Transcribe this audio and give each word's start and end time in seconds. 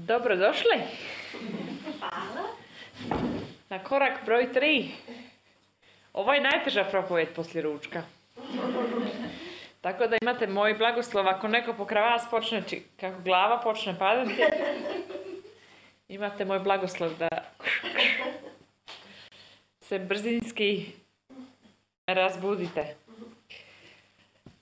Dobrodošli 0.00 0.80
na 3.68 3.78
korak 3.78 4.24
broj 4.24 4.52
tri. 4.52 4.90
Ovo 6.12 6.32
je 6.32 6.40
najteža 6.40 6.84
propovjed 6.84 7.28
poslije 7.28 7.62
ručka. 7.62 8.02
Tako 9.80 10.06
da 10.06 10.16
imate 10.22 10.46
moj 10.46 10.74
blagoslov, 10.74 11.28
ako 11.28 11.48
neko 11.48 11.72
pokraj 11.72 12.02
vas 12.02 12.24
počne, 12.30 12.62
či- 12.68 12.82
kako 13.00 13.20
glava 13.22 13.60
počne 13.60 13.98
padati, 13.98 14.34
imate 16.08 16.44
moj 16.44 16.58
blagoslov 16.58 17.10
da 17.18 17.28
se 19.80 19.98
brzinski 19.98 20.86
razbudite. 22.06 22.94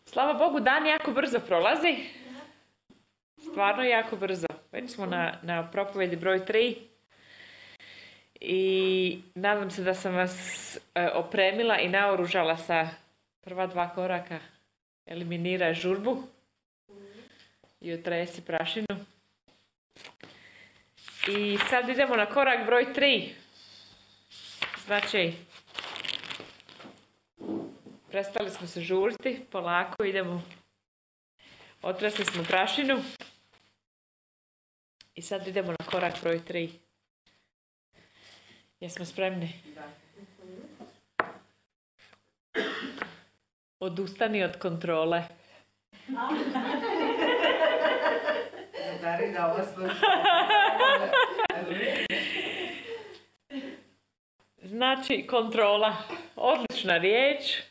Slava 0.06 0.34
Bogu, 0.34 0.60
dan 0.60 0.86
jako 0.86 1.10
brzo 1.12 1.38
prolazi. 1.38 1.96
Stvarno 3.40 3.84
jako 3.84 4.16
brzo. 4.16 4.47
Već 4.72 4.90
smo 4.90 5.06
na, 5.06 5.38
na 5.42 5.70
propovjedi 5.70 6.16
broj 6.16 6.40
3. 6.40 6.76
I 8.40 9.22
nadam 9.34 9.70
se 9.70 9.82
da 9.82 9.94
sam 9.94 10.14
vas 10.14 10.76
e, 10.76 11.08
opremila 11.14 11.78
i 11.78 11.88
naoružala 11.88 12.56
sa 12.56 12.88
prva 13.40 13.66
dva 13.66 13.94
koraka. 13.94 14.38
Eliminiraj 15.06 15.74
žurbu 15.74 16.22
i 17.80 17.92
otresi 17.92 18.44
prašinu. 18.44 18.86
I 21.28 21.58
sad 21.70 21.88
idemo 21.88 22.16
na 22.16 22.26
korak 22.26 22.66
broj 22.66 22.86
3. 22.94 23.28
Znači, 24.86 25.32
prestali 28.10 28.50
smo 28.50 28.66
se 28.66 28.80
žuriti, 28.80 29.40
polako 29.50 30.04
idemo. 30.04 30.42
Otresli 31.82 32.24
smo 32.24 32.44
prašinu. 32.44 33.02
I 35.18 35.22
sad 35.22 35.48
idemo 35.48 35.72
na 35.72 35.86
korak 35.90 36.14
broj 36.22 36.40
3. 36.48 36.68
Jesmo 38.80 39.04
spremni? 39.04 39.52
Odustani 43.80 44.44
od 44.44 44.56
kontrole. 44.56 45.22
Da. 46.08 46.28
Znači, 54.62 55.26
kontrola. 55.26 55.96
Odlična 56.36 56.96
riječ. 56.96 57.62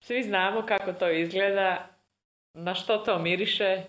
Svi 0.00 0.22
znamo 0.22 0.66
kako 0.66 0.92
to 0.92 1.10
izgleda, 1.10 1.88
na 2.54 2.74
što 2.74 2.98
to 2.98 3.18
miriše, 3.18 3.84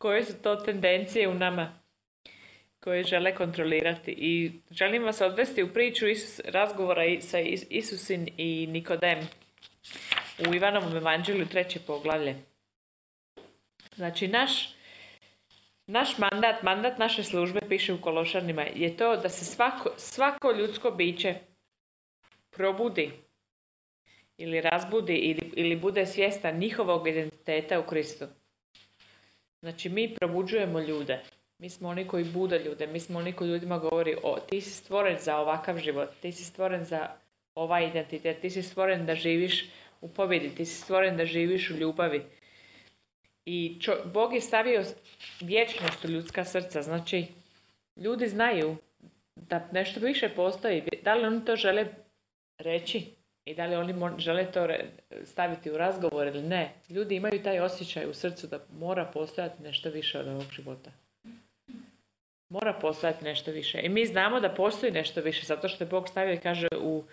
koje 0.00 0.24
su 0.24 0.42
to 0.42 0.56
tendencije 0.56 1.28
u 1.28 1.34
nama 1.34 1.72
koje 2.80 3.04
žele 3.04 3.34
kontrolirati. 3.34 4.10
I 4.10 4.52
želim 4.70 5.02
vas 5.02 5.20
odvesti 5.20 5.62
u 5.62 5.72
priču 5.72 6.08
Isus, 6.08 6.40
razgovora 6.44 7.02
sa 7.20 7.38
Is- 7.38 7.66
Isusin 7.70 8.28
i 8.36 8.66
Nikodem 8.66 9.18
u 10.48 10.54
Ivanovom 10.54 10.96
evanđelju 10.96 11.46
treće 11.46 11.80
poglavlje. 11.86 12.36
Znači, 13.94 14.28
naš, 14.28 14.74
naš 15.86 16.18
mandat, 16.18 16.62
mandat 16.62 16.98
naše 16.98 17.24
službe, 17.24 17.60
piše 17.68 17.92
u 17.92 18.00
Kološanima, 18.00 18.62
je 18.62 18.96
to 18.96 19.16
da 19.16 19.28
se 19.28 19.44
svako, 19.44 19.90
svako 19.96 20.52
ljudsko 20.52 20.90
biće 20.90 21.34
probudi 22.50 23.10
ili 24.38 24.60
razbudi 24.60 25.14
ili, 25.14 25.52
ili 25.56 25.76
bude 25.76 26.06
svjestan 26.06 26.58
njihovog 26.58 27.08
identiteta 27.08 27.80
u 27.80 27.86
Kristu. 27.86 28.26
Znači, 29.60 29.88
mi 29.88 30.14
probuđujemo 30.14 30.80
ljude. 30.80 31.20
Mi 31.58 31.70
smo 31.70 31.88
oni 31.88 32.06
koji 32.06 32.24
bude 32.24 32.58
ljude. 32.58 32.86
Mi 32.86 33.00
smo 33.00 33.18
oni 33.18 33.32
koji 33.32 33.50
ljudima 33.50 33.78
govori 33.78 34.16
o 34.22 34.40
ti 34.40 34.60
si 34.60 34.70
stvoren 34.70 35.18
za 35.18 35.36
ovakav 35.36 35.78
život. 35.78 36.08
Ti 36.22 36.32
si 36.32 36.44
stvoren 36.44 36.84
za 36.84 37.08
ovaj 37.54 37.86
identitet. 37.88 38.40
Ti 38.40 38.50
si 38.50 38.62
stvoren 38.62 39.06
da 39.06 39.14
živiš 39.14 39.64
u 40.00 40.08
pobjedi. 40.08 40.54
Ti 40.54 40.64
si 40.64 40.80
stvoren 40.80 41.16
da 41.16 41.24
živiš 41.24 41.70
u 41.70 41.74
ljubavi. 41.74 42.22
I 43.44 43.76
čo- 43.80 44.04
Bog 44.04 44.34
je 44.34 44.40
stavio 44.40 44.84
vječnost 45.40 46.04
u 46.04 46.08
ljudska 46.08 46.44
srca. 46.44 46.82
Znači, 46.82 47.26
ljudi 47.96 48.28
znaju 48.28 48.76
da 49.36 49.68
nešto 49.72 50.00
više 50.00 50.28
postoji. 50.28 50.82
Da 51.02 51.14
li 51.14 51.26
oni 51.26 51.44
to 51.44 51.56
žele 51.56 51.86
reći 52.58 53.19
i 53.44 53.54
da 53.54 53.66
li 53.66 53.76
oni 53.76 53.94
žele 54.18 54.52
to 54.52 54.68
staviti 55.24 55.70
u 55.70 55.76
razgovor 55.76 56.26
ili 56.26 56.42
ne. 56.42 56.72
Ljudi 56.88 57.14
imaju 57.14 57.42
taj 57.42 57.60
osjećaj 57.60 58.06
u 58.10 58.14
srcu 58.14 58.46
da 58.46 58.66
mora 58.78 59.04
postojati 59.04 59.62
nešto 59.62 59.90
više 59.90 60.18
od 60.18 60.28
ovog 60.28 60.46
života. 60.52 60.90
Mora 62.48 62.72
postojati 62.80 63.24
nešto 63.24 63.50
više. 63.50 63.80
I 63.82 63.88
mi 63.88 64.06
znamo 64.06 64.40
da 64.40 64.54
postoji 64.54 64.92
nešto 64.92 65.20
više, 65.20 65.46
zato 65.46 65.68
što 65.68 65.84
je 65.84 65.88
Bog 65.88 66.08
stavio 66.08 66.34
i 66.34 66.40
kaže 66.40 66.68
u 66.80 67.04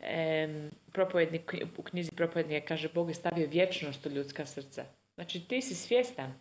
em, 0.00 0.70
propovednik, 0.92 1.54
u 1.76 1.82
knjizi 1.82 2.10
propovednika 2.16 2.66
kaže 2.66 2.88
Bog 2.88 3.08
je 3.08 3.14
stavio 3.14 3.48
vječnost 3.48 4.06
u 4.06 4.10
ljudska 4.10 4.46
srca. 4.46 4.84
Znači 5.14 5.48
ti 5.48 5.62
si 5.62 5.74
svjestan 5.74 6.34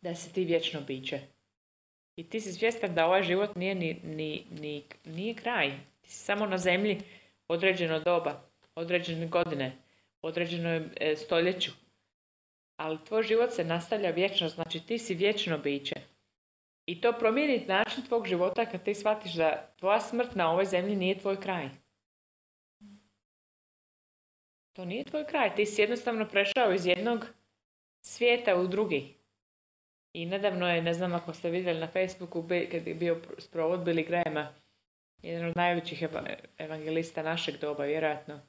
da 0.00 0.14
si 0.14 0.32
ti 0.32 0.44
vječno 0.44 0.80
biće. 0.80 1.20
I 2.16 2.28
ti 2.30 2.40
si 2.40 2.52
svjestan 2.52 2.94
da 2.94 3.06
ovaj 3.06 3.22
život 3.22 3.56
nije, 3.56 3.74
ni, 3.74 4.00
ni, 4.04 4.44
ni- 4.60 4.84
nije 5.04 5.34
kraj. 5.34 5.70
Ti 6.00 6.10
si 6.10 6.18
samo 6.18 6.46
na 6.46 6.58
zemlji 6.58 6.98
određeno 7.48 8.00
doba, 8.00 8.42
određene 8.74 9.26
godine, 9.26 9.76
određeno 10.22 10.88
e, 10.96 11.16
stoljeću. 11.16 11.70
Ali 12.76 13.04
tvoj 13.04 13.22
život 13.22 13.50
se 13.52 13.64
nastavlja 13.64 14.10
vječno, 14.10 14.48
znači 14.48 14.80
ti 14.86 14.98
si 14.98 15.14
vječno 15.14 15.58
biće. 15.58 15.94
I 16.86 17.00
to 17.00 17.12
promijeni 17.12 17.66
način 17.66 18.02
tvog 18.06 18.26
života 18.26 18.66
kad 18.66 18.84
ti 18.84 18.94
shvatiš 18.94 19.34
da 19.34 19.74
tvoja 19.76 20.00
smrt 20.00 20.34
na 20.34 20.50
ovoj 20.50 20.64
zemlji 20.64 20.96
nije 20.96 21.18
tvoj 21.18 21.40
kraj. 21.40 21.68
To 24.72 24.84
nije 24.84 25.04
tvoj 25.04 25.26
kraj. 25.26 25.54
Ti 25.54 25.66
si 25.66 25.82
jednostavno 25.82 26.28
prešao 26.28 26.72
iz 26.72 26.86
jednog 26.86 27.26
svijeta 28.00 28.56
u 28.56 28.66
drugi. 28.66 29.14
I 30.12 30.26
nedavno 30.26 30.68
je, 30.68 30.82
ne 30.82 30.94
znam 30.94 31.14
ako 31.14 31.32
ste 31.32 31.50
vidjeli 31.50 31.80
na 31.80 31.86
Facebooku, 31.86 32.48
kad 32.70 32.86
je 32.86 32.94
bio 32.94 33.20
sprovod 33.38 33.80
Billy 33.80 34.06
Grahama, 34.06 34.54
jedan 35.24 35.48
od 35.48 35.56
najvećih 35.56 36.02
eva- 36.02 36.36
evangelista 36.58 37.22
našeg 37.22 37.56
doba, 37.60 37.84
vjerojatno. 37.84 38.40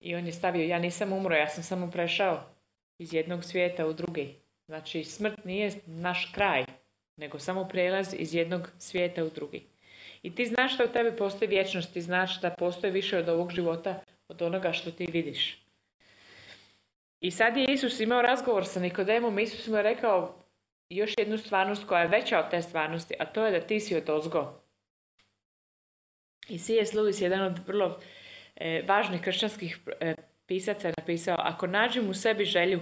I 0.00 0.14
on 0.14 0.26
je 0.26 0.32
stavio, 0.32 0.64
ja 0.64 0.78
nisam 0.78 1.12
umro, 1.12 1.36
ja 1.36 1.48
sam 1.48 1.62
samo 1.62 1.90
prešao 1.90 2.42
iz 2.98 3.14
jednog 3.14 3.44
svijeta 3.44 3.86
u 3.86 3.92
drugi. 3.92 4.34
Znači, 4.66 5.04
smrt 5.04 5.44
nije 5.44 5.72
naš 5.86 6.32
kraj, 6.34 6.64
nego 7.16 7.38
samo 7.38 7.68
prijelaz 7.68 8.14
iz 8.18 8.34
jednog 8.34 8.70
svijeta 8.78 9.24
u 9.24 9.30
drugi. 9.30 9.62
I 10.22 10.34
ti 10.34 10.46
znaš 10.46 10.76
da 10.76 10.84
u 10.84 10.88
tebi 10.88 11.16
postoji 11.16 11.48
vječnost, 11.48 11.92
ti 11.92 12.00
znaš 12.00 12.40
da 12.40 12.50
postoji 12.50 12.92
više 12.92 13.18
od 13.18 13.28
ovog 13.28 13.50
života, 13.50 14.00
od 14.28 14.42
onoga 14.42 14.72
što 14.72 14.90
ti 14.90 15.06
vidiš. 15.06 15.62
I 17.20 17.30
sad 17.30 17.56
je 17.56 17.64
Isus 17.68 18.00
imao 18.00 18.22
razgovor 18.22 18.66
sa 18.66 18.80
Nikodemom, 18.80 19.38
Isus 19.38 19.66
mu 19.66 19.76
je 19.76 19.82
rekao 19.82 20.34
još 20.90 21.14
jednu 21.18 21.38
stvarnost 21.38 21.86
koja 21.86 22.02
je 22.02 22.08
veća 22.08 22.38
od 22.38 22.50
te 22.50 22.62
stvarnosti, 22.62 23.14
a 23.18 23.26
to 23.26 23.46
je 23.46 23.52
da 23.52 23.66
ti 23.66 23.80
si 23.80 23.96
od 23.96 24.10
ozgo. 24.10 24.65
I 26.48 26.58
C.S. 26.58 26.92
Lewis, 26.92 27.22
jedan 27.22 27.42
od 27.42 27.58
vrlo 27.66 28.00
e, 28.56 28.82
važnih 28.88 29.20
kršćanskih 29.20 29.78
e, 30.00 30.14
pisaca 30.46 30.92
napisao, 30.98 31.36
ako 31.38 31.66
nađem 31.66 32.10
u 32.10 32.14
sebi 32.14 32.44
želju 32.44 32.80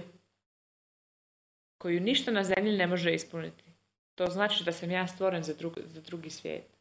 koju 1.77 1.99
ništa 1.99 2.31
na 2.31 2.43
zemlji 2.43 2.77
ne 2.77 2.87
može 2.87 3.13
ispuniti, 3.13 3.63
to 4.15 4.25
znači 4.25 4.63
da 4.63 4.71
sam 4.71 4.91
ja 4.91 5.07
stvoren 5.07 5.43
za, 5.43 5.53
drug- 5.53 5.87
za 5.87 6.01
drugi 6.01 6.29
svijet. 6.29 6.75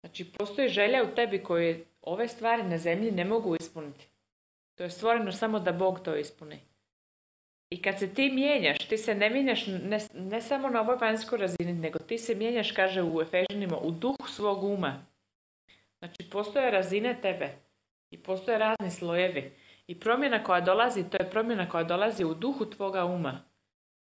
Znači, 0.00 0.32
postoji 0.32 0.68
želja 0.68 1.02
u 1.02 1.14
tebi 1.14 1.42
koje 1.42 1.84
ove 2.02 2.28
stvari 2.28 2.62
na 2.62 2.78
zemlji 2.78 3.10
ne 3.10 3.24
mogu 3.24 3.56
ispuniti. 3.56 4.06
To 4.74 4.82
je 4.84 4.90
stvoreno 4.90 5.32
samo 5.32 5.60
da 5.60 5.72
Bog 5.72 6.00
to 6.04 6.16
ispuni. 6.16 6.58
I 7.70 7.82
kad 7.82 7.98
se 7.98 8.14
ti 8.14 8.30
mijenjaš, 8.30 8.88
ti 8.88 8.98
se 8.98 9.14
ne 9.14 9.30
mijenjaš 9.30 9.66
ne, 9.66 9.98
ne 10.14 10.40
samo 10.40 10.68
na 10.68 10.80
ovoj 10.80 10.96
vanjskoj 10.96 11.38
razini, 11.38 11.72
nego 11.72 11.98
ti 11.98 12.18
se 12.18 12.34
mijenjaš, 12.34 12.72
kaže 12.72 13.02
u 13.02 13.22
Efežanima, 13.22 13.78
u 13.78 13.90
duhu 13.90 14.28
svog 14.28 14.64
uma. 14.64 15.06
Znači, 15.98 16.30
postoje 16.30 16.70
razine 16.70 17.18
tebe 17.22 17.48
i 18.10 18.22
postoje 18.22 18.58
razni 18.58 18.90
slojevi. 18.90 19.52
I 19.86 20.00
promjena 20.00 20.44
koja 20.44 20.60
dolazi, 20.60 21.10
to 21.10 21.16
je 21.20 21.30
promjena 21.30 21.68
koja 21.68 21.84
dolazi 21.84 22.24
u 22.24 22.34
duhu 22.34 22.66
tvoga 22.66 23.04
uma. 23.04 23.40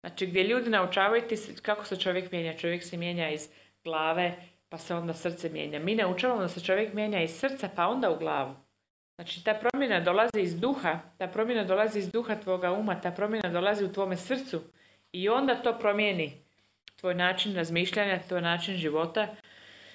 Znači, 0.01 0.27
gdje 0.27 0.43
ljudi 0.43 0.71
naučavaju 0.71 1.23
ti 1.29 1.37
kako 1.63 1.85
se 1.85 1.97
čovjek 1.97 2.33
mijenja. 2.33 2.59
Čovjek 2.59 2.83
se 2.83 2.97
mijenja 2.97 3.31
iz 3.31 3.49
glave, 3.85 4.35
pa 4.69 4.79
se 4.79 4.95
onda 4.95 5.15
srce 5.15 5.49
mijenja. 5.49 5.79
Mi 5.79 5.95
naučavamo 5.95 6.41
da 6.41 6.49
se 6.49 6.65
čovjek 6.65 6.93
mijenja 6.93 7.23
iz 7.23 7.31
srca, 7.31 7.69
pa 7.77 7.87
onda 7.87 8.11
u 8.11 8.19
glavu. 8.19 8.55
Znači, 9.15 9.45
ta 9.45 9.55
promjena 9.55 10.01
dolazi 10.01 10.41
iz 10.41 10.61
duha, 10.61 11.01
ta 11.19 11.27
promjena 11.27 11.65
dolazi 11.65 11.99
iz 11.99 12.11
duha 12.13 12.37
tvoga 12.37 12.73
uma, 12.73 13.01
ta 13.01 13.11
promjena 13.11 13.49
dolazi 13.49 13.85
u 13.85 13.93
tvome 13.93 14.17
srcu 14.17 14.61
i 15.13 15.29
onda 15.29 15.55
to 15.55 15.79
promijeni 15.79 16.33
tvoj 16.97 17.15
način 17.15 17.55
razmišljanja, 17.55 18.23
tvoj 18.29 18.41
način 18.41 18.77
života. 18.77 19.29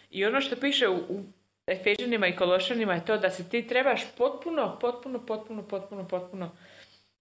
I 0.09 0.25
ono 0.25 0.41
što 0.41 0.55
piše 0.55 0.87
u, 0.87 0.95
u 0.95 1.23
Efežanima 1.67 2.27
i 2.27 2.35
Kološanima 2.35 2.93
je 2.93 3.05
to 3.05 3.17
da 3.17 3.29
se 3.29 3.49
ti 3.49 3.67
trebaš 3.67 4.01
potpuno, 4.17 4.77
potpuno, 4.81 5.25
potpuno, 5.25 5.67
potpuno, 5.67 6.07
potpuno 6.07 6.51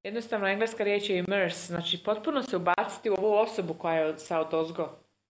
Jednostavno, 0.07 0.47
engleska 0.47 0.85
riječ 0.85 1.11
je 1.11 1.19
immerse, 1.19 1.67
znači 1.67 1.99
potpuno 2.05 2.43
se 2.43 2.57
ubaciti 2.57 3.11
u 3.11 3.15
ovu 3.15 3.35
osobu 3.35 3.75
koja 3.75 3.95
je 3.95 4.19
sa 4.19 4.41
odozgo. 4.41 4.89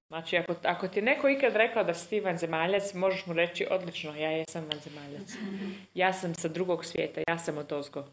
Znači, 0.09 0.37
ako, 0.37 0.55
ako 0.63 0.89
ti 0.89 1.03
neko 1.03 1.29
ikad 1.29 1.57
rekao 1.57 1.85
da 1.85 1.95
si 1.95 2.11
ti 2.11 2.21
vanzemaljac, 2.21 2.95
možeš 2.95 3.27
mu 3.27 3.33
reći, 3.33 3.67
odlično, 3.71 4.17
ja 4.17 4.31
jesam 4.31 4.65
vanzemaljac. 4.73 5.33
Ja 5.95 6.13
sam 6.13 6.35
sa 6.35 6.49
drugog 6.49 6.85
svijeta, 6.85 7.21
ja 7.29 7.39
sam 7.39 7.59
od 7.59 7.73
ozgo. 7.73 8.05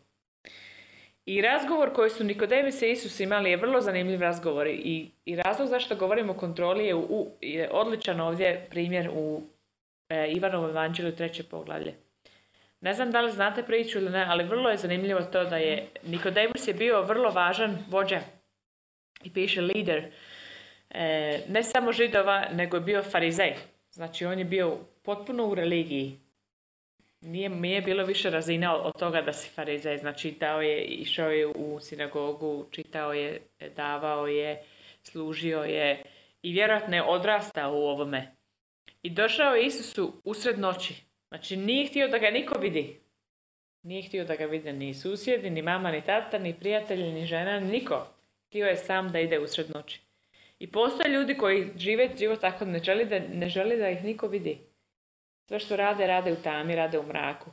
I 1.25 1.41
razgovor 1.41 1.93
koji 1.93 2.09
su 2.09 2.23
Nikodemis 2.23 2.81
i 2.81 2.91
Isus 2.91 3.19
imali 3.19 3.49
je 3.49 3.57
vrlo 3.57 3.81
zanimljiv 3.81 4.21
razgovor 4.21 4.67
i, 4.67 5.11
i 5.25 5.35
razlog 5.35 5.67
zašto 5.67 5.95
govorimo 5.95 6.33
o 6.33 6.37
kontroli 6.37 6.85
je, 6.85 6.95
je 7.41 7.69
odličan 7.71 8.21
ovdje 8.21 8.67
primjer 8.69 9.09
u 9.13 9.41
e, 10.13 10.31
Ivanovom 10.31 10.69
evanđelju 10.69 11.15
treće 11.15 11.43
poglavlje. 11.43 11.93
Ne 12.81 12.93
znam 12.93 13.11
da 13.11 13.21
li 13.21 13.31
znate 13.31 13.63
priču 13.63 13.97
ili 13.99 14.09
ne, 14.11 14.25
ali 14.29 14.43
vrlo 14.43 14.69
je 14.69 14.77
zanimljivo 14.77 15.21
to 15.21 15.43
da 15.43 15.57
je 15.57 15.87
Nikodemus 16.03 16.67
je 16.67 16.73
bio 16.73 17.01
vrlo 17.01 17.29
važan 17.29 17.77
vođa 17.89 18.19
i 19.23 19.33
piše 19.33 19.61
lider 19.61 20.11
e, 20.89 21.39
ne 21.49 21.63
samo 21.63 21.91
židova, 21.91 22.45
nego 22.53 22.77
je 22.77 22.81
bio 22.81 23.03
farizej. 23.03 23.53
Znači 23.91 24.25
on 24.25 24.39
je 24.39 24.45
bio 24.45 24.77
potpuno 25.03 25.45
u 25.47 25.55
religiji. 25.55 26.19
Nije, 27.21 27.49
nije 27.49 27.81
bilo 27.81 28.05
više 28.05 28.29
razina 28.29 28.75
od 28.75 28.99
toga 28.99 29.21
da 29.21 29.33
si 29.33 29.49
farizej. 29.49 29.97
Znači 29.97 30.31
dao 30.31 30.61
je, 30.61 30.83
išao 30.83 31.29
je 31.29 31.47
u 31.47 31.79
sinagogu, 31.79 32.65
čitao 32.71 33.13
je, 33.13 33.41
davao 33.75 34.27
je, 34.27 34.63
služio 35.03 35.63
je 35.63 36.03
i 36.41 36.51
vjerojatno 36.51 36.95
je 36.95 37.03
odrastao 37.03 37.73
u 37.73 37.85
ovome. 37.87 38.35
I 39.03 39.09
došao 39.09 39.55
je 39.55 39.65
Isusu 39.65 40.21
usred 40.23 40.59
noći. 40.59 41.03
Znači 41.27 41.57
nije 41.57 41.87
htio 41.87 42.07
da 42.07 42.17
ga 42.17 42.29
niko 42.29 42.59
vidi. 42.59 42.99
Nije 43.81 44.03
htio 44.03 44.25
da 44.25 44.35
ga 44.35 44.45
vide 44.45 44.73
ni 44.73 44.93
susjedi, 44.93 45.49
ni 45.49 45.61
mama, 45.61 45.91
ni 45.91 46.01
tata, 46.01 46.39
ni 46.39 46.53
prijatelji, 46.59 47.13
ni 47.13 47.25
žena, 47.25 47.59
niko. 47.59 48.07
Htio 48.47 48.65
je 48.65 48.77
sam 48.77 49.11
da 49.11 49.19
ide 49.19 49.39
usred 49.39 49.69
noći. 49.69 50.01
I 50.59 50.71
postoje 50.71 51.13
ljudi 51.13 51.37
koji 51.37 51.71
žive 51.77 52.09
život 52.19 52.41
tako 52.41 52.65
ne 52.65 52.79
da, 52.79 53.19
ne 53.19 53.49
želi 53.49 53.77
da 53.77 53.89
ih 53.89 54.03
niko 54.03 54.27
vidi. 54.27 54.57
Sve 55.47 55.59
što 55.59 55.75
rade, 55.75 56.07
rade 56.07 56.31
u 56.31 56.35
tami, 56.35 56.75
rade 56.75 56.99
u 56.99 57.03
mraku. 57.03 57.51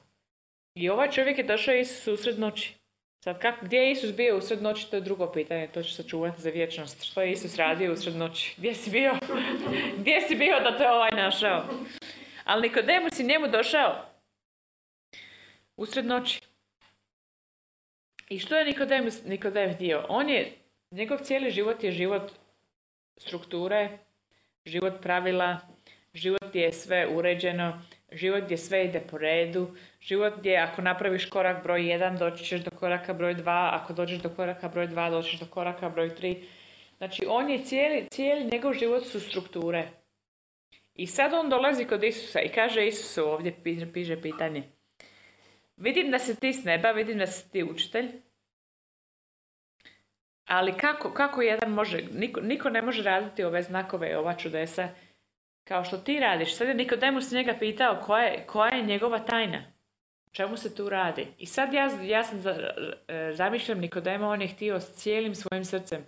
I 0.75 0.89
ovaj 0.89 1.11
čovjek 1.11 1.39
je 1.39 1.45
došao 1.45 1.75
Isus 1.75 2.07
usred 2.07 2.39
noći. 2.39 2.80
Sad, 3.25 3.41
kako, 3.41 3.65
gdje 3.65 3.79
je 3.79 3.91
Isus 3.91 4.13
bio 4.17 4.37
usred 4.37 4.63
noći, 4.63 4.91
to 4.91 4.97
je 4.97 5.03
drugo 5.03 5.33
pitanje, 5.33 5.69
to 5.69 5.83
ću 5.83 5.95
sačuvati 5.95 6.41
za 6.41 6.51
vječnost. 6.51 7.03
Što 7.03 7.23
je 7.23 7.33
Isus 7.33 7.57
radio 7.57 7.93
usred 7.93 8.17
noći? 8.17 8.55
Gdje 8.57 8.75
si 8.75 8.91
bio? 8.91 9.13
Gdje 9.99 10.21
si 10.21 10.37
bio 10.37 10.61
da 10.61 10.79
te 10.79 10.91
ovaj 10.91 11.11
našao? 11.11 11.65
Ali 12.45 12.69
Nikodemus 12.69 13.21
je 13.21 13.25
njemu 13.25 13.49
došao 13.49 14.11
usred 15.77 16.07
noći. 16.07 16.41
I 18.29 18.39
što 18.39 18.57
je 18.57 18.65
Nikodemus, 18.65 19.25
Nikodemus 19.25 19.77
dio? 19.77 20.07
On 20.09 20.29
je, 20.29 20.53
njegov 20.91 21.19
cijeli 21.19 21.51
život 21.51 21.85
je 21.85 21.93
život 21.93 22.33
strukture, 23.17 23.99
život 24.67 25.03
pravila, 25.03 25.61
život 26.15 26.55
je 26.55 26.73
sve 26.73 27.09
uređeno, 27.09 27.83
život 28.13 28.45
gdje 28.45 28.59
sve 28.59 28.85
ide 28.85 29.01
po 29.01 29.19
redu, 29.19 29.77
život 30.01 30.35
gdje 30.39 30.57
ako 30.57 30.83
napraviš 30.83 31.27
korak 31.27 31.63
broj 31.63 31.81
1 31.81 32.19
doći 32.19 32.45
ćeš 32.45 32.61
do 32.61 32.71
koraka 32.71 33.13
broj 33.15 33.35
2, 33.35 33.69
ako 33.73 33.93
dođeš 33.93 34.19
do 34.19 34.29
koraka 34.29 34.69
broj 34.69 34.89
2 34.89 35.11
doćiš 35.11 35.41
do 35.41 35.47
koraka 35.47 35.89
broj 35.89 36.09
3. 36.09 36.43
Znači 36.99 37.25
on 37.29 37.51
je 37.51 37.65
cijeli, 37.65 38.07
cijeli 38.11 38.45
njegov 38.53 38.73
život 38.73 39.07
su 39.07 39.21
strukture. 39.21 39.89
I 40.95 41.07
sad 41.07 41.33
on 41.35 41.49
dolazi 41.49 41.85
kod 41.85 42.05
Isusa 42.05 42.41
i 42.41 42.49
kaže 42.49 42.87
Isusu 42.87 43.29
ovdje 43.29 43.55
piše 43.93 44.23
pitanje. 44.23 44.63
Vidim 45.77 46.11
da 46.11 46.19
si 46.19 46.41
ti 46.41 46.53
s 46.53 46.65
neba, 46.65 46.91
vidim 46.91 47.19
da 47.19 47.27
si 47.27 47.51
ti 47.51 47.65
učitelj, 47.65 48.11
ali 50.51 50.73
kako, 50.73 51.13
kako 51.13 51.43
jedan 51.43 51.71
može, 51.71 52.03
niko, 52.13 52.41
niko 52.41 52.71
ne 52.71 52.83
može 52.83 53.03
raditi 53.03 53.45
ove 53.45 53.63
znakove 53.63 54.11
i 54.11 54.15
ova 54.15 54.35
čudesa 54.35 54.89
kao 55.71 55.85
što 55.85 55.97
ti 55.97 56.21
radiš. 56.21 56.57
Sad 56.57 56.69
je 56.69 56.75
Nikodemus 56.75 57.31
njega 57.31 57.55
pitao 57.59 58.03
koja 58.07 58.25
je, 58.25 58.47
koja 58.47 58.75
je 58.75 58.83
njegova 58.83 59.19
tajna. 59.19 59.63
Čemu 60.33 60.57
se 60.57 60.75
tu 60.75 60.89
radi? 60.89 61.27
I 61.39 61.47
sad 61.47 61.73
ja, 61.75 61.91
ja 62.03 62.25
sam 62.25 62.41
za, 62.41 62.71
e, 63.09 63.33
zamišljam 63.35 63.79
Nikodema, 63.79 64.29
on 64.29 64.43
je 64.43 64.49
htio 64.49 64.81
s 64.81 64.95
cijelim 64.95 65.35
svojim 65.35 65.65
srcem 65.65 66.07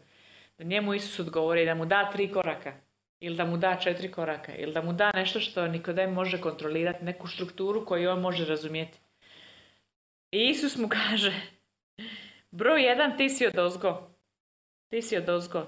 da 0.59 0.65
njemu 0.65 0.95
Isus 0.95 1.19
odgovori 1.19 1.65
da 1.65 1.75
mu 1.75 1.87
da 1.87 2.11
tri 2.11 2.33
koraka. 2.33 2.73
Ili 3.21 3.37
da 3.37 3.45
mu 3.45 3.57
da 3.57 3.77
četiri 3.77 4.11
koraka. 4.11 4.55
Ili 4.55 4.73
da 4.73 4.83
mu 4.83 4.93
da 4.93 5.11
nešto 5.15 5.41
što 5.41 5.69
Nikodem 5.69 6.13
može 6.13 6.41
kontrolirati, 6.41 7.05
neku 7.05 7.29
strukturu 7.29 7.87
koju 7.87 8.11
on 8.11 8.21
može 8.21 8.45
razumjeti. 8.45 8.99
I 10.33 10.49
Isus 10.49 10.77
mu 10.77 10.89
kaže, 10.89 11.33
broj 12.51 12.83
jedan 12.83 13.17
ti 13.17 13.29
si 13.29 13.47
od 13.47 13.59
ozgo. 13.59 14.11
Ti 14.89 15.03
si 15.03 15.17
od 15.17 15.29
ozgo. 15.29 15.67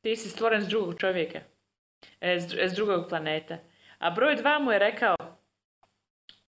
Ti 0.00 0.16
si 0.16 0.28
stvoren 0.28 0.62
s 0.62 0.68
drugog 0.68 1.00
čovjeka. 1.00 1.57
E, 2.20 2.40
s, 2.40 2.74
drugog 2.74 3.08
planeta. 3.08 3.58
A 3.98 4.10
broj 4.10 4.36
dva 4.36 4.58
mu 4.58 4.72
je 4.72 4.78
rekao 4.78 5.16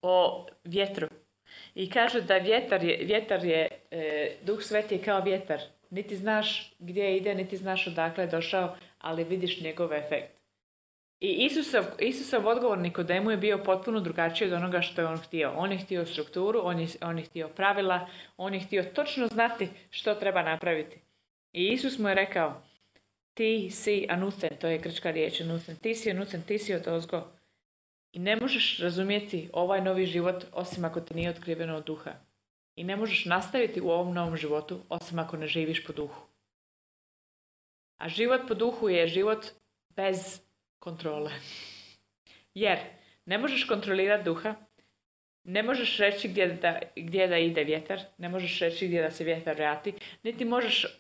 o 0.02 0.48
vjetru. 0.64 1.08
I 1.76 1.90
kaže 1.90 2.22
da 2.22 2.38
vjetar 2.38 2.84
je, 2.84 2.98
vjetar 3.06 3.46
je 3.46 3.68
e, 3.92 4.32
duh 4.42 4.62
sveti 4.62 4.96
je 4.96 5.04
kao 5.04 5.22
vjetar. 5.22 5.62
Niti 5.90 6.16
znaš 6.16 6.74
gdje 6.80 7.18
ide, 7.18 7.36
niti 7.36 7.58
znaš 7.58 7.88
odakle 7.88 8.24
je 8.24 8.28
došao, 8.28 8.76
ali 9.00 9.24
vidiš 9.24 9.62
njegov 9.62 9.94
efekt. 9.94 10.40
I 11.20 11.28
Isusov, 11.28 11.84
Isusov 12.00 12.48
odgovor 12.48 12.78
Nikodemu 12.78 13.32
je 13.32 13.38
bio 13.38 13.64
potpuno 13.64 14.00
drugačiji 14.00 14.48
od 14.48 14.54
onoga 14.54 14.82
što 14.82 15.02
je 15.02 15.08
on 15.08 15.18
htio. 15.18 15.54
On 15.56 15.72
je 15.72 15.78
htio 15.78 16.06
strukturu, 16.06 16.62
on 16.64 16.80
je, 16.80 16.88
on 17.02 17.18
je 17.18 17.26
htio 17.26 17.48
pravila, 17.48 18.08
on 18.38 18.54
je 18.54 18.60
htio 18.60 18.84
točno 18.84 19.28
znati 19.28 19.70
što 19.90 20.16
treba 20.16 20.42
napraviti. 20.42 20.98
I 21.54 21.68
Isus 21.68 22.00
mu 22.00 22.10
je 22.10 22.16
rekao, 22.16 22.62
ti 23.40 23.72
si 23.72 24.06
anuten, 24.10 24.58
to 24.60 24.68
je 24.68 24.78
grčka 24.78 25.12
riječ 25.12 25.42
anuten, 25.42 25.76
ti 25.76 25.96
si 25.96 26.12
anuten, 26.12 26.42
ti 26.42 26.60
si 26.60 26.74
od 26.74 26.88
ozgo. 26.88 27.28
I 28.12 28.20
ne 28.20 28.36
možeš 28.36 28.80
razumjeti 28.80 29.50
ovaj 29.54 29.82
novi 29.82 30.06
život 30.06 30.46
osim 30.52 30.86
ako 30.86 31.02
ti 31.02 31.14
nije 31.14 31.30
otkriveno 31.30 31.78
od 31.78 31.86
duha. 31.86 32.12
I 32.76 32.84
ne 32.84 32.96
možeš 32.96 33.26
nastaviti 33.26 33.82
u 33.82 33.90
ovom 33.90 34.14
novom 34.14 34.38
životu 34.38 34.80
osim 34.90 35.20
ako 35.20 35.38
ne 35.38 35.48
živiš 35.48 35.86
po 35.86 35.94
duhu. 35.94 36.22
A 37.98 38.10
život 38.10 38.42
po 38.48 38.54
duhu 38.54 38.90
je 38.90 39.08
život 39.08 39.46
bez 39.96 40.42
kontrole. 40.80 41.32
Jer 42.54 42.80
ne 43.26 43.38
možeš 43.38 43.64
kontrolirati 43.64 44.24
duha, 44.24 44.56
ne 45.44 45.64
možeš 45.64 45.98
reći 45.98 46.28
gdje 46.28 46.48
da, 46.48 46.80
gdje 46.96 47.28
da 47.28 47.38
ide 47.38 47.64
vjetar, 47.64 48.00
ne 48.18 48.30
možeš 48.30 48.60
reći 48.60 48.88
gdje 48.88 49.02
da 49.02 49.12
se 49.12 49.24
vjetar 49.24 49.56
vrati, 49.56 49.94
niti 50.24 50.46
možeš 50.46 50.99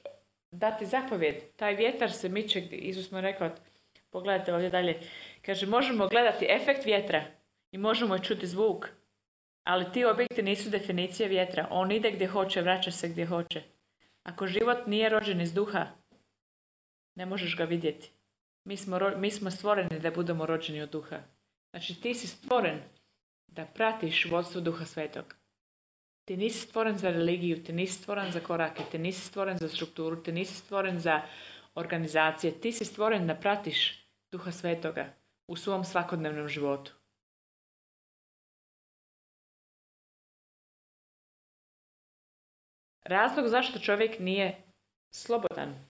dati 0.51 0.85
zapovjed. 0.85 1.35
Taj 1.55 1.75
vjetar 1.75 2.11
se 2.11 2.29
miče, 2.29 2.61
Isus 2.61 3.11
mu 3.11 3.21
rekao, 3.21 3.49
pogledajte 4.09 4.53
ovdje 4.53 4.69
dalje, 4.69 4.99
kaže 5.41 5.65
možemo 5.65 6.07
gledati 6.07 6.47
efekt 6.49 6.85
vjetra 6.85 7.23
i 7.71 7.77
možemo 7.77 8.19
čuti 8.19 8.47
zvuk, 8.47 8.87
ali 9.63 9.91
ti 9.91 10.05
objekti 10.05 10.43
nisu 10.43 10.69
definicije 10.69 11.29
vjetra. 11.29 11.67
On 11.71 11.91
ide 11.91 12.11
gdje 12.11 12.27
hoće, 12.27 12.61
vraća 12.61 12.91
se 12.91 13.09
gdje 13.09 13.25
hoće. 13.25 13.63
Ako 14.23 14.47
život 14.47 14.87
nije 14.87 15.09
rođen 15.09 15.41
iz 15.41 15.53
duha, 15.53 15.87
ne 17.15 17.25
možeš 17.25 17.57
ga 17.57 17.63
vidjeti. 17.63 18.11
Mi 18.63 18.77
smo, 18.77 18.99
mi 19.17 19.31
smo 19.31 19.51
stvoreni 19.51 19.99
da 19.99 20.11
budemo 20.11 20.45
rođeni 20.45 20.81
od 20.81 20.89
duha. 20.89 21.19
Znači 21.69 22.01
ti 22.01 22.13
si 22.13 22.27
stvoren 22.27 22.79
da 23.47 23.65
pratiš 23.65 24.25
vodstvo 24.25 24.61
duha 24.61 24.85
svetog. 24.85 25.38
Ti 26.29 26.37
nisi 26.37 26.59
stvoren 26.59 26.97
za 26.97 27.09
religiju, 27.09 27.63
ti 27.63 27.73
nisi 27.73 27.93
stvoren 27.93 28.31
za 28.31 28.39
korake, 28.39 28.83
ti 28.91 28.97
nisi 28.97 29.21
stvoren 29.21 29.57
za 29.57 29.69
strukturu, 29.69 30.23
ti 30.23 30.31
nisi 30.31 30.55
stvoren 30.55 30.99
za 30.99 31.21
organizacije. 31.75 32.61
Ti 32.61 32.71
si 32.71 32.85
stvoren 32.85 33.27
da 33.27 33.35
pratiš 33.35 34.05
duha 34.31 34.51
svetoga 34.51 35.13
u 35.47 35.55
svom 35.55 35.83
svakodnevnom 35.83 36.47
životu. 36.47 36.91
Razlog 43.03 43.47
zašto 43.47 43.79
čovjek 43.79 44.19
nije 44.19 44.61
slobodan 45.11 45.85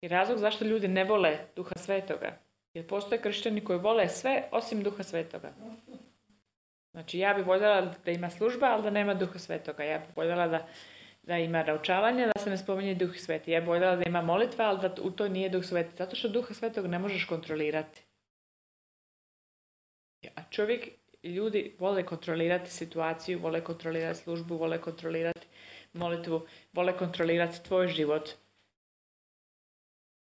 i 0.00 0.08
razlog 0.08 0.38
zašto 0.38 0.64
ljudi 0.64 0.88
ne 0.88 1.04
vole 1.04 1.38
duha 1.56 1.74
svetoga. 1.76 2.38
Jer 2.74 2.88
postoje 2.88 3.22
kršćani 3.22 3.64
koji 3.64 3.78
vole 3.78 4.08
sve 4.08 4.48
osim 4.52 4.82
duha 4.82 5.02
svetoga. 5.02 5.52
Znači 6.94 7.18
ja 7.18 7.34
bih 7.34 7.46
voljela 7.46 7.94
da 8.04 8.10
ima 8.10 8.30
služba, 8.30 8.66
ali 8.66 8.82
da 8.82 8.90
nema 8.90 9.14
duha 9.14 9.38
svetoga. 9.38 9.84
Ja 9.84 9.98
bih 9.98 10.08
voljela 10.16 10.46
da, 10.48 10.66
da 11.22 11.38
ima 11.38 11.62
naučavanje, 11.62 12.26
da 12.26 12.40
se 12.40 12.50
ne 12.50 12.58
spominje 12.58 12.94
duh 12.94 13.16
sveti. 13.16 13.50
Ja 13.50 13.60
bih 13.60 13.68
voljela 13.68 13.96
da 13.96 14.02
ima 14.06 14.22
molitva, 14.22 14.64
ali 14.64 14.80
da 14.80 14.94
u 15.02 15.10
to 15.10 15.28
nije 15.28 15.48
duh 15.48 15.64
sveti. 15.64 15.96
Zato 15.96 16.16
što 16.16 16.28
duha 16.28 16.54
svetog 16.54 16.86
ne 16.86 16.98
možeš 16.98 17.24
kontrolirati. 17.24 18.02
A 20.36 20.42
čovjek, 20.50 20.88
ljudi 21.22 21.76
vole 21.78 22.06
kontrolirati 22.06 22.70
situaciju, 22.70 23.38
vole 23.38 23.64
kontrolirati 23.64 24.18
službu, 24.18 24.56
vole 24.56 24.80
kontrolirati 24.80 25.46
molitvu, 25.92 26.46
vole 26.72 26.96
kontrolirati 26.98 27.64
tvoj 27.64 27.88
život. 27.88 28.30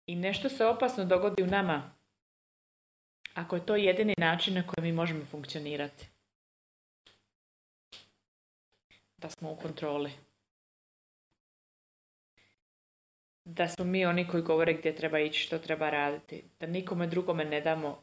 I 0.07 0.17
nešto 0.17 0.49
se 0.49 0.67
opasno 0.67 1.05
dogodi 1.05 1.43
u 1.43 1.47
nama 1.47 1.97
ako 3.35 3.57
je 3.57 3.67
to 3.67 3.77
jedini 3.77 4.15
način 4.19 4.55
na 4.55 4.63
koji 4.67 4.85
mi 4.85 4.93
možemo 4.93 5.25
funkcionirati. 5.25 6.16
Da 9.17 9.31
smo 9.31 9.53
u 9.53 9.57
kontroli. 9.57 10.13
da 13.47 13.69
smo 13.69 13.85
mi 13.85 14.07
oni 14.07 14.29
koji 14.29 14.43
govore 14.43 14.75
gdje 14.75 14.97
treba 14.97 15.19
ići, 15.19 15.41
što 15.41 15.59
treba 15.59 15.91
raditi. 15.91 16.45
Da 16.61 16.67
nikome 16.67 17.07
drugome 17.07 17.45
ne 17.45 17.61
damo 17.61 18.03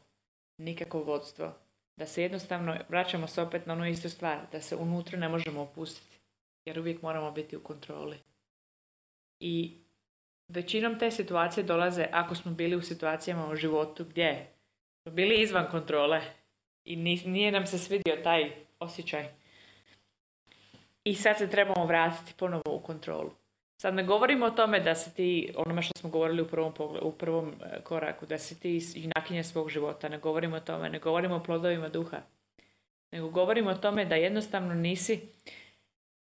nikakvo 0.58 1.02
vodstvo. 1.02 1.52
Da 1.96 2.06
se 2.06 2.22
jednostavno, 2.22 2.76
vraćamo 2.88 3.26
se 3.26 3.42
opet 3.42 3.66
na 3.66 3.72
onu 3.72 3.88
istu 3.88 4.10
stvar, 4.10 4.38
da 4.52 4.60
se 4.60 4.76
unutra 4.76 5.18
ne 5.18 5.28
možemo 5.28 5.60
opustiti. 5.60 6.18
Jer 6.64 6.78
uvijek 6.78 7.02
moramo 7.02 7.30
biti 7.30 7.56
u 7.56 7.62
kontroli. 7.62 8.16
I 9.40 9.72
većinom 10.48 10.98
te 10.98 11.10
situacije 11.10 11.64
dolaze 11.64 12.06
ako 12.12 12.34
smo 12.34 12.52
bili 12.52 12.76
u 12.76 12.82
situacijama 12.82 13.48
u 13.48 13.56
životu 13.56 14.04
gdje 14.04 14.46
smo 15.02 15.12
bili 15.12 15.42
izvan 15.42 15.70
kontrole 15.70 16.22
i 16.84 16.96
nije 17.26 17.52
nam 17.52 17.66
se 17.66 17.78
svidio 17.78 18.16
taj 18.24 18.52
osjećaj. 18.78 19.43
I 21.04 21.14
sad 21.14 21.38
se 21.38 21.50
trebamo 21.50 21.86
vratiti 21.86 22.34
ponovo 22.36 22.62
u 22.66 22.80
kontrolu. 22.80 23.30
Sad 23.76 23.94
ne 23.94 24.02
govorimo 24.02 24.46
o 24.46 24.50
tome 24.50 24.80
da 24.80 24.94
si 24.94 25.14
ti, 25.14 25.52
onome 25.56 25.82
što 25.82 25.98
smo 25.98 26.10
govorili 26.10 26.42
u 26.42 26.46
prvom, 26.46 26.72
u 27.02 27.12
prvom 27.12 27.48
e, 27.48 27.80
koraku, 27.82 28.26
da 28.26 28.38
si 28.38 28.60
ti 28.60 28.80
junakinja 28.94 29.44
svog 29.44 29.70
života, 29.70 30.08
ne 30.08 30.18
govorimo 30.18 30.56
o 30.56 30.60
tome, 30.60 30.90
ne 30.90 30.98
govorimo 30.98 31.36
o 31.36 31.42
plodovima 31.42 31.88
duha, 31.88 32.20
nego 33.12 33.28
govorimo 33.28 33.70
o 33.70 33.74
tome 33.74 34.04
da 34.04 34.14
jednostavno 34.14 34.74
nisi, 34.74 35.20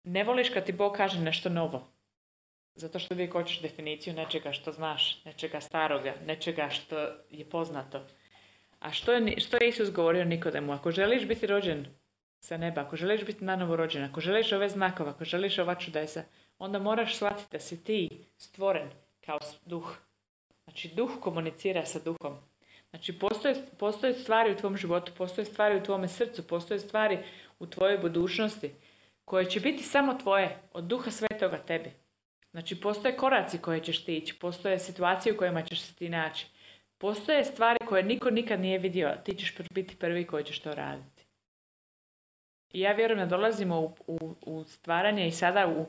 ne 0.03 0.23
voliš 0.23 0.49
kad 0.49 0.65
ti 0.65 0.71
Bog 0.71 0.93
kaže 0.97 1.19
nešto 1.19 1.49
novo. 1.49 1.87
Zato 2.75 2.99
što 2.99 3.13
uvijek 3.13 3.31
hoćeš 3.31 3.61
definiciju 3.61 4.13
nečega 4.13 4.51
što 4.51 4.71
znaš, 4.71 5.25
nečega 5.25 5.61
staroga, 5.61 6.13
nečega 6.25 6.69
što 6.69 6.99
je 7.29 7.49
poznato. 7.49 8.01
A 8.79 8.91
što 8.91 9.11
je, 9.13 9.39
što 9.39 9.57
je 9.57 9.69
Isus 9.69 9.91
govorio 9.91 10.25
Nikodemu? 10.25 10.73
Ako 10.73 10.91
želiš 10.91 11.25
biti 11.25 11.47
rođen 11.47 11.85
sa 12.39 12.57
neba, 12.57 12.81
ako 12.81 12.95
želiš 12.95 13.25
biti 13.25 13.45
nanovo 13.45 13.75
rođen, 13.75 14.03
ako 14.03 14.21
želiš 14.21 14.51
ove 14.51 14.69
znakove, 14.69 15.09
ako 15.09 15.25
želiš 15.25 15.59
ova 15.59 15.75
čudesa, 15.75 16.23
onda 16.59 16.79
moraš 16.79 17.15
shvatiti 17.15 17.47
da 17.51 17.59
si 17.59 17.83
ti 17.83 18.09
stvoren 18.37 18.89
kao 19.25 19.39
duh. 19.65 19.95
Znači, 20.63 20.87
duh 20.95 21.11
komunicira 21.19 21.85
sa 21.85 21.99
duhom. 21.99 22.37
Znači, 22.89 23.19
postoje, 23.19 23.55
postoje 23.79 24.13
stvari 24.13 24.51
u 24.51 24.55
tvom 24.55 24.77
životu, 24.77 25.11
postoje 25.17 25.45
stvari 25.45 25.77
u 25.77 25.83
tvome 25.83 26.07
srcu, 26.07 26.47
postoje 26.47 26.79
stvari 26.79 27.17
u 27.59 27.67
tvojoj 27.67 27.97
budućnosti 27.97 28.71
koje 29.25 29.45
će 29.45 29.59
biti 29.59 29.83
samo 29.83 30.13
tvoje, 30.13 30.57
od 30.73 30.83
duha 30.83 31.11
svetoga 31.11 31.57
tebi. 31.57 31.91
Znači, 32.51 32.81
postoje 32.81 33.17
koraci 33.17 33.57
koje 33.57 33.83
ćeš 33.83 34.05
ti 34.05 34.17
ići, 34.17 34.39
postoje 34.39 34.79
situacije 34.79 35.33
u 35.33 35.37
kojima 35.37 35.61
ćeš 35.61 35.81
se 35.81 35.95
ti 35.95 36.09
naći. 36.09 36.47
Postoje 36.97 37.45
stvari 37.45 37.79
koje 37.87 38.03
niko 38.03 38.29
nikad 38.29 38.59
nije 38.59 38.79
vidio, 38.79 39.17
ti 39.25 39.35
ćeš 39.35 39.55
biti 39.71 39.95
prvi 39.95 40.27
koji 40.27 40.43
ćeš 40.43 40.59
to 40.59 40.75
raditi. 40.75 41.18
I 42.73 42.79
ja 42.79 42.91
vjerujem 42.91 43.19
da 43.19 43.35
dolazimo 43.35 43.79
u, 43.79 43.93
u, 44.07 44.35
u 44.45 44.63
stvaranje 44.63 45.27
i 45.27 45.31
sada 45.31 45.67
u, 45.67 45.85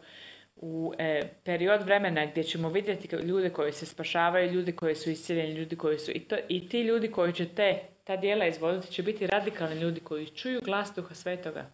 u 0.57 0.93
e, 0.99 1.23
period 1.45 1.83
vremena 1.83 2.27
gdje 2.27 2.45
ćemo 2.45 2.69
vidjeti 2.69 3.17
ljude 3.17 3.51
koji 3.51 3.73
se 3.73 3.87
spašavaju, 3.87 4.53
ljudi 4.53 4.73
koji 4.73 4.95
su 4.95 5.11
iscijeljeni, 5.11 5.55
ljudi 5.55 5.77
koji 5.77 5.99
su... 5.99 6.11
I, 6.11 6.21
to, 6.21 6.37
I 6.49 6.69
ti 6.69 6.81
ljudi 6.81 7.11
koji 7.11 7.33
će 7.33 7.49
te, 7.49 7.81
ta 8.05 8.17
dijela 8.17 8.47
izvoditi 8.47 8.93
će 8.93 9.03
biti 9.03 9.27
radikalni 9.27 9.81
ljudi 9.81 10.01
koji 10.01 10.27
čuju 10.27 10.61
glas 10.65 10.93
Duha 10.97 11.15
Svetoga. 11.15 11.71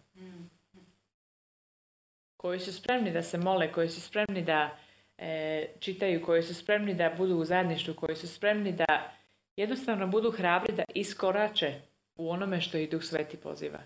Koji 2.37 2.59
su 2.59 2.73
spremni 2.73 3.11
da 3.11 3.23
se 3.23 3.37
mole, 3.37 3.71
koji 3.71 3.89
su 3.89 4.01
spremni 4.01 4.41
da 4.41 4.77
e, 5.17 5.65
čitaju, 5.79 6.25
koji 6.25 6.43
su 6.43 6.55
spremni 6.55 6.93
da 6.93 7.13
budu 7.17 7.35
u 7.35 7.45
zajedništvu, 7.45 7.93
koji 7.93 8.15
su 8.15 8.27
spremni 8.27 8.71
da 8.71 9.13
jednostavno 9.55 10.07
budu 10.07 10.31
hrabri 10.31 10.73
da 10.73 10.83
iskorače 10.95 11.73
u 12.15 12.29
onome 12.29 12.61
što 12.61 12.77
ih 12.77 12.89
Duh 12.89 13.03
Sveti 13.03 13.37
poziva. 13.37 13.79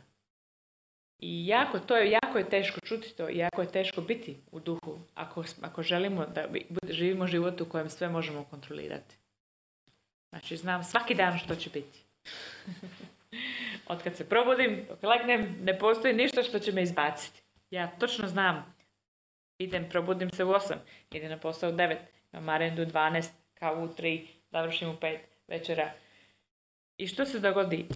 I 1.22 1.48
jako, 1.48 1.80
to 1.80 1.98
je, 1.98 2.12
jako 2.12 2.38
je 2.38 2.50
teško 2.50 2.80
čuti 2.80 3.14
to 3.18 3.30
i 3.30 3.38
jako 3.38 3.62
je 3.62 3.72
teško 3.72 4.02
biti 4.02 4.38
u 4.52 4.60
duhu 4.60 5.00
ako, 5.16 5.44
ako 5.62 5.84
želimo 5.84 6.26
da 6.26 6.48
živimo 6.90 7.28
život 7.28 7.62
u 7.62 7.70
kojem 7.70 7.90
sve 7.90 8.10
možemo 8.10 8.44
kontrolirati. 8.44 9.16
Znači, 10.30 10.58
znam 10.58 10.84
svaki 10.84 11.16
dan 11.16 11.38
što 11.38 11.56
će 11.56 11.70
biti. 11.70 12.00
Od 13.92 14.04
kad 14.04 14.16
se 14.16 14.30
probudim, 14.30 14.86
dok 14.90 15.04
legnem, 15.04 15.58
ne 15.62 15.80
postoji 15.80 16.14
ništa 16.14 16.44
što 16.44 16.60
će 16.60 16.72
me 16.72 16.84
izbaciti. 16.84 17.42
Ja 17.72 17.88
točno 18.00 18.28
znam. 18.28 18.76
Idem, 19.58 19.90
probudim 19.90 20.30
se 20.30 20.44
u 20.44 20.48
8, 20.48 20.76
idem 21.12 21.30
na 21.30 21.38
posao 21.38 21.70
u 21.70 21.74
9, 21.74 21.98
imam 22.34 22.44
marendu 22.44 22.82
u 22.82 22.86
12, 22.86 23.30
kao 23.54 23.84
u 23.84 23.88
3, 23.88 24.28
završim 24.52 24.90
u 24.90 24.94
5 24.94 25.18
večera. 25.48 25.92
I 26.98 27.08
što 27.08 27.26
se 27.26 27.40
dogodi? 27.40 27.88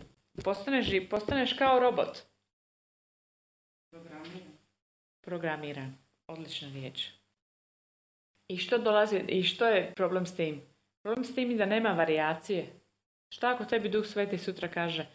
Postaneš, 0.43 0.87
postaneš 1.09 1.53
kao 1.53 1.79
robot 1.79 2.34
Programiran. 5.21 5.97
Odlična 6.27 6.69
riječ. 6.73 7.07
I 8.47 8.57
što 8.57 8.77
dolazi, 8.77 9.21
i 9.27 9.43
što 9.43 9.67
je 9.67 9.93
problem 9.95 10.25
s 10.25 10.35
tim? 10.35 10.61
Problem 11.01 11.25
s 11.25 11.35
tim 11.35 11.51
je 11.51 11.57
da 11.57 11.65
nema 11.65 11.89
varijacije. 11.89 12.67
Šta 13.29 13.53
ako 13.53 13.65
tebi 13.65 13.89
Duh 13.89 14.05
Sveti 14.05 14.37
sutra 14.37 14.67
kaže 14.67 15.05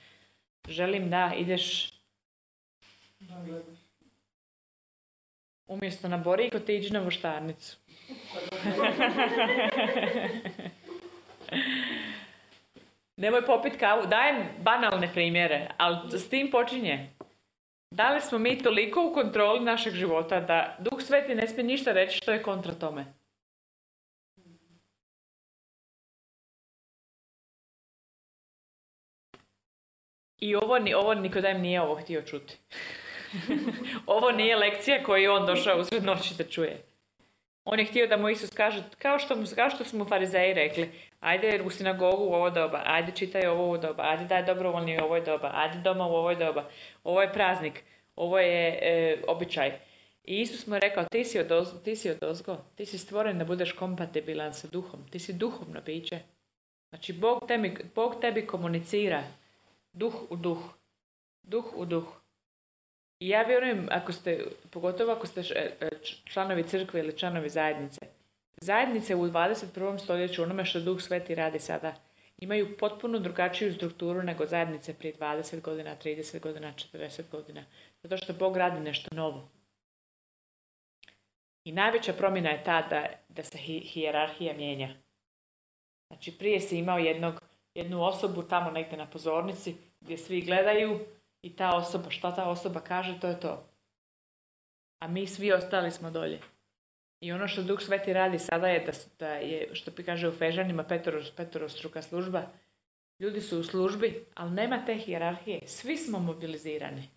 želim 0.69 1.11
da 1.11 1.33
ideš 1.37 1.93
umjesto 5.67 6.09
na 6.09 6.17
Boriko 6.17 6.59
ti 6.59 6.77
iđi 6.77 6.91
na 6.93 7.01
voštarnicu. 7.01 7.77
Nemoj 13.17 13.47
popit 13.47 13.77
kavu. 13.77 14.07
Dajem 14.07 14.49
banalne 14.59 15.13
primjere, 15.13 15.69
ali 15.77 16.19
s 16.19 16.29
tim 16.29 16.51
počinje. 16.51 17.11
Da 17.91 18.11
li 18.11 18.21
smo 18.21 18.39
mi 18.39 18.63
toliko 18.63 19.07
u 19.07 19.15
kontroli 19.15 19.61
našeg 19.61 19.95
života 19.95 20.41
da 20.41 20.77
Duh 20.79 21.03
Sveti 21.03 21.35
ne 21.35 21.49
smije 21.49 21.65
ništa 21.65 21.93
reći 21.93 22.17
što 22.17 22.33
je 22.33 22.43
kontra 22.43 22.75
tome? 22.75 23.05
I 30.39 30.57
ovo, 30.57 30.79
ovo 30.97 31.15
Nikodem 31.15 31.61
nije 31.61 31.81
ovo 31.81 31.95
htio 31.95 32.23
čuti. 32.23 32.59
ovo 34.07 34.31
nije 34.31 34.57
lekcija 34.57 35.03
koju 35.05 35.33
on 35.33 35.47
došao 35.47 35.81
usred 35.81 36.05
noći 36.05 36.35
da 36.39 36.45
čuje. 36.45 36.90
On 37.73 37.79
je 37.79 37.85
htio 37.85 38.07
da 38.07 38.17
mu 38.17 38.29
Isus 38.29 38.51
kaže, 38.51 38.83
kao 38.99 39.19
što, 39.19 39.35
kao 39.55 39.71
što 39.71 39.85
su 39.85 39.99
mu 39.99 40.05
farizeji 40.05 40.55
rekli, 40.55 40.91
ajde 41.21 41.63
u 41.67 41.71
sinagogu 41.71 42.25
u 42.25 42.35
ovo 42.35 42.51
doba, 42.51 42.83
ajde 42.87 43.13
čitaj 43.13 43.47
ovo 43.47 43.71
u 43.71 43.79
doba, 43.79 44.03
ajde 44.03 44.25
daj 44.25 44.43
dobrovoljni 44.43 44.99
u 45.01 45.05
ovoj 45.05 45.21
doba, 45.21 45.51
ajde 45.55 45.79
doma 45.79 46.07
u 46.07 46.15
ovoj 46.15 46.37
doba, 46.37 46.69
ovo 47.05 47.23
je 47.23 47.33
praznik, 47.33 47.83
ovo 48.17 48.39
je 48.39 48.79
e, 48.83 49.23
običaj. 49.29 49.79
I 50.25 50.41
Isus 50.41 50.67
mu 50.67 50.75
je 50.75 50.81
rekao, 50.81 51.05
ti 51.05 51.25
si, 51.25 51.39
odozgo, 51.39 51.79
ti 51.79 51.97
si 51.97 52.11
odozgo, 52.11 52.57
ti 52.77 52.87
si 52.87 52.99
stvoren 52.99 53.39
da 53.39 53.45
budeš 53.45 53.73
kompatibilan 53.73 54.55
sa 54.55 54.69
duhom, 54.69 55.09
ti 55.11 55.19
si 55.19 55.33
duhovno 55.33 55.81
biće. 55.81 56.19
Znači, 56.89 57.13
Bog 57.13 57.45
tebi, 57.49 57.77
Bog 57.95 58.21
tebi 58.21 58.47
komunicira 58.47 59.23
duh 59.93 60.15
u 60.31 60.37
duh, 60.37 60.59
duh 61.43 61.65
u 61.77 61.85
duh. 61.85 62.20
Ja 63.21 63.43
vjerujem, 63.43 63.89
ako 63.91 64.13
ste, 64.13 64.45
pogotovo 64.71 65.13
ako 65.13 65.27
ste 65.27 65.41
e, 65.41 65.91
članovi 66.25 66.63
crkve 66.63 67.01
ili 67.01 67.19
članovi 67.19 67.49
zajednice, 67.49 68.01
zajednice 68.61 69.15
u 69.15 69.27
21. 69.27 69.99
stoljeću, 69.99 70.43
onome 70.43 70.65
što 70.65 70.81
Duh 70.81 71.01
Sveti 71.01 71.35
radi 71.35 71.59
sada, 71.59 71.95
imaju 72.39 72.77
potpuno 72.79 73.19
drugačiju 73.19 73.75
strukturu 73.75 74.23
nego 74.23 74.47
zajednice 74.47 74.95
prije 74.95 75.15
20 75.15 75.61
godina, 75.61 75.97
30 76.05 76.41
godina, 76.41 76.73
40 76.73 77.23
godina. 77.31 77.65
Zato 78.03 78.17
što 78.17 78.33
Bog 78.33 78.57
radi 78.57 78.81
nešto 78.81 79.15
novo. 79.15 79.49
I 81.65 81.73
najveća 81.73 82.13
promjena 82.13 82.51
je 82.51 82.65
ta 82.65 82.83
da, 82.83 83.07
da 83.29 83.43
se 83.43 83.59
hi, 83.59 83.81
hijerarhija 83.81 84.55
mijenja. 84.55 84.95
Znači 86.09 86.39
prije 86.39 86.61
si 86.61 86.79
imao 86.79 86.99
jednog, 86.99 87.43
jednu 87.75 88.05
osobu 88.05 88.43
tamo 88.43 88.71
negdje 88.71 88.99
na 88.99 89.07
pozornici 89.07 89.75
gdje 90.01 90.19
svi 90.19 90.41
gledaju 90.41 91.01
i 91.43 91.57
ta 91.57 91.77
osoba, 91.77 92.11
šta 92.11 92.35
ta 92.35 92.51
osoba 92.51 92.81
kaže, 92.81 93.21
to 93.21 93.29
je 93.29 93.41
to. 93.41 93.67
A 94.99 95.09
mi 95.09 95.27
svi 95.27 95.53
ostali 95.53 95.91
smo 95.91 96.11
dolje. 96.11 96.41
I 97.21 97.33
ono 97.33 97.49
što 97.49 97.63
Duh 97.63 97.81
Sveti 97.81 98.13
radi 98.13 98.39
sada 98.39 98.69
je 98.69 98.81
da, 98.81 98.93
da 99.19 99.35
je, 99.35 99.75
što 99.75 99.91
pi 99.91 100.03
kaže 100.03 100.29
u 100.29 100.33
Fežanima, 100.33 100.85
struka 101.69 102.03
služba. 102.03 102.43
Ljudi 103.19 103.41
su 103.41 103.61
u 103.61 103.65
službi, 103.65 104.25
ali 104.35 104.51
nema 104.51 104.85
te 104.85 104.95
hijerarhije. 104.95 105.61
Svi 105.67 105.97
smo 105.97 106.19
mobilizirani. 106.19 107.09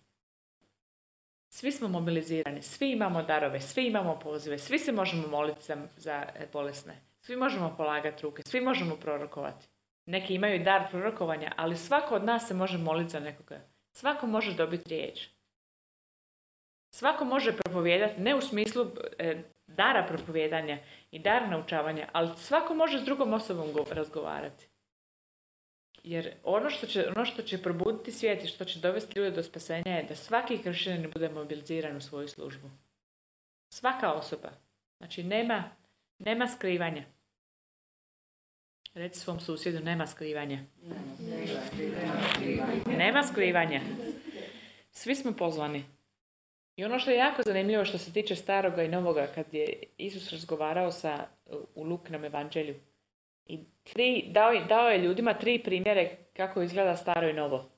Svi 1.48 1.72
smo 1.72 1.88
mobilizirani, 1.88 2.62
svi 2.62 2.90
imamo 2.90 3.22
darove, 3.22 3.60
svi 3.60 3.86
imamo 3.86 4.18
pozive, 4.18 4.58
svi 4.58 4.78
se 4.78 4.92
možemo 4.92 5.28
moliti 5.28 5.62
za, 5.62 5.76
za 5.96 6.26
bolesne. 6.52 6.94
Svi 7.20 7.36
možemo 7.36 7.74
polagati 7.76 8.22
ruke, 8.22 8.42
svi 8.46 8.60
možemo 8.60 8.96
prorokovati. 8.96 9.66
Neki 10.06 10.34
imaju 10.34 10.64
dar 10.64 10.90
prorokovanja, 10.90 11.52
ali 11.56 11.76
svako 11.76 12.14
od 12.14 12.24
nas 12.24 12.48
se 12.48 12.54
može 12.54 12.78
moliti 12.78 13.10
za 13.10 13.20
nekoga. 13.20 13.60
Svako 13.96 14.26
može 14.26 14.54
dobiti 14.54 14.88
riječ. 14.88 15.28
Svako 16.90 17.24
može 17.24 17.56
propovijedati, 17.56 18.20
ne 18.20 18.34
u 18.34 18.40
smislu 18.40 18.86
e, 19.18 19.42
dara 19.66 20.06
propovijedanja 20.08 20.78
i 21.10 21.18
dara 21.18 21.46
naučavanja, 21.46 22.08
ali 22.12 22.36
svako 22.36 22.74
može 22.74 22.98
s 22.98 23.04
drugom 23.04 23.32
osobom 23.32 23.68
razgovarati. 23.90 24.68
Jer 26.02 26.34
ono 26.42 26.70
što 26.70 26.86
će, 26.86 27.08
ono 27.16 27.24
što 27.24 27.42
će 27.42 27.62
probuditi 27.62 28.12
svijet 28.12 28.44
i 28.44 28.46
što 28.46 28.64
će 28.64 28.80
dovesti 28.80 29.18
ljude 29.18 29.30
do 29.30 29.42
spasenja 29.42 29.96
je 29.96 30.02
da 30.02 30.14
svaki 30.14 30.58
kršćanin 30.62 31.10
bude 31.10 31.28
mobiliziran 31.28 31.96
u 31.96 32.00
svoju 32.00 32.28
službu. 32.28 32.70
Svaka 33.68 34.12
osoba. 34.12 34.50
Znači 34.98 35.22
nema, 35.22 35.64
nema 36.18 36.48
skrivanja. 36.48 37.04
Reci 38.94 39.20
svom 39.20 39.40
susjedu, 39.40 39.84
nema 39.84 40.06
skrivanja. 40.06 40.58
Nema 42.98 43.22
skrivanja. 43.22 43.80
Svi 44.90 45.14
smo 45.14 45.32
pozvani. 45.32 45.84
I 46.76 46.84
ono 46.84 46.98
što 46.98 47.10
je 47.10 47.16
jako 47.16 47.42
zanimljivo 47.46 47.84
što 47.84 47.98
se 47.98 48.12
tiče 48.12 48.36
staroga 48.36 48.82
i 48.82 48.88
novoga, 48.88 49.26
kad 49.34 49.54
je 49.54 49.82
Isus 49.98 50.32
razgovarao 50.32 50.92
sa, 50.92 51.26
u 51.74 51.84
Lukinom 51.84 52.24
evanđelju, 52.24 52.74
i 53.46 53.58
tri, 53.82 54.24
dao, 54.28 54.64
dao 54.68 54.88
je 54.88 54.98
ljudima 54.98 55.34
tri 55.34 55.58
primjere 55.58 56.16
kako 56.32 56.62
izgleda 56.62 56.96
staro 56.96 57.28
i 57.28 57.32
novo. 57.32 57.70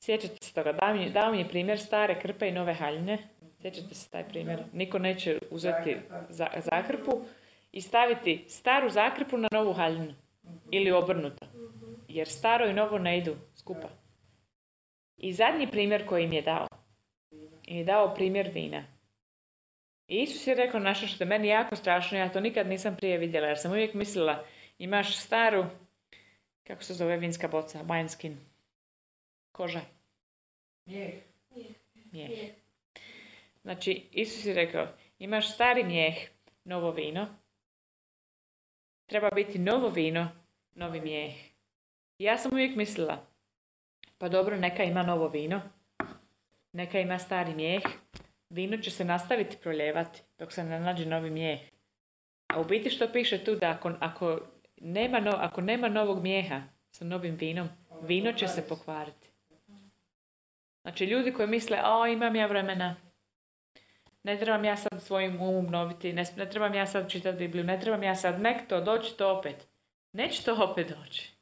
Sjećate 0.00 0.36
se 0.40 0.54
toga, 0.54 0.72
dao 0.72 0.94
mi, 0.94 1.10
dao 1.10 1.32
mi 1.32 1.38
je 1.38 1.48
primjer 1.48 1.78
stare 1.78 2.20
krpe 2.20 2.48
i 2.48 2.52
nove 2.52 2.74
haljine. 2.74 3.18
Sjećate 3.62 3.94
se 3.94 4.10
taj 4.10 4.28
primjer. 4.28 4.62
Niko 4.72 4.98
neće 4.98 5.38
uzeti 5.50 5.96
za, 6.28 6.48
zakrpu 6.56 7.20
i 7.72 7.80
staviti 7.80 8.44
staru 8.48 8.90
zakrpu 8.90 9.38
na 9.38 9.48
novu 9.52 9.72
haljinu. 9.72 10.14
Ili 10.70 10.90
obrnuto. 10.90 11.46
Jer 12.08 12.28
staro 12.28 12.66
i 12.66 12.74
novo 12.74 12.98
ne 12.98 13.18
idu 13.18 13.36
skupa. 13.54 13.88
I 15.16 15.32
zadnji 15.32 15.70
primjer 15.70 16.06
koji 16.08 16.24
im 16.24 16.32
je 16.32 16.42
dao. 16.42 16.66
je 17.66 17.84
dao 17.84 18.14
primjer 18.14 18.50
vina. 18.54 18.84
I 20.08 20.22
Isus 20.22 20.46
je 20.46 20.54
rekao 20.54 20.80
nešto 20.80 21.06
što 21.06 21.24
je 21.24 21.28
meni 21.28 21.48
jako 21.48 21.76
strašno, 21.76 22.18
ja 22.18 22.32
to 22.32 22.40
nikad 22.40 22.68
nisam 22.68 22.96
prije 22.96 23.18
vidjela, 23.18 23.46
jer 23.46 23.58
sam 23.58 23.70
uvijek 23.70 23.94
mislila, 23.94 24.44
imaš 24.78 25.16
staru, 25.16 25.64
kako 26.64 26.82
se 26.82 26.94
zove 26.94 27.16
vinska 27.16 27.48
boca, 27.48 27.78
wineskin, 27.84 28.34
koža. 29.52 29.80
Mijeh. 30.86 32.50
Znači, 33.62 34.08
Isus 34.12 34.46
je 34.46 34.54
rekao, 34.54 34.88
imaš 35.18 35.54
stari 35.54 35.84
mijeh, 35.84 36.14
novo 36.64 36.90
vino. 36.90 37.26
Treba 39.06 39.30
biti 39.30 39.58
novo 39.58 39.88
vino, 39.88 40.28
novi 40.80 41.00
mijeh. 41.00 41.34
Ja 42.18 42.38
sam 42.38 42.52
uvijek 42.52 42.76
mislila, 42.76 43.26
pa 44.18 44.28
dobro, 44.28 44.56
neka 44.56 44.82
ima 44.84 45.02
novo 45.02 45.28
vino, 45.28 45.60
neka 46.72 47.00
ima 47.00 47.18
stari 47.18 47.54
mijeh, 47.54 47.82
vino 48.50 48.76
će 48.76 48.90
se 48.90 49.04
nastaviti 49.04 49.56
proljevati 49.56 50.22
dok 50.38 50.52
se 50.52 50.64
ne 50.64 50.80
nađe 50.80 51.06
novi 51.06 51.30
mijeh. 51.30 51.60
A 52.46 52.60
u 52.60 52.64
biti 52.64 52.90
što 52.90 53.12
piše 53.12 53.44
tu 53.44 53.54
da 53.54 53.70
ako, 53.70 53.92
ako, 54.00 54.40
nema, 54.80 55.20
no, 55.20 55.30
ako 55.30 55.60
nema 55.60 55.88
novog 55.88 56.22
mijeha 56.22 56.62
sa 56.90 57.04
novim 57.04 57.36
vinom, 57.36 57.68
vino 58.02 58.32
će 58.32 58.48
se 58.48 58.68
pokvariti. 58.68 59.30
Znači 60.82 61.04
ljudi 61.04 61.32
koji 61.32 61.48
misle, 61.48 61.82
o 61.84 62.06
imam 62.06 62.36
ja 62.36 62.46
vremena, 62.46 62.96
ne 64.22 64.38
trebam 64.38 64.64
ja 64.64 64.76
sad 64.76 65.02
svojim 65.02 65.42
umom 65.42 65.66
noviti, 65.66 66.12
ne, 66.12 66.24
ne 66.36 66.50
trebam 66.50 66.74
ja 66.74 66.86
sad 66.86 67.10
čitati 67.10 67.38
Bibliju, 67.38 67.64
ne 67.64 67.80
trebam 67.80 68.02
ja 68.02 68.14
sad, 68.14 68.40
nek 68.40 68.68
to, 68.68 68.80
doći 68.80 69.16
to 69.16 69.38
opet. 69.38 69.69
Neće 70.12 70.44
to 70.44 70.56
opet 70.70 70.88
doći. 70.88 71.32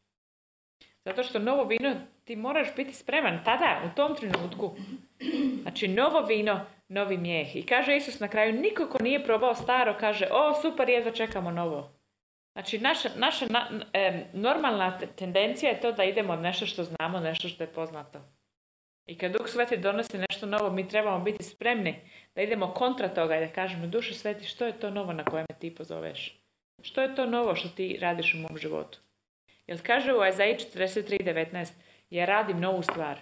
Zato 1.04 1.22
što 1.22 1.38
novo 1.38 1.64
vino, 1.64 1.94
ti 2.24 2.36
moraš 2.36 2.68
biti 2.76 2.92
spreman 2.92 3.44
tada, 3.44 3.82
u 3.92 3.96
tom 3.96 4.16
trenutku. 4.16 4.76
Znači, 5.62 5.88
novo 5.88 6.20
vino, 6.20 6.60
novi 6.88 7.16
mijeh. 7.16 7.56
I 7.56 7.62
kaže 7.62 7.96
Isus 7.96 8.20
na 8.20 8.28
kraju, 8.28 8.52
niko 8.52 8.86
ko 8.86 8.98
nije 9.02 9.24
probao 9.24 9.54
staro, 9.54 9.96
kaže, 10.00 10.26
o, 10.30 10.54
super, 10.62 10.88
jedva 10.88 11.12
čekamo 11.12 11.50
novo. 11.50 11.90
Znači, 12.52 12.78
naša, 12.78 13.08
naša 13.16 13.46
normalna 14.32 14.98
tendencija 14.98 15.70
je 15.70 15.80
to 15.80 15.92
da 15.92 16.04
idemo 16.04 16.32
od 16.32 16.40
nešto 16.40 16.66
što 16.66 16.84
znamo, 16.84 17.20
nešto 17.20 17.48
što 17.48 17.62
je 17.62 17.72
poznato. 17.72 18.20
I 19.06 19.18
kad 19.18 19.32
Duh 19.32 19.48
Sveti 19.48 19.76
donosi 19.76 20.18
nešto 20.30 20.46
novo, 20.46 20.70
mi 20.70 20.88
trebamo 20.88 21.24
biti 21.24 21.44
spremni 21.44 21.94
da 22.34 22.42
idemo 22.42 22.74
kontra 22.74 23.08
toga 23.08 23.36
i 23.36 23.46
da 23.46 23.52
kažemo 23.52 23.86
Duše 23.86 24.14
Sveti, 24.14 24.44
što 24.44 24.66
je 24.66 24.80
to 24.80 24.90
novo 24.90 25.12
na 25.12 25.24
koje 25.24 25.46
ti 25.58 25.74
pozoveš? 25.74 26.38
Što 26.82 27.02
je 27.02 27.14
to 27.14 27.26
novo 27.26 27.54
što 27.54 27.68
ti 27.68 27.98
radiš 28.00 28.34
u 28.34 28.38
mom 28.38 28.58
životu? 28.58 28.98
Jer 29.66 29.86
kaže 29.86 30.14
u 30.14 30.20
Azaji 30.20 30.54
43.19, 30.54 31.72
ja 32.10 32.24
radim 32.24 32.60
novu 32.60 32.82
stvar. 32.82 33.20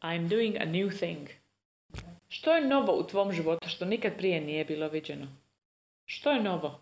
I'm 0.00 0.28
doing 0.28 0.56
a 0.56 0.64
new 0.64 0.90
thing. 0.90 1.28
Što 2.28 2.54
je 2.54 2.68
novo 2.68 2.92
u 2.96 3.06
tvom 3.06 3.32
životu 3.32 3.68
što 3.68 3.84
nikad 3.84 4.16
prije 4.16 4.40
nije 4.40 4.64
bilo 4.64 4.88
viđeno? 4.88 5.26
Što 6.04 6.30
je 6.30 6.42
novo? 6.42 6.80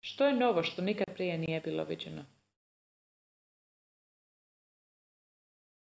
Što 0.00 0.26
je 0.26 0.32
novo 0.32 0.62
što 0.62 0.82
nikad 0.82 1.14
prije 1.14 1.38
nije 1.38 1.60
bilo 1.60 1.84
viđeno? 1.84 2.24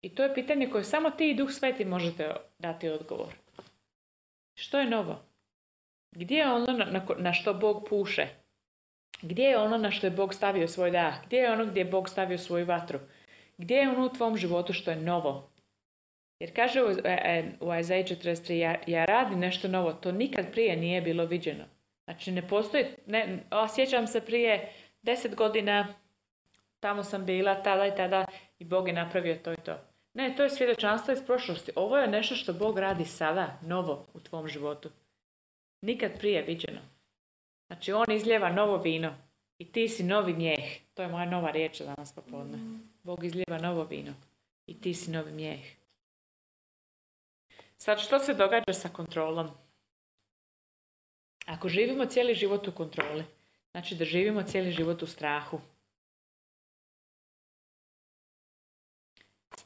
I 0.03 0.15
to 0.15 0.23
je 0.23 0.35
pitanje 0.35 0.71
koje 0.71 0.85
samo 0.85 1.11
ti 1.11 1.31
i 1.31 1.35
Duh 1.35 1.51
Sveti 1.51 1.85
možete 1.85 2.37
dati 2.59 2.89
odgovor. 2.89 3.46
Što 4.57 4.79
je 4.79 4.87
novo? 4.87 5.23
Gdje 6.13 6.37
je 6.37 6.53
ono 6.53 6.73
na, 6.73 7.07
na 7.19 7.33
što 7.33 7.55
Bog 7.55 7.87
puše? 7.89 8.27
Gdje 9.23 9.45
je 9.45 9.59
ono 9.59 9.77
na 9.79 9.91
što 9.91 10.07
je 10.07 10.11
Bog 10.11 10.35
stavio 10.35 10.69
svoj 10.69 10.91
dah? 10.91 11.27
Gdje 11.27 11.37
je 11.37 11.53
ono 11.53 11.67
gdje 11.67 11.81
je 11.81 11.85
Bog 11.85 12.09
stavio 12.09 12.39
svoju 12.39 12.67
vatru? 12.67 12.99
Gdje 13.59 13.75
je 13.75 13.89
ono 13.89 14.07
u 14.07 14.13
tvom 14.13 14.37
životu 14.37 14.73
što 14.73 14.91
je 14.91 14.97
novo? 14.97 15.51
Jer 16.41 16.57
kaže 16.57 16.83
u, 16.83 16.91
e, 17.05 17.45
u 17.61 17.67
43, 17.67 18.53
ja, 18.53 18.77
ja 18.87 19.05
radim 19.05 19.39
nešto 19.39 19.69
novo, 19.69 19.93
to 19.93 20.13
nikad 20.13 20.53
prije 20.53 20.77
nije 20.77 21.03
bilo 21.03 21.25
viđeno. 21.25 21.65
Znači 22.05 22.33
ne 22.33 22.49
postoji, 22.49 22.85
ne, 23.07 23.39
osjećam 23.51 24.07
se 24.07 24.21
prije 24.21 24.73
deset 25.03 25.35
godina, 25.35 25.95
tamo 26.81 27.05
sam 27.05 27.27
bila, 27.27 27.63
tada 27.63 27.87
i 27.87 27.97
tada 27.97 28.25
i 28.59 28.65
Bog 28.65 28.89
je 28.89 28.95
napravio 28.95 29.35
to 29.35 29.53
i 29.53 29.57
to. 29.65 29.79
Ne, 30.17 30.35
to 30.37 30.43
je 30.43 30.51
svjedočanstvo 30.51 31.13
iz 31.13 31.21
prošlosti. 31.27 31.73
Ovo 31.75 31.99
je 31.99 32.09
nešto 32.09 32.35
što 32.35 32.53
Bog 32.53 32.79
radi 32.79 33.05
sada, 33.05 33.59
novo 33.63 34.07
u 34.15 34.21
tvom 34.21 34.49
životu. 34.49 34.91
Nikad 35.81 36.19
prije 36.19 36.43
viđeno. 36.43 36.81
Znači, 37.67 37.93
on 37.93 38.13
izljeva 38.13 38.53
novo 38.53 38.77
vino 38.77 39.15
i 39.59 39.73
ti 39.73 39.89
si 39.89 40.05
novi 40.05 40.33
mjeh. 40.33 40.65
To 40.95 41.03
je 41.03 41.09
moja 41.09 41.25
nova 41.25 41.51
riječ 41.51 41.81
danas 41.81 42.15
popodne. 42.15 42.59
Bog 43.03 43.25
izljeva 43.25 43.59
novo 43.59 43.85
vino 43.85 44.13
i 44.67 44.81
ti 44.81 44.95
si 44.95 45.11
novi 45.11 45.33
mjeh. 45.33 45.61
Sad, 47.77 48.01
što 48.01 48.19
se 48.19 48.35
događa 48.35 48.73
sa 48.73 48.89
kontrolom? 48.89 49.51
Ako 51.47 51.69
živimo 51.69 52.07
cijeli 52.07 52.35
život 52.35 52.69
u 52.69 52.73
kontroli, 52.73 53.25
znači 53.71 53.95
da 53.95 54.05
živimo 54.05 54.43
cijeli 54.43 54.71
život 54.71 55.03
u 55.03 55.07
strahu, 55.07 55.61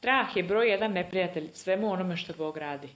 Strah 0.01 0.37
je 0.37 0.43
broj 0.43 0.69
jedan 0.69 0.91
neprijatelj 0.91 1.49
svemu 1.53 1.91
onome 1.91 2.17
što 2.17 2.33
Bog 2.33 2.57
radi. 2.57 2.89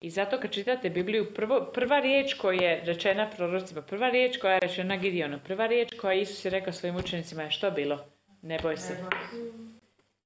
I 0.00 0.10
zato 0.10 0.40
kad 0.40 0.52
čitate 0.52 0.90
Bibliju, 0.90 1.34
prvo, 1.34 1.70
prva 1.74 2.00
riječ 2.00 2.34
koja 2.34 2.70
je 2.70 2.84
rečena 2.84 3.30
prorocima, 3.36 3.82
prva 3.82 4.08
riječ 4.08 4.36
koja 4.36 4.52
je 4.52 4.60
rečena 4.60 4.96
Gideonu, 4.96 5.38
prva 5.44 5.66
riječ 5.66 5.88
koja 6.00 6.14
Isus 6.14 6.44
je 6.44 6.50
rekao 6.50 6.72
svojim 6.72 6.96
učenicima 6.96 7.42
je 7.42 7.50
što 7.50 7.70
bilo? 7.70 8.04
Ne 8.42 8.58
boj 8.62 8.76
se. 8.76 8.96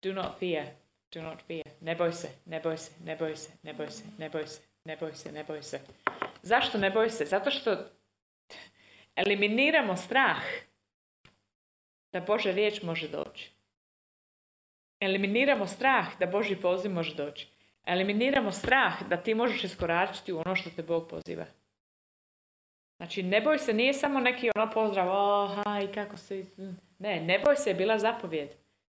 Do 0.03 0.13
not 0.13 0.39
fear. 0.39 0.67
Do 1.13 1.23
not 1.23 1.39
fear. 1.47 1.69
Ne 1.81 1.95
boj 1.95 2.13
se, 2.13 2.29
ne 2.47 2.61
boj 2.61 2.77
se, 2.77 2.93
ne 3.05 3.17
boj 3.17 3.37
se, 3.37 3.51
ne 3.63 3.75
boj 3.75 3.91
se, 3.91 4.03
ne 4.19 4.29
boj 4.29 4.47
se, 4.47 4.63
ne 4.85 4.97
boj 4.97 5.13
se, 5.15 5.33
ne 5.33 5.45
boj 5.45 5.63
se. 5.63 5.81
Zašto 6.43 6.79
ne 6.79 6.91
boj 6.91 7.11
se? 7.11 7.25
Zato 7.25 7.51
što 7.51 7.77
eliminiramo 9.17 9.97
strah 9.97 10.43
da 12.13 12.21
Bože 12.21 12.53
riječ 12.53 12.83
može 12.83 13.09
doći. 13.09 13.54
Eliminiramo 15.01 15.67
strah 15.67 16.19
da 16.19 16.27
Boži 16.27 16.57
poziv 16.57 16.91
može 16.91 17.15
doći. 17.15 17.49
Eliminiramo 17.87 18.53
strah 18.53 19.09
da 19.09 19.17
ti 19.17 19.35
možeš 19.35 19.65
iskoračiti 19.65 20.33
u 20.33 20.39
ono 20.39 20.57
što 20.57 20.71
te 20.71 20.83
Bog 20.83 21.09
poziva. 21.09 21.45
Znači, 22.97 23.23
ne 23.23 23.41
boj 23.41 23.59
se, 23.59 23.73
nije 23.73 23.93
samo 23.93 24.21
neki 24.21 24.51
ono 24.57 24.71
pozdrav, 24.71 25.09
oh, 25.11 25.51
haj, 25.65 25.93
kako 25.93 26.17
se... 26.17 26.45
Ne, 26.99 27.21
ne 27.21 27.39
boj 27.39 27.57
se 27.57 27.71
je 27.71 27.75
bila 27.75 27.99
zapovjed. 27.99 28.49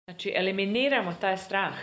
Znači, 0.07 0.33
eliminiramo 0.35 1.15
taj 1.21 1.37
strah. 1.37 1.77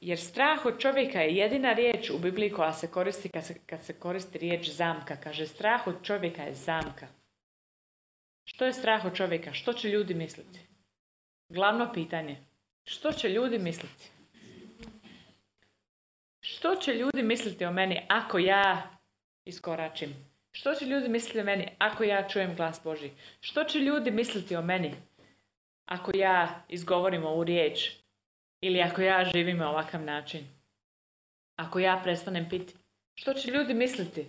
Jer 0.00 0.18
strah 0.18 0.66
od 0.66 0.80
čovjeka 0.80 1.20
je 1.20 1.36
jedina 1.36 1.72
riječ 1.72 2.10
u 2.10 2.18
Bibliji 2.18 2.50
koja 2.50 2.72
se 2.72 2.90
koristi 2.90 3.28
kad 3.28 3.46
se, 3.46 3.54
kad 3.66 3.82
se 3.82 3.92
koristi 3.92 4.38
riječ 4.38 4.70
zamka. 4.70 5.16
Kaže, 5.16 5.46
strah 5.46 5.86
od 5.86 5.94
čovjeka 6.02 6.42
je 6.42 6.54
zamka. 6.54 7.06
Što 8.44 8.66
je 8.66 8.72
strah 8.72 9.04
od 9.04 9.16
čovjeka? 9.16 9.52
Što 9.52 9.72
će 9.72 9.88
ljudi 9.88 10.14
misliti? 10.14 10.71
Glavno 11.52 11.92
pitanje. 11.92 12.36
Što 12.84 13.12
će 13.12 13.28
ljudi 13.28 13.58
misliti? 13.58 14.10
Što 16.40 16.76
će 16.76 16.94
ljudi 16.94 17.22
misliti 17.22 17.64
o 17.64 17.72
meni 17.72 18.06
ako 18.08 18.38
ja 18.38 18.90
iskoračim? 19.44 20.14
Što 20.52 20.74
će 20.74 20.84
ljudi 20.84 21.08
misliti 21.08 21.40
o 21.40 21.44
meni 21.44 21.68
ako 21.78 22.04
ja 22.04 22.28
čujem 22.28 22.54
glas 22.56 22.80
Boži? 22.84 23.10
Što 23.40 23.64
će 23.64 23.78
ljudi 23.78 24.10
misliti 24.10 24.56
o 24.56 24.62
meni 24.62 24.94
ako 25.86 26.10
ja 26.14 26.64
izgovorim 26.68 27.24
ovu 27.24 27.44
riječ? 27.44 27.90
Ili 28.60 28.82
ako 28.82 29.02
ja 29.02 29.24
živim 29.24 29.56
na 29.56 29.70
ovakav 29.70 30.02
način? 30.02 30.40
Ako 31.56 31.78
ja 31.78 32.00
prestanem 32.04 32.48
piti? 32.48 32.74
Što 33.14 33.34
će 33.34 33.50
ljudi 33.50 33.74
misliti 33.74 34.26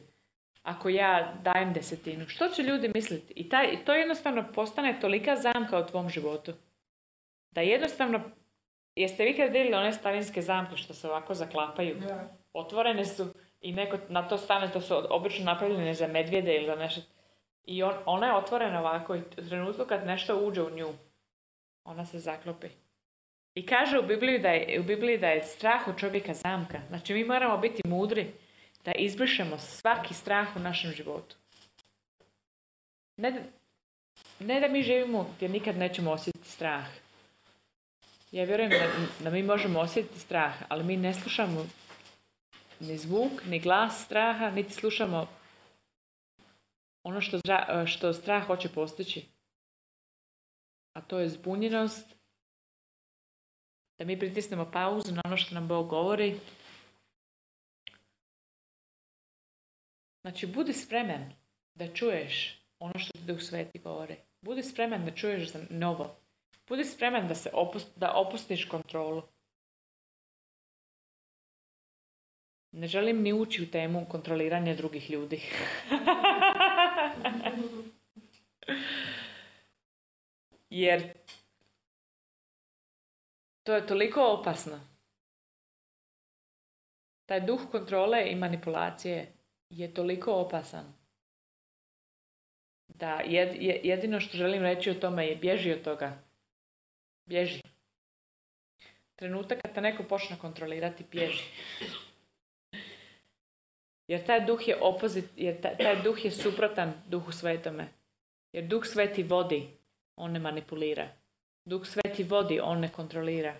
ako 0.63 0.89
ja 0.89 1.33
dajem 1.43 1.73
desetinu? 1.73 2.27
Što 2.27 2.49
će 2.49 2.63
ljudi 2.63 2.91
misliti? 2.95 3.33
I 3.35 3.49
taj, 3.49 3.85
to 3.85 3.93
jednostavno 3.93 4.45
postane 4.55 4.99
tolika 5.01 5.35
zamka 5.35 5.79
u 5.79 5.87
tvom 5.87 6.09
životu 6.09 6.53
da 7.53 7.61
jednostavno, 7.61 8.21
jeste 8.95 9.23
vi 9.23 9.37
kad 9.37 9.51
vidjeli 9.51 9.73
one 9.73 9.93
starinske 9.93 10.41
zamke 10.41 10.77
što 10.77 10.93
se 10.93 11.07
ovako 11.07 11.33
zaklapaju? 11.33 12.01
Otvorene 12.53 13.05
su 13.05 13.33
i 13.61 13.73
neko 13.73 13.97
na 14.09 14.27
to 14.27 14.37
stane, 14.37 14.71
to 14.71 14.81
su 14.81 14.95
obično 15.09 15.45
napravljene 15.45 15.93
za 15.93 16.07
medvjede 16.07 16.55
ili 16.55 16.65
za 16.65 16.75
nešto. 16.75 17.01
I 17.65 17.83
on, 17.83 17.93
ona 18.05 18.27
je 18.27 18.35
otvorena 18.35 18.79
ovako 18.79 19.15
i 19.15 19.19
u 19.19 19.49
trenutku 19.49 19.85
kad 19.85 20.05
nešto 20.05 20.39
uđe 20.39 20.61
u 20.61 20.69
nju, 20.69 20.87
ona 21.83 22.05
se 22.05 22.19
zaklopi. 22.19 22.67
I 23.55 23.65
kaže 23.65 23.99
u 23.99 24.07
Bibliji 24.07 24.39
da 24.39 24.49
je, 24.49 24.79
u 24.79 24.83
Bibliji 24.83 25.17
da 25.17 25.27
je 25.27 25.43
strah 25.43 25.87
od 25.87 25.99
čovjeka 25.99 26.33
zamka. 26.33 26.79
Znači 26.87 27.13
mi 27.13 27.23
moramo 27.23 27.57
biti 27.57 27.87
mudri 27.87 28.31
da 28.85 28.91
izbrišemo 28.91 29.57
svaki 29.57 30.13
strah 30.13 30.47
u 30.55 30.59
našem 30.59 30.91
životu. 30.91 31.35
Ne, 33.17 33.43
ne 34.39 34.59
da 34.59 34.67
mi 34.67 34.83
živimo 34.83 35.29
gdje 35.35 35.49
nikad 35.49 35.77
nećemo 35.77 36.11
osjetiti 36.11 36.49
strah. 36.49 37.02
Ja 38.33 38.43
vjerujem 38.43 38.69
da, 38.69 38.89
da 39.23 39.29
mi 39.29 39.43
možemo 39.43 39.79
osjetiti 39.79 40.19
strah, 40.19 40.53
ali 40.69 40.83
mi 40.83 40.97
ne 40.97 41.13
slušamo 41.13 41.67
ni 42.79 42.97
zvuk, 42.97 43.31
ni 43.45 43.59
glas 43.59 44.05
straha, 44.05 44.51
niti 44.51 44.73
slušamo 44.73 45.27
ono 47.03 47.21
što, 47.21 47.39
što 47.85 48.13
strah 48.13 48.47
hoće 48.47 48.69
postići. 48.69 49.25
A 50.93 51.01
to 51.01 51.19
je 51.19 51.29
zbunjenost, 51.29 52.15
da 53.99 54.05
mi 54.05 54.19
pritisnemo 54.19 54.71
pauzu 54.71 55.11
na 55.11 55.21
ono 55.25 55.37
što 55.37 55.55
nam 55.55 55.67
Bog 55.67 55.89
govori. 55.89 56.39
Znači, 60.21 60.47
budi 60.47 60.73
spreman 60.73 61.33
da 61.75 61.93
čuješ 61.93 62.61
ono 62.79 62.93
što 62.99 63.11
ti 63.11 63.25
Duh 63.25 63.41
Sveti 63.41 63.79
govori. 63.79 64.15
Budi 64.41 64.63
spreman 64.63 65.05
da 65.05 65.11
čuješ 65.11 65.49
novo. 65.69 66.22
Budi 66.67 66.85
spreman 66.85 67.27
da, 67.27 67.35
se 67.35 67.49
da 67.95 68.13
opustiš 68.15 68.65
kontrolu. 68.65 69.23
Ne 72.71 72.87
želim 72.87 73.21
ni 73.21 73.33
ući 73.33 73.63
u 73.63 73.71
temu 73.71 74.05
kontroliranja 74.09 74.75
drugih 74.75 75.09
ljudi. 75.09 75.41
Jer 80.69 81.13
to 83.63 83.75
je 83.75 83.87
toliko 83.87 84.21
opasno. 84.21 84.79
Taj 87.25 87.39
duh 87.39 87.61
kontrole 87.71 88.31
i 88.31 88.35
manipulacije 88.35 89.33
je 89.69 89.93
toliko 89.93 90.33
opasan. 90.33 90.93
Da 92.87 93.21
jedino 93.83 94.19
što 94.19 94.37
želim 94.37 94.61
reći 94.61 94.89
o 94.91 94.93
tome 94.93 95.27
je 95.27 95.35
bježi 95.35 95.71
od 95.71 95.83
toga. 95.83 96.32
Bježi. 97.25 97.61
Trenutak 99.15 99.61
kad 99.61 99.73
te 99.73 99.81
neko 99.81 100.03
počne 100.03 100.37
kontrolirati, 100.39 101.05
bježi. 101.11 101.43
Jer 104.07 104.25
taj 104.25 104.45
duh 104.45 104.67
je 104.67 104.77
opozit, 104.81 105.25
jer 105.35 105.61
taj, 105.61 106.01
duh 106.03 106.25
je 106.25 106.31
suprotan 106.31 106.93
duhu 107.07 107.31
svetome. 107.31 107.87
Jer 108.53 108.67
duh 108.67 108.85
sveti 108.85 109.23
vodi, 109.23 109.67
on 110.15 110.31
ne 110.31 110.39
manipulira. 110.39 111.07
Duh 111.65 111.87
sveti 111.87 112.23
vodi, 112.23 112.59
on 112.59 112.79
ne 112.79 112.89
kontrolira. 112.89 113.55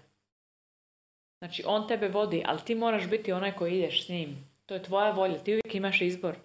Znači, 1.37 1.63
on 1.65 1.87
tebe 1.87 2.07
vodi, 2.07 2.43
ali 2.45 2.59
ti 2.65 2.75
moraš 2.75 3.09
biti 3.09 3.31
onaj 3.31 3.55
koji 3.55 3.77
ideš 3.77 4.05
s 4.05 4.09
njim. 4.09 4.49
To 4.65 4.73
je 4.73 4.83
tvoja 4.83 5.11
volja, 5.11 5.43
ti 5.43 5.51
uvijek 5.51 5.75
imaš 5.75 6.01
izbor. 6.01 6.35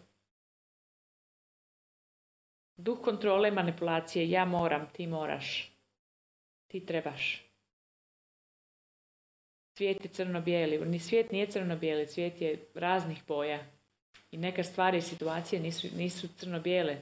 Duh 2.76 2.98
kontrole 3.04 3.48
i 3.48 3.52
manipulacije, 3.52 4.30
ja 4.30 4.44
moram, 4.44 4.88
ti 4.92 5.06
moraš. 5.06 5.77
Ti 6.68 6.86
trebaš. 6.86 7.44
Svijet 9.78 10.04
je 10.04 10.10
crno-bijeli. 10.10 10.86
Ni 10.86 10.98
svijet 10.98 11.32
nije 11.32 11.46
crno-bijeli, 11.46 12.06
svijet 12.06 12.40
je 12.40 12.64
raznih 12.74 13.22
boja. 13.26 13.64
I 14.30 14.36
neke 14.36 14.64
stvari 14.64 14.98
i 14.98 15.02
situacije 15.02 15.60
nisu, 15.60 15.86
nisu 15.96 16.28
crno-bijele. 16.36 16.96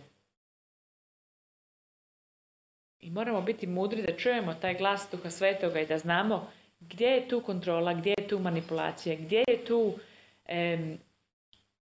I 3.00 3.10
moramo 3.10 3.40
biti 3.40 3.66
mudri 3.66 4.02
da 4.02 4.16
čujemo 4.16 4.54
taj 4.54 4.74
glas 4.74 5.08
Duha 5.10 5.30
Svetoga 5.30 5.80
i 5.80 5.86
da 5.86 5.98
znamo 5.98 6.50
gdje 6.80 7.06
je 7.06 7.28
tu 7.28 7.40
kontrola, 7.40 7.94
gdje 7.94 8.14
je 8.18 8.28
tu 8.28 8.38
manipulacija, 8.38 9.16
gdje 9.16 9.44
je 9.48 9.64
tu 9.64 9.98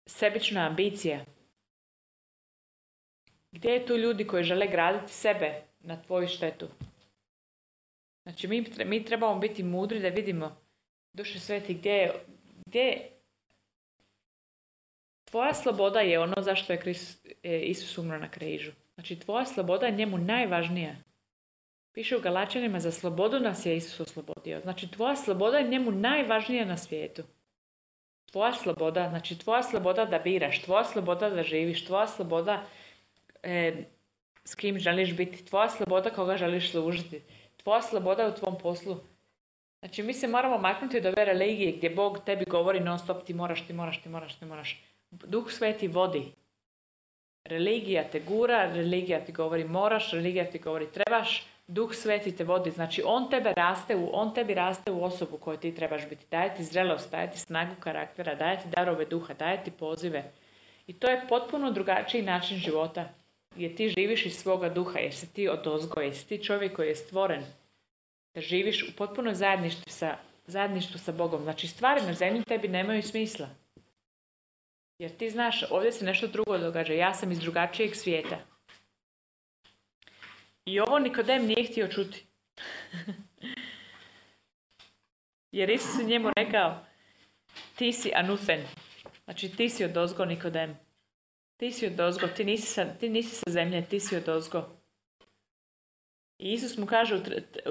sebična 0.06 0.68
ambicija. 0.68 1.26
Gdje 3.52 3.70
je 3.70 3.86
tu 3.86 3.98
ljudi 3.98 4.28
koji 4.28 4.44
žele 4.44 4.68
graditi 4.68 5.14
sebe 5.14 5.62
na 5.80 6.02
tvoju 6.02 6.28
štetu. 6.28 6.68
Znači 8.26 8.48
mi, 8.48 8.66
mi 8.86 9.06
trebamo 9.06 9.40
biti 9.40 9.64
mudri 9.64 10.00
da 10.00 10.08
vidimo 10.08 10.58
duše 11.14 11.40
sveti 11.40 11.74
gdje 11.74 11.92
je, 11.92 12.14
gdje 12.66 13.10
tvoja 15.26 15.54
sloboda 15.54 16.00
je 16.00 16.20
ono 16.20 16.42
zašto 16.42 16.74
je 16.74 16.82
e, 17.44 17.60
Isus 17.60 17.98
umro 17.98 18.20
na 18.20 18.32
križu. 18.32 18.72
Znači 18.96 19.20
tvoja 19.20 19.46
sloboda 19.46 19.86
je 19.86 19.92
njemu 19.92 20.18
najvažnija. 20.18 20.96
Piše 21.94 22.18
u 22.18 22.22
Galačanima, 22.22 22.80
za 22.80 22.92
slobodu 22.92 23.40
nas 23.40 23.66
je 23.66 23.78
Isus 23.78 24.00
oslobodio. 24.00 24.62
Znači, 24.62 24.92
tvoja 24.92 25.16
sloboda 25.16 25.58
je 25.58 25.68
njemu 25.68 25.92
najvažnija 25.92 26.66
na 26.66 26.78
svijetu. 26.78 27.24
Tvoja 28.32 28.54
sloboda, 28.54 29.10
znači 29.10 29.40
tvoja 29.40 29.64
sloboda 29.64 30.06
da 30.06 30.20
biraš, 30.20 30.62
tvoja 30.62 30.84
sloboda 30.84 31.30
da 31.30 31.44
živiš, 31.44 31.86
tvoja 31.86 32.08
sloboda 32.08 32.64
e, 33.44 33.74
s 34.44 34.56
kim 34.56 34.80
želiš 34.80 35.16
biti, 35.18 35.46
tvoja 35.46 35.70
sloboda 35.70 36.10
koga 36.10 36.38
želiš 36.38 36.72
služiti, 36.72 37.22
tvoja 37.66 37.82
sloboda 37.82 38.28
u 38.28 38.40
tvom 38.40 38.58
poslu. 38.58 38.98
Znači, 39.80 40.04
mi 40.04 40.14
se 40.14 40.28
moramo 40.28 40.58
maknuti 40.58 40.98
od 40.98 41.06
ove 41.06 41.26
religije 41.26 41.72
gdje 41.72 41.90
Bog 41.90 42.20
tebi 42.26 42.46
govori 42.46 42.80
non 42.80 43.00
stop 43.00 43.26
ti 43.26 43.34
moraš, 43.34 43.68
ti 43.68 43.74
moraš, 43.74 44.04
ti 44.04 44.10
moraš, 44.10 44.36
ti 44.36 44.46
moraš. 44.46 44.84
Duh 45.12 45.52
sveti 45.52 45.88
vodi. 45.88 46.32
Religija 47.46 48.04
te 48.12 48.20
gura, 48.20 48.74
religija 48.74 49.26
ti 49.26 49.32
govori 49.32 49.64
moraš, 49.64 50.12
religija 50.12 50.50
ti 50.50 50.60
govori 50.60 50.88
trebaš, 50.92 51.48
Duh 51.68 51.96
sveti 51.96 52.36
te 52.36 52.44
vodi, 52.44 52.72
znači 52.72 53.02
on 53.06 53.30
tebe 53.30 53.54
raste, 53.54 53.96
u, 53.96 54.10
on 54.14 54.34
tebi 54.34 54.54
raste 54.54 54.92
u 54.92 55.04
osobu 55.04 55.38
koju 55.38 55.58
ti 55.58 55.76
trebaš 55.76 56.10
biti. 56.10 56.26
Daje 56.32 56.56
ti 56.56 56.64
zrelost, 56.64 57.12
daje 57.12 57.32
ti 57.32 57.40
snagu 57.40 57.76
karaktera, 57.80 58.36
daje 58.36 58.58
ti 58.58 58.68
darove 58.76 59.06
duha, 59.06 59.34
daje 59.34 59.64
ti 59.64 59.72
pozive. 59.72 60.24
I 60.88 60.94
to 60.94 61.08
je 61.08 61.26
potpuno 61.30 61.72
drugačiji 61.72 62.22
način 62.22 62.58
života. 62.58 63.10
Jer 63.56 63.76
ti 63.76 63.94
živiš 63.98 64.26
iz 64.26 64.36
svoga 64.36 64.70
duha, 64.70 65.00
jer 65.00 65.14
si 65.14 65.34
ti 65.34 65.50
odozgo, 65.50 66.02
jer 66.02 66.24
ti 66.24 66.44
čovjek 66.44 66.76
koji 66.76 66.88
je 66.88 66.96
stvoren. 66.96 67.44
Da 68.34 68.42
živiš 68.42 68.84
u 68.84 68.96
potpuno 68.96 69.34
zajedništvu 69.34 69.84
sa, 69.88 70.18
zajedništvu 70.48 71.00
sa 71.00 71.12
Bogom. 71.12 71.44
Znači 71.44 71.68
stvari 71.68 72.02
na 72.02 72.14
zemlji 72.14 72.44
tebi 72.44 72.68
nemaju 72.68 73.04
smisla. 73.04 73.50
Jer 75.00 75.18
ti 75.18 75.30
znaš, 75.30 75.64
ovdje 75.72 75.92
se 75.92 76.06
nešto 76.06 76.28
drugo 76.28 76.58
događa. 76.58 76.94
Ja 76.94 77.14
sam 77.14 77.32
iz 77.32 77.40
drugačijeg 77.40 77.96
svijeta. 77.96 78.38
I 80.66 80.80
ovo 80.80 81.00
Nikodem 81.00 81.46
nije 81.46 81.68
htio 81.72 81.88
čuti. 81.88 82.26
Jer 85.52 85.70
Isus 85.70 86.00
je 86.00 86.06
njemu 86.06 86.30
rekao, 86.38 86.86
ti 87.76 87.94
si 87.94 88.12
anufen. 88.16 88.64
Znači 89.24 89.56
ti 89.56 89.70
si 89.70 89.86
od 89.86 89.98
ozgo 89.98 90.26
Nikodem. 90.26 90.85
Ti 91.58 91.72
si 91.72 91.88
od 91.88 92.00
ozgo, 92.00 92.28
ti 92.28 92.44
nisi 92.44 92.68
sa, 92.68 92.86
ti 93.00 93.10
nisi 93.10 93.36
sa 93.36 93.52
zemlje, 93.52 93.86
ti 93.86 94.00
si 94.00 94.16
od 94.16 94.30
ozgo. 94.30 94.70
I 96.38 96.54
Isus 96.54 96.78
mu 96.78 96.86
kaže 96.86 97.16
u, 97.16 97.18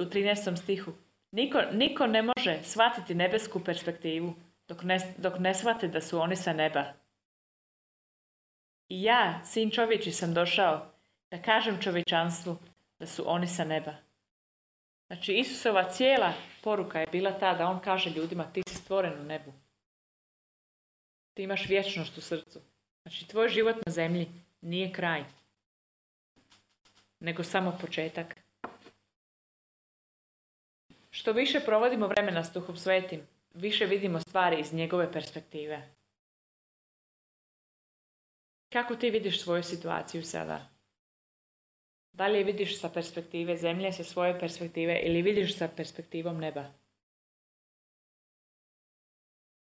u 0.01 0.05
13. 0.05 0.57
stihu, 0.57 0.91
niko, 1.31 1.61
niko 1.71 2.07
ne 2.07 2.21
može 2.21 2.63
shvatiti 2.63 3.15
nebesku 3.15 3.63
perspektivu 3.63 4.33
dok 4.67 4.83
ne, 4.83 5.13
dok 5.17 5.39
ne 5.39 5.53
shvati 5.53 5.87
da 5.87 6.01
su 6.01 6.19
oni 6.19 6.35
sa 6.35 6.53
neba. 6.53 6.93
I 8.89 9.03
ja, 9.03 9.41
sin 9.45 9.71
čovječi, 9.71 10.11
sam 10.11 10.33
došao 10.33 10.91
da 11.31 11.41
kažem 11.41 11.81
čovječanstvu 11.81 12.57
da 12.99 13.05
su 13.05 13.23
oni 13.27 13.47
sa 13.47 13.63
neba. 13.63 13.93
Znači 15.07 15.33
Isusova 15.33 15.89
cijela 15.89 16.33
poruka 16.63 16.99
je 16.99 17.07
bila 17.11 17.39
ta 17.39 17.53
da 17.53 17.67
on 17.67 17.79
kaže 17.79 18.09
ljudima 18.09 18.43
ti 18.53 18.61
si 18.67 18.75
stvoren 18.75 19.21
u 19.21 19.23
nebu. 19.23 19.53
Ti 21.33 21.43
imaš 21.43 21.69
vječnost 21.69 22.17
u 22.17 22.21
srcu. 22.21 22.59
Znači 23.05 23.27
tvoj 23.27 23.49
život 23.49 23.75
na 23.85 23.91
zemlji 23.91 24.27
nije 24.61 24.93
kraj. 24.93 25.23
Nego 27.19 27.43
samo 27.43 27.77
početak. 27.81 28.35
Što 31.09 31.33
više 31.33 31.59
provodimo 31.59 32.07
vremena 32.07 32.43
s 32.43 32.53
Duhom 32.53 32.77
Svetim, 32.77 33.21
više 33.53 33.85
vidimo 33.85 34.19
stvari 34.19 34.59
iz 34.59 34.73
njegove 34.73 35.11
perspektive. 35.11 35.89
Kako 38.69 38.95
ti 38.95 39.09
vidiš 39.09 39.43
svoju 39.43 39.63
situaciju 39.63 40.23
sada? 40.23 40.69
Da 42.13 42.27
li 42.27 42.37
je 42.37 42.43
vidiš 42.43 42.79
sa 42.79 42.89
perspektive 42.89 43.57
zemlje, 43.57 43.91
sa 43.91 44.03
svoje 44.03 44.39
perspektive 44.39 45.01
ili 45.03 45.21
vidiš 45.21 45.57
sa 45.57 45.67
perspektivom 45.67 46.37
neba? 46.37 46.73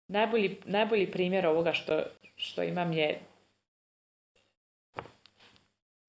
Najbolji, 0.09 0.57
najbolji 0.65 1.11
primjer 1.11 1.47
ovoga 1.47 1.73
što, 1.73 2.03
što 2.35 2.63
imam 2.63 2.93
je 2.93 3.19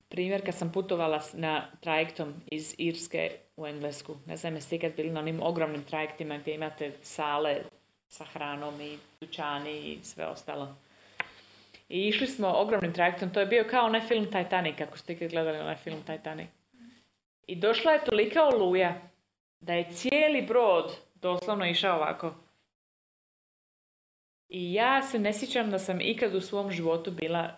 primjer 0.08 0.44
kad 0.44 0.54
sam 0.54 0.72
putovala 0.72 1.20
na 1.32 1.66
trajektom 1.80 2.34
iz 2.46 2.74
Irske 2.78 3.30
u 3.56 3.66
Englesku. 3.66 4.16
Ne 4.26 4.36
znam 4.36 4.54
jeste 4.54 4.76
ikad 4.76 4.96
bili 4.96 5.10
na 5.10 5.20
onim 5.20 5.42
ogromnim 5.42 5.84
trajektima 5.84 6.38
gdje 6.38 6.54
imate 6.54 6.92
sale 7.02 7.56
sa 8.08 8.24
hranom 8.24 8.80
i 8.80 8.98
dućani 9.20 9.78
i 9.78 9.98
sve 10.02 10.26
ostalo. 10.26 10.76
I 11.88 12.08
išli 12.08 12.26
smo 12.26 12.48
ogromnim 12.48 12.92
trajektom. 12.92 13.32
To 13.32 13.40
je 13.40 13.46
bio 13.46 13.64
kao 13.70 13.86
onaj 13.86 14.00
film 14.00 14.24
Titanic, 14.24 14.80
ako 14.80 14.98
ste 14.98 15.12
ikad 15.12 15.30
gledali 15.30 15.58
onaj 15.58 15.76
film 15.76 16.02
Titanic. 16.06 16.48
I 17.46 17.56
došla 17.56 17.92
je 17.92 18.04
tolika 18.04 18.44
oluja 18.44 19.00
da 19.60 19.74
je 19.74 19.90
cijeli 19.92 20.42
brod 20.42 20.96
doslovno 21.14 21.66
išao 21.66 21.96
ovako. 21.96 22.34
I 24.50 24.74
ja 24.74 25.02
se 25.02 25.18
ne 25.18 25.32
sjećam 25.32 25.70
da 25.70 25.78
sam 25.78 26.00
ikad 26.00 26.34
u 26.34 26.40
svom 26.40 26.70
životu 26.70 27.10
bila 27.10 27.50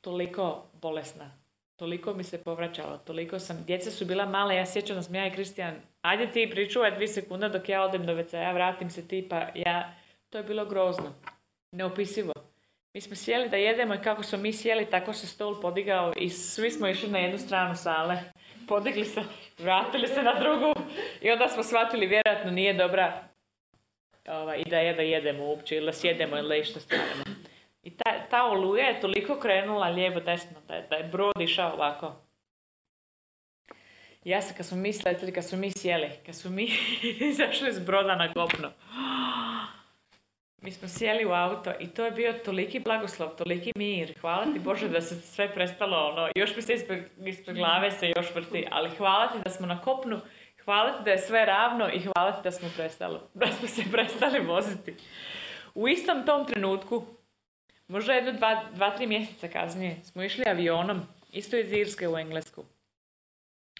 toliko 0.00 0.64
bolesna. 0.72 1.30
Toliko 1.76 2.14
mi 2.14 2.24
se 2.24 2.44
povraćalo, 2.44 2.98
toliko 2.98 3.38
sam, 3.38 3.64
djeca 3.66 3.90
su 3.90 4.04
bila 4.04 4.26
male, 4.26 4.56
ja 4.56 4.66
sjećam 4.66 4.96
da 4.96 5.02
sam 5.02 5.14
ja 5.14 5.26
i 5.26 5.30
Kristijan, 5.30 5.74
ajde 6.02 6.32
ti 6.32 6.50
pričuvaj 6.50 6.96
dvi 6.96 7.08
sekunda 7.08 7.48
dok 7.48 7.68
ja 7.68 7.82
odem 7.82 8.06
do 8.06 8.12
WC, 8.12 8.36
ja 8.36 8.52
vratim 8.52 8.90
se 8.90 9.08
ti, 9.08 9.26
pa 9.30 9.46
ja, 9.54 9.94
to 10.30 10.38
je 10.38 10.44
bilo 10.44 10.66
grozno, 10.66 11.14
neopisivo. 11.70 12.32
Mi 12.94 13.00
smo 13.00 13.16
sjeli 13.16 13.48
da 13.48 13.56
jedemo 13.56 13.94
i 13.94 14.02
kako 14.02 14.22
smo 14.22 14.38
mi 14.38 14.52
sjeli, 14.52 14.90
tako 14.90 15.12
se 15.12 15.26
stol 15.26 15.60
podigao 15.60 16.12
i 16.16 16.30
svi 16.30 16.70
smo 16.70 16.88
išli 16.88 17.10
na 17.10 17.18
jednu 17.18 17.38
stranu 17.38 17.74
sale. 17.76 18.18
Podigli 18.68 19.04
se, 19.04 19.22
vratili 19.58 20.08
se 20.08 20.22
na 20.22 20.40
drugu 20.40 20.74
i 21.20 21.30
onda 21.30 21.48
smo 21.48 21.62
shvatili 21.62 22.06
vjerojatno 22.06 22.50
nije 22.50 22.74
dobra 22.74 23.33
ovaj, 24.28 24.62
i 24.66 24.70
da 24.70 24.78
je 24.78 24.94
da 24.94 25.02
jedemo 25.02 25.44
uopće 25.44 25.76
ili 25.76 25.86
da 25.86 25.92
sjedemo 25.92 26.38
ili 26.38 26.60
išta 26.60 26.80
stavimo. 26.80 27.24
I 27.82 27.90
ta, 27.90 28.26
ta 28.30 28.44
oluja 28.44 28.84
je 28.84 29.00
toliko 29.00 29.40
krenula 29.40 29.88
lijevo 29.88 30.20
desno 30.20 30.60
da 30.68 30.74
je, 30.74 30.86
da 30.90 30.96
je 30.96 31.04
brod 31.04 31.40
išao 31.40 31.72
ovako. 31.72 32.12
Ja 34.24 34.42
se 34.42 34.54
kad 34.56 34.66
smo 34.66 34.76
mi 34.76 34.92
sletili, 34.92 35.32
kad 35.32 35.44
smo 35.44 35.58
mi 35.58 35.70
sjeli, 35.70 36.10
kad 36.26 36.34
smo 36.34 36.50
mi 36.50 36.68
izašli 37.30 37.68
iz 37.68 37.78
broda 37.78 38.16
na 38.16 38.32
kopno, 38.32 38.70
mi 40.64 40.72
smo 40.72 40.88
sjeli 40.88 41.24
u 41.24 41.32
auto 41.32 41.72
i 41.80 41.86
to 41.86 42.04
je 42.04 42.10
bio 42.10 42.32
toliki 42.32 42.80
blagoslov, 42.80 43.36
toliki 43.36 43.72
mir. 43.76 44.14
Hvala 44.20 44.44
ti 44.52 44.58
Bože 44.58 44.88
da 44.88 45.00
se 45.00 45.20
sve 45.20 45.54
prestalo, 45.54 45.96
ono, 45.96 46.28
još 46.36 46.56
mi 46.56 46.62
se 46.62 46.74
ispred, 46.74 47.04
ispred 47.26 47.56
glave 47.56 47.90
se 47.90 48.12
još 48.16 48.34
vrti, 48.34 48.66
ali 48.70 48.90
hvala 48.90 49.28
ti 49.28 49.38
da 49.44 49.50
smo 49.50 49.66
na 49.66 49.80
kopnu, 49.80 50.20
hvala 50.64 50.92
ti 50.92 51.04
da 51.04 51.10
je 51.10 51.18
sve 51.18 51.44
ravno 51.44 51.88
i 51.88 52.00
hvala 52.00 52.32
ti 52.32 52.40
da 52.44 52.50
smo 52.50 52.68
prestali, 52.76 53.18
da 53.34 53.46
smo 53.46 53.68
se 53.68 53.82
prestali 53.92 54.40
voziti. 54.40 54.94
U 55.74 55.88
istom 55.88 56.26
tom 56.26 56.46
trenutku, 56.46 57.04
možda 57.88 58.12
jedno 58.12 58.32
dva, 58.32 58.64
dva, 58.74 58.90
tri 58.90 59.06
mjeseca 59.06 59.48
kasnije, 59.48 59.96
smo 60.04 60.22
išli 60.22 60.44
avionom, 60.48 61.00
isto 61.32 61.56
iz 61.56 61.72
Irske 61.72 62.08
u 62.08 62.18
Englesku. 62.18 62.64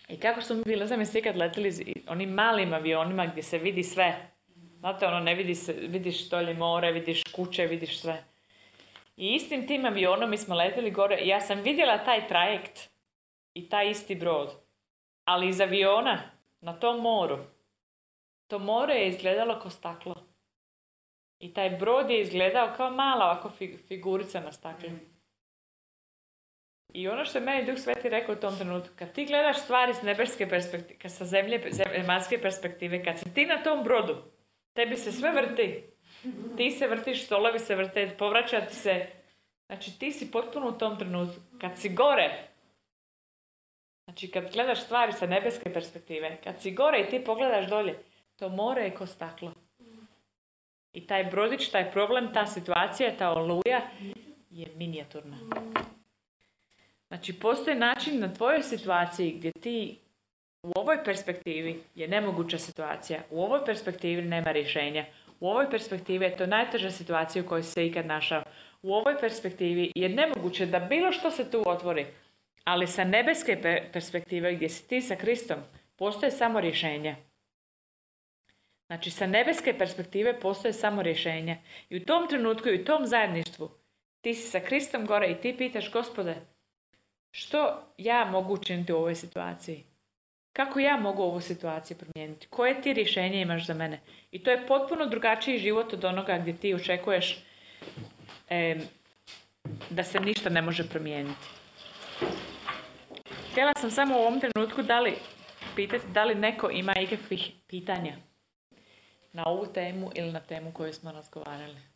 I 0.08 0.20
kako 0.20 0.42
smo 0.42 0.56
bili, 0.56 0.86
znam 0.86 1.00
jeste 1.00 1.18
ikad 1.18 1.36
letili 1.36 1.94
onim 2.08 2.30
malim 2.30 2.72
avionima 2.72 3.26
gdje 3.26 3.42
se 3.42 3.58
vidi 3.58 3.82
sve, 3.82 4.34
Znate, 4.84 5.06
ono, 5.06 5.20
ne 5.20 5.34
vidi 5.34 5.54
se, 5.54 5.72
vidiš 5.72 6.28
dolje 6.28 6.54
more, 6.54 6.92
vidiš 6.92 7.22
kuće, 7.32 7.66
vidiš 7.66 8.00
sve. 8.00 8.24
I 9.16 9.34
istim 9.34 9.66
tim 9.66 9.84
avionom 9.84 10.30
mi 10.30 10.38
smo 10.38 10.54
letjeli 10.54 10.90
gore 10.90 11.18
ja 11.22 11.40
sam 11.40 11.62
vidjela 11.62 12.04
taj 12.04 12.28
trajekt 12.28 12.90
i 13.54 13.68
taj 13.68 13.90
isti 13.90 14.14
brod. 14.14 14.50
Ali 15.24 15.48
iz 15.48 15.60
aviona, 15.60 16.22
na 16.64 16.72
tom 16.72 17.00
moru, 17.00 17.38
to 18.46 18.58
more 18.58 18.94
je 18.94 19.08
izgledalo 19.08 19.58
kao 19.60 19.70
staklo. 19.70 20.14
I 21.38 21.54
taj 21.54 21.70
brod 21.70 22.10
je 22.10 22.20
izgledao 22.20 22.74
kao 22.76 22.90
mala 22.90 23.24
ovako 23.24 23.50
figurica 23.88 24.40
na 24.40 24.52
staklu. 24.52 24.90
I 26.92 27.08
ono 27.08 27.24
što 27.24 27.38
je 27.38 27.44
meni 27.44 27.66
Duh 27.66 27.78
Sveti 27.78 28.08
rekao 28.08 28.34
u 28.34 28.38
tom 28.38 28.56
trenutku, 28.56 28.94
kad 28.98 29.12
ti 29.12 29.24
gledaš 29.24 29.62
stvari 29.62 29.94
s 29.94 30.02
nebeske 30.02 30.48
perspektive, 30.48 30.98
kad 30.98 31.12
sa 31.12 31.24
zemlje, 31.24 31.70
zemaljske 31.70 32.40
perspektive, 32.40 33.04
kad 33.04 33.18
si 33.18 33.34
ti 33.34 33.46
na 33.46 33.62
tom 33.62 33.84
brodu, 33.84 34.16
Tebi 34.74 34.96
se 34.96 35.12
sve 35.12 35.30
vrti. 35.30 35.84
Ti 36.56 36.70
se 36.70 36.86
vrtiš, 36.86 37.24
stolovi 37.24 37.58
se 37.58 37.74
vrte, 37.74 38.16
povraćati 38.18 38.74
se. 38.74 39.06
Znači 39.66 39.98
ti 39.98 40.12
si 40.12 40.30
potpuno 40.30 40.68
u 40.68 40.78
tom 40.78 40.98
trenutku. 40.98 41.40
Kad 41.60 41.78
si 41.78 41.88
gore, 41.88 42.48
znači 44.04 44.30
kad 44.30 44.52
gledaš 44.52 44.82
stvari 44.84 45.12
sa 45.12 45.26
nebeske 45.26 45.72
perspektive, 45.72 46.38
kad 46.44 46.60
si 46.60 46.70
gore 46.70 47.00
i 47.00 47.10
ti 47.10 47.24
pogledaš 47.24 47.68
dolje, 47.68 47.98
to 48.36 48.48
more 48.48 48.82
je 48.82 48.94
ko 48.94 49.06
staklo. 49.06 49.52
I 50.92 51.06
taj 51.06 51.24
brodić, 51.24 51.68
taj 51.68 51.92
problem, 51.92 52.32
ta 52.34 52.46
situacija, 52.46 53.16
ta 53.18 53.30
oluja 53.30 53.80
je 54.50 54.66
minijaturna. 54.76 55.36
Znači, 57.08 57.40
postoji 57.40 57.76
način 57.76 58.20
na 58.20 58.34
tvojoj 58.34 58.62
situaciji 58.62 59.32
gdje 59.32 59.52
ti 59.52 59.98
u 60.62 60.72
ovoj 60.74 61.04
perspektivi 61.04 61.82
je 61.94 62.08
nemoguća 62.08 62.58
situacija. 62.58 63.20
U 63.30 63.42
ovoj 63.42 63.64
perspektivi 63.64 64.22
nema 64.22 64.52
rješenja. 64.52 65.04
U 65.40 65.48
ovoj 65.48 65.70
perspektivi 65.70 66.24
je 66.24 66.36
to 66.36 66.46
najteža 66.46 66.90
situacija 66.90 67.44
u 67.44 67.48
kojoj 67.48 67.62
se 67.62 67.86
ikad 67.86 68.06
našao. 68.06 68.42
U 68.82 68.94
ovoj 68.94 69.18
perspektivi 69.20 69.92
je 69.94 70.08
nemoguće 70.08 70.66
da 70.66 70.78
bilo 70.78 71.12
što 71.12 71.30
se 71.30 71.50
tu 71.50 71.62
otvori. 71.66 72.06
Ali 72.64 72.86
sa 72.86 73.04
nebeske 73.04 73.60
perspektive 73.92 74.54
gdje 74.54 74.68
si 74.68 74.88
ti 74.88 75.00
sa 75.02 75.16
Kristom, 75.16 75.58
postoje 75.96 76.30
samo 76.30 76.60
rješenje. 76.60 77.16
Znači, 78.86 79.10
sa 79.10 79.26
nebeske 79.26 79.78
perspektive 79.78 80.40
postoje 80.40 80.72
samo 80.72 81.02
rješenje. 81.02 81.58
I 81.88 81.96
u 81.96 82.04
tom 82.04 82.28
trenutku 82.28 82.68
i 82.68 82.82
u 82.82 82.84
tom 82.84 83.06
zajedništvu 83.06 83.70
ti 84.20 84.34
si 84.34 84.50
sa 84.50 84.60
Kristom 84.60 85.06
gore 85.06 85.30
i 85.30 85.40
ti 85.40 85.54
pitaš, 85.58 85.92
gospode, 85.92 86.34
što 87.30 87.92
ja 87.98 88.24
mogu 88.24 88.54
učiniti 88.54 88.92
u 88.92 88.96
ovoj 88.96 89.14
situaciji? 89.14 89.84
Kako 90.52 90.80
ja 90.80 90.96
mogu 90.96 91.22
ovu 91.22 91.40
situaciju 91.40 91.96
promijeniti? 91.96 92.46
Koje 92.50 92.82
ti 92.82 92.92
rješenje 92.92 93.40
imaš 93.40 93.66
za 93.66 93.74
mene? 93.74 94.00
I 94.30 94.38
to 94.38 94.50
je 94.50 94.66
potpuno 94.66 95.06
drugačiji 95.06 95.58
život 95.58 95.92
od 95.92 96.04
onoga 96.04 96.38
gdje 96.38 96.56
ti 96.56 96.74
očekuješ 96.74 97.44
da 99.90 100.04
se 100.04 100.20
ništa 100.20 100.50
ne 100.50 100.62
može 100.62 100.88
promijeniti. 100.88 101.46
Htjela 103.54 103.72
sam 103.80 103.90
samo 103.90 104.14
u 104.16 104.20
ovom 104.20 104.40
trenutku 104.40 104.82
da 104.82 105.00
li 105.00 105.14
pitati 105.76 106.04
da 106.12 106.24
li 106.24 106.34
neko 106.34 106.70
ima 106.70 106.94
ikakvih 107.00 107.52
pitanja 107.66 108.16
na 109.32 109.42
ovu 109.46 109.66
temu 109.66 110.10
ili 110.14 110.32
na 110.32 110.40
temu 110.40 110.72
koju 110.72 110.92
smo 110.92 111.12
razgovarali. 111.12 111.93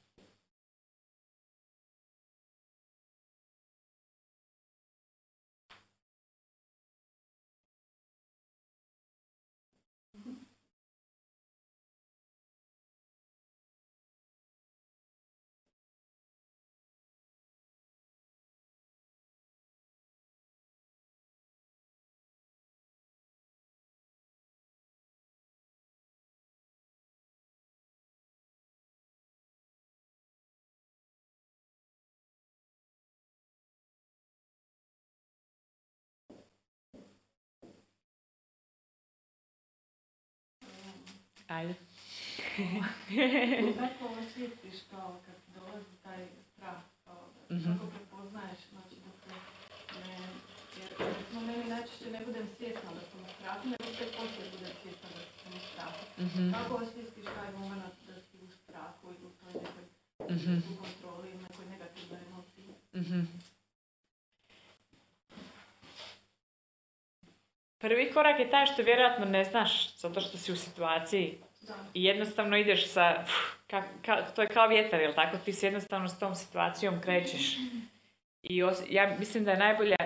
Ajde. 41.49 41.75
Kako 43.81 44.05
osjetiš 44.21 44.77
kao 44.91 45.21
kad 45.27 45.37
dolazi 45.55 45.95
taj 46.03 46.27
strah, 46.53 46.83
kako 47.49 47.87
prepoznaješ, 47.95 48.61
znači 48.73 48.97
da 49.05 49.11
se 49.21 49.35
ne, 50.09 50.19
jer 50.79 50.89
recimo 51.19 51.41
meni 51.41 51.65
najčešće 51.65 52.11
ne 52.11 52.21
budem 52.27 52.47
svjesna 52.57 52.91
da 52.97 53.03
sam 53.11 53.21
u 53.27 53.29
strahu, 53.37 53.69
nego 53.69 53.85
sve 53.97 54.07
poslije 54.17 54.51
budem 54.55 54.75
svjesna 54.83 55.09
da 55.15 55.21
sam 55.43 55.53
u 55.59 55.63
strahu. 55.69 56.01
Mm-hmm. 56.23 56.53
Kako 56.53 56.75
osjetiš 56.75 57.25
taj 57.37 57.51
moment 57.53 57.95
da 58.09 58.15
si 58.27 58.37
u 58.47 58.51
strahu 58.59 59.05
ili 59.15 59.27
u 59.31 59.33
toj 59.41 59.53
nekoj 59.63 59.87
kontroli, 60.85 61.29
u 61.37 61.43
nekoj 61.47 61.65
negativnoj 61.75 62.21
emociji? 62.29 62.69
Prvi 67.79 68.13
korak 68.13 68.41
je 68.41 68.51
taj 68.51 68.67
što 68.67 68.83
vjerojatno 68.83 69.25
ne 69.25 69.45
znaš, 69.45 69.97
zato 69.97 70.21
što 70.21 70.39
si 70.39 70.53
u 70.53 70.57
situaciji 70.57 71.39
i 71.95 72.05
jednostavno 72.05 72.57
ideš 72.57 72.93
sa, 72.93 73.25
ka, 73.67 73.83
ka, 74.05 74.23
to 74.23 74.43
je 74.43 74.49
kao 74.49 74.69
vjetar, 74.69 75.01
jel 75.01 75.15
tako? 75.15 75.37
Ti 75.45 75.53
se 75.53 75.67
jednostavno 75.67 76.09
s 76.09 76.19
tom 76.19 76.35
situacijom 76.35 77.01
krećeš. 77.01 77.57
I 78.43 78.63
ja 78.91 79.17
mislim 79.19 79.45
da 79.45 79.51
je 79.51 79.57
najbolje 79.57 79.97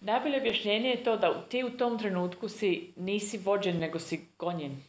Najbolje 0.00 0.36
objašnjenje 0.36 0.90
je 0.90 1.04
to 1.04 1.16
da 1.16 1.48
ti 1.48 1.64
u 1.64 1.76
tom 1.76 1.98
trenutku 1.98 2.48
si 2.48 2.92
nisi 2.96 3.38
vođen, 3.38 3.78
nego 3.78 3.98
si 3.98 4.28
gonjen. 4.38 4.82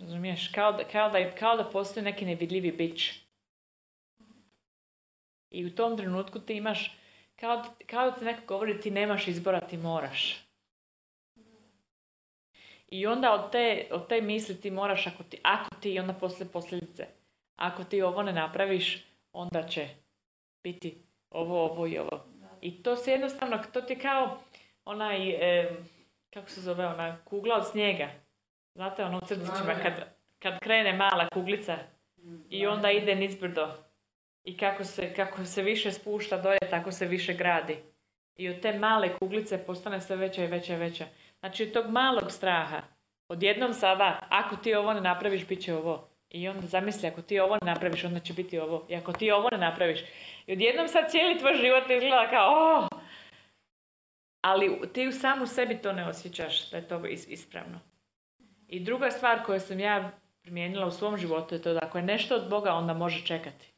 Razumiješ? 0.00 0.48
Kao 0.48 0.72
da, 0.72 0.84
kao 0.84 1.10
da, 1.10 1.34
kao 1.34 1.56
da 1.56 1.64
postoji 1.64 2.04
neki 2.04 2.24
nevidljivi 2.24 2.72
bić. 2.72 3.12
I 5.50 5.64
u 5.64 5.74
tom 5.74 5.96
trenutku 5.96 6.40
ti 6.40 6.54
imaš 6.54 6.96
kao, 7.40 7.64
kao 7.86 8.10
da 8.10 8.16
ti 8.16 8.24
neko 8.24 8.40
govori 8.46 8.80
ti 8.80 8.90
nemaš 8.90 9.28
izbora, 9.28 9.60
ti 9.60 9.76
moraš. 9.76 10.46
I 12.88 13.06
onda 13.06 13.32
od 13.32 13.52
te, 13.52 13.88
od 13.90 14.08
te 14.08 14.20
misli 14.20 14.60
ti 14.60 14.70
moraš, 14.70 15.06
ako 15.06 15.22
ti, 15.22 15.38
ako 15.42 15.74
ti, 15.74 15.92
i 15.92 16.00
onda 16.00 16.12
poslije 16.12 16.48
posljedice. 16.48 17.06
ako 17.56 17.84
ti 17.84 18.02
ovo 18.02 18.22
ne 18.22 18.32
napraviš, 18.32 19.04
onda 19.32 19.68
će 19.68 19.88
biti 20.62 21.02
ovo, 21.30 21.64
ovo 21.64 21.86
i 21.86 21.98
ovo. 21.98 22.24
I 22.60 22.82
to 22.82 22.96
se 22.96 23.10
jednostavno, 23.10 23.58
to 23.72 23.80
ti 23.80 23.92
je 23.92 23.98
kao 23.98 24.38
onaj, 24.84 25.18
kako 26.30 26.50
se 26.50 26.60
zove, 26.60 26.86
ona 26.86 27.18
kugla 27.24 27.56
od 27.56 27.70
snijega. 27.70 28.10
Znate, 28.74 29.04
ono 29.04 29.18
u 29.18 29.26
crtićima, 29.26 29.74
kad, 29.82 29.92
kad 30.38 30.58
krene 30.58 30.92
mala 30.92 31.28
kuglica 31.28 31.78
i 32.50 32.66
onda 32.66 32.90
ide 32.90 33.14
nizbrdo. 33.14 33.89
I 34.44 34.56
kako 34.56 34.84
se, 34.84 35.14
kako 35.14 35.44
se 35.44 35.62
više 35.62 35.92
spušta 35.92 36.36
dolje, 36.36 36.70
tako 36.70 36.92
se 36.92 37.06
više 37.06 37.34
gradi. 37.34 37.76
I 38.36 38.48
od 38.48 38.60
te 38.60 38.78
male 38.78 39.18
kuglice 39.18 39.64
postane 39.66 40.00
sve 40.00 40.16
veća 40.16 40.44
i 40.44 40.46
veća 40.46 40.74
i 40.74 40.78
veća. 40.78 41.06
Znači 41.40 41.62
od 41.62 41.72
tog 41.72 41.90
malog 41.90 42.32
straha, 42.32 42.82
odjednom 43.28 43.74
sada, 43.74 44.26
ako 44.28 44.56
ti 44.56 44.74
ovo 44.74 44.92
ne 44.92 45.00
napraviš, 45.00 45.46
bit 45.46 45.62
će 45.62 45.74
ovo. 45.74 46.08
I 46.30 46.48
onda 46.48 46.66
zamisli, 46.66 47.08
ako 47.08 47.22
ti 47.22 47.40
ovo 47.40 47.54
ne 47.54 47.72
napraviš, 47.72 48.04
onda 48.04 48.20
će 48.20 48.32
biti 48.32 48.58
ovo. 48.58 48.86
I 48.88 48.96
ako 48.96 49.12
ti 49.12 49.30
ovo 49.30 49.48
ne 49.52 49.58
napraviš. 49.58 50.00
I 50.46 50.52
odjednom 50.52 50.88
sad 50.88 51.10
cijeli 51.10 51.38
tvoj 51.38 51.54
život 51.54 51.90
izgleda 51.90 52.30
kao, 52.30 52.52
oh! 52.52 52.88
Ali 54.40 54.92
ti 54.92 55.08
u 55.08 55.12
samu 55.12 55.46
sebi 55.46 55.78
to 55.82 55.92
ne 55.92 56.08
osjećaš 56.08 56.70
da 56.70 56.76
je 56.76 56.88
to 56.88 57.06
ispravno. 57.06 57.80
I 58.68 58.80
druga 58.80 59.10
stvar 59.10 59.44
koju 59.44 59.60
sam 59.60 59.80
ja 59.80 60.10
primijenila 60.42 60.86
u 60.86 60.90
svom 60.90 61.16
životu 61.16 61.54
je 61.54 61.62
to 61.62 61.72
da 61.72 61.80
ako 61.82 61.98
je 61.98 62.04
nešto 62.04 62.36
od 62.36 62.50
Boga, 62.50 62.72
onda 62.72 62.94
može 62.94 63.26
čekati. 63.26 63.72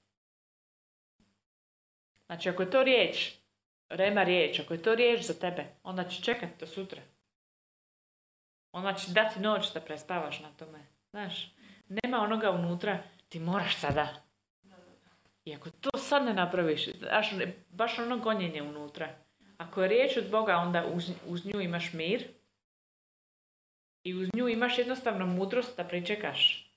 Znači, 2.33 2.49
ako 2.49 2.63
je 2.63 2.71
to 2.71 2.83
riječ, 2.83 3.35
rema 3.89 4.23
riječ, 4.23 4.61
ako 4.61 4.75
je 4.75 4.83
to 4.83 4.95
riječ 4.95 5.27
za 5.27 5.35
tebe, 5.35 5.65
onda 5.83 6.05
će 6.09 6.23
čekati 6.23 6.53
do 6.61 6.67
sutra. 6.67 7.03
Onda 8.73 8.95
će 8.95 9.13
dati 9.13 9.41
noć 9.41 9.73
da 9.73 9.81
prespavaš 9.81 10.41
na 10.41 10.53
tome. 10.53 10.79
Znaš, 11.11 11.55
nema 11.89 12.19
onoga 12.19 12.51
unutra, 12.51 12.99
ti 13.29 13.41
moraš 13.41 13.77
sada. 13.77 14.09
I 15.45 15.55
ako 15.55 15.71
to 15.71 15.99
sad 15.99 16.25
ne 16.25 16.35
napraviš, 16.35 16.87
baš, 17.01 17.31
baš 17.71 17.99
ono 17.99 18.19
gonjenje 18.19 18.63
unutra. 18.63 19.09
Ako 19.57 19.83
je 19.83 19.89
riječ 19.89 20.17
od 20.17 20.31
Boga, 20.31 20.57
onda 20.57 20.87
uz, 20.87 21.11
uz 21.27 21.47
nju 21.47 21.61
imaš 21.61 21.93
mir, 21.93 22.29
i 24.05 24.15
uz 24.15 24.29
nju 24.35 24.49
imaš 24.49 24.79
jednostavno 24.79 25.27
mudrost 25.27 25.77
da 25.77 25.85
pričekaš. 25.85 26.72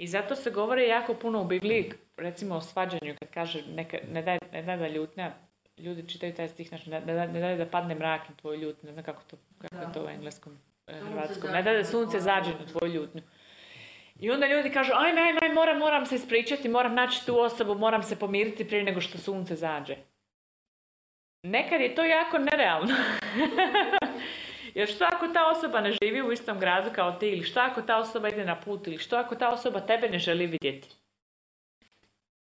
I 0.00 0.06
zato 0.06 0.36
se 0.36 0.50
govori 0.50 0.88
jako 0.88 1.14
puno 1.14 1.40
u 1.42 1.44
Bibliji, 1.44 1.92
recimo 2.16 2.54
o 2.54 2.60
svađanju, 2.60 3.14
kad 3.18 3.30
kaže 3.30 3.62
neka, 3.62 3.96
ne, 4.12 4.22
daj, 4.22 4.38
ne 4.52 4.62
daj 4.62 4.76
da 4.76 4.88
ljutnja, 4.88 5.32
ljudi 5.78 6.08
čitaju 6.08 6.34
taj 6.34 6.48
stih, 6.48 6.68
znači 6.68 6.90
ne, 6.90 7.00
daj, 7.00 7.28
ne 7.28 7.40
daj 7.40 7.56
da 7.56 7.66
padne 7.66 7.94
mrak 7.94 8.28
na 8.28 8.34
tvoju 8.34 8.60
ljutnju, 8.60 8.86
ne 8.86 8.92
znam 8.92 9.04
kako, 9.04 9.22
to, 9.30 9.36
kako 9.58 9.76
je 9.76 9.92
to 9.94 10.04
u 10.04 10.08
engleskom, 10.08 10.58
eh, 10.86 11.00
hrvatskom, 11.10 11.50
ne 11.50 11.62
daj 11.62 11.76
da 11.76 11.84
sunce 11.84 12.20
zađe 12.20 12.50
na 12.50 12.66
tvoju 12.66 12.92
ljutnju. 12.92 13.22
I 14.20 14.30
onda 14.30 14.46
ljudi 14.46 14.70
kažu, 14.70 14.92
ajme, 14.94 15.20
ajme, 15.20 15.38
aj, 15.42 15.52
moram, 15.54 15.78
moram 15.78 16.06
se 16.06 16.14
ispričati, 16.14 16.68
moram 16.68 16.94
naći 16.94 17.26
tu 17.26 17.38
osobu, 17.40 17.74
moram 17.74 18.02
se 18.02 18.18
pomiriti 18.18 18.66
prije 18.66 18.84
nego 18.84 19.00
što 19.00 19.18
sunce 19.18 19.56
zađe. 19.56 19.96
Nekad 21.42 21.80
je 21.80 21.94
to 21.94 22.04
jako 22.04 22.38
nerealno. 22.38 22.94
Jer 24.74 24.88
što 24.88 25.04
ako 25.04 25.28
ta 25.28 25.46
osoba 25.46 25.80
ne 25.80 25.92
živi 26.02 26.22
u 26.22 26.32
istom 26.32 26.58
gradu 26.58 26.90
kao 26.94 27.12
ti, 27.12 27.28
ili 27.28 27.42
što 27.42 27.60
ako 27.60 27.82
ta 27.82 27.98
osoba 27.98 28.28
ide 28.28 28.44
na 28.44 28.60
put, 28.60 28.86
ili 28.86 28.98
što 28.98 29.16
ako 29.16 29.34
ta 29.34 29.48
osoba 29.48 29.80
tebe 29.80 30.08
ne 30.08 30.18
želi 30.18 30.46
vidjeti. 30.46 30.88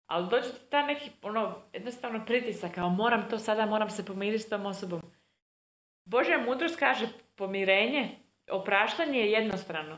Ali 0.08 0.30
dođe 0.30 0.48
ta 0.70 0.86
neki, 0.86 1.10
ono, 1.22 1.56
jednostavno 1.74 2.26
pritisak, 2.26 2.76
kao 2.76 2.90
moram 2.90 3.30
to 3.30 3.40
sada, 3.40 3.66
moram 3.66 3.90
se 3.90 4.06
pomiriti 4.06 4.44
s 4.44 4.50
tom 4.50 4.66
osobom. 4.66 5.02
Božja 6.06 6.38
mudrost 6.38 6.80
kaže 6.80 7.08
pomirenje, 7.36 8.10
opraštanje 8.52 9.20
je 9.20 9.32
jednostrano. 9.32 9.98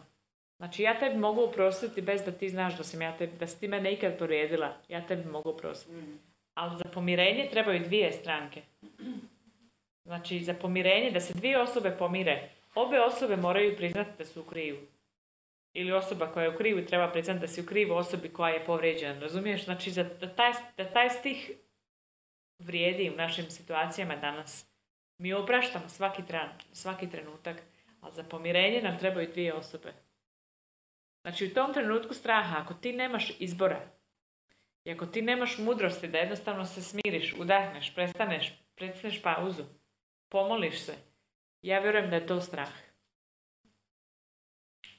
Znači 0.58 0.84
ja 0.84 1.00
tebi 1.00 1.18
mogu 1.18 1.42
oprostiti 1.42 2.02
bez 2.02 2.24
da 2.26 2.32
ti 2.32 2.50
znaš 2.50 2.78
da 2.78 2.84
sam 2.84 3.02
ja 3.02 3.18
tebi, 3.18 3.38
da 3.38 3.48
si 3.48 3.60
ti 3.60 3.68
mene 3.68 3.94
ikad 3.94 4.18
poredila. 4.18 4.74
Ja 4.90 5.08
tebi 5.08 5.30
mogu 5.30 5.50
oprostiti. 5.50 5.96
Mm. 5.96 6.20
Ali 6.54 6.78
za 6.78 6.84
pomirenje 6.94 7.50
trebaju 7.52 7.80
dvije 7.80 8.12
stranke. 8.12 8.62
Znači, 10.06 10.44
za 10.44 10.54
pomirenje, 10.54 11.12
da 11.12 11.20
se 11.20 11.34
dvije 11.34 11.62
osobe 11.62 11.96
pomire, 12.00 12.50
obe 12.76 13.00
osobe 13.00 13.38
moraju 13.38 13.78
priznati 13.78 14.12
da 14.18 14.26
su 14.26 14.42
u 14.42 14.44
krivu. 14.44 14.78
Ili 15.74 15.92
osoba 15.92 16.28
koja 16.28 16.44
je 16.44 16.50
u 16.50 16.58
krivu 16.58 16.86
treba 16.86 17.12
priznati 17.12 17.40
da 17.40 17.48
si 17.48 17.62
u 17.62 17.66
krivu 17.66 17.96
osobi 17.96 18.30
koja 18.30 18.54
je 18.54 18.66
povrijeđena. 18.66 19.20
Razumiješ? 19.20 19.66
Znači, 19.66 19.92
da 19.92 20.36
taj, 20.36 20.52
da 20.78 20.86
taj 20.90 21.10
stih 21.10 21.52
vrijedi 22.60 23.10
u 23.10 23.16
našim 23.16 23.50
situacijama 23.50 24.16
danas. 24.16 24.70
Mi 25.18 25.34
opraštamo 25.34 25.90
svaki, 25.90 26.26
tran, 26.26 26.50
svaki 26.72 27.10
trenutak, 27.10 27.58
ali 28.02 28.14
za 28.14 28.24
pomirenje 28.24 28.82
nam 28.82 29.00
trebaju 29.00 29.32
dvije 29.32 29.54
osobe. 29.54 29.94
Znači, 31.22 31.46
u 31.46 31.54
tom 31.54 31.74
trenutku 31.74 32.14
straha, 32.14 32.58
ako 32.58 32.74
ti 32.74 32.94
nemaš 32.94 33.32
izbora, 33.40 33.80
i 34.86 34.92
ako 34.92 35.06
ti 35.06 35.22
nemaš 35.22 35.58
mudrosti 35.58 36.08
da 36.08 36.18
jednostavno 36.18 36.66
se 36.66 36.82
smiriš, 36.82 37.34
udahneš, 37.40 37.96
prestaneš, 37.96 38.54
prestaneš 38.76 39.22
pauzu, 39.22 39.64
pomoliš 40.34 40.80
se, 40.80 40.94
ja 41.62 41.80
vjerujem 41.80 42.10
da 42.10 42.16
je 42.16 42.28
to 42.28 42.42
strah. 42.42 42.70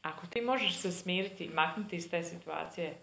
Ako 0.02 0.26
ti 0.26 0.40
možeš 0.40 0.76
se 0.76 0.92
smiriti, 0.92 1.48
maknuti 1.48 1.96
iz 1.96 2.10
te 2.10 2.22
situacije, 2.22 2.94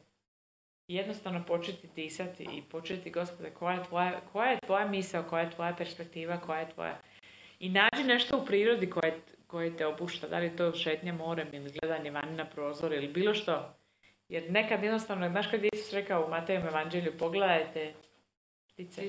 jednostavno 0.88 1.44
početi 1.48 1.88
disati 1.96 2.44
i 2.44 2.62
početi, 2.72 3.12
gospode, 3.12 3.50
koja 3.50 3.76
je 3.76 3.84
tvoja, 3.84 4.22
koja 4.32 4.52
je 4.52 4.60
tvoja 4.65 4.88
misao, 4.88 5.24
koja 5.24 5.44
je 5.44 5.52
tvoja 5.52 5.76
perspektiva, 5.78 6.39
koja 6.39 6.60
je 6.60 6.70
tvoja... 6.70 7.00
I 7.60 7.70
nađi 7.70 8.04
nešto 8.04 8.38
u 8.38 8.46
prirodi 8.46 8.89
koje, 8.89 9.22
koje 9.48 9.78
te 9.78 9.86
opušta, 9.86 10.28
da 10.28 10.39
li 10.39 10.56
to 10.56 10.74
šetnja 10.74 11.13
morem 11.13 11.48
ili 11.54 11.72
gledanje 11.82 12.12
vani 12.12 12.38
na 12.38 12.46
prozor 12.46 12.94
ili 12.94 13.08
bilo 13.08 13.34
što. 13.34 13.76
Jer 14.30 14.52
nekad 14.52 14.84
jednostavno, 14.84 15.30
znaš 15.30 15.48
kad 15.48 15.63
Isus 15.63 15.94
rekao 15.94 16.26
u 16.26 16.30
Matejem 16.30 16.67
evanđelju, 16.67 17.17
pogledajte 17.20 17.94
ptice, 18.74 19.02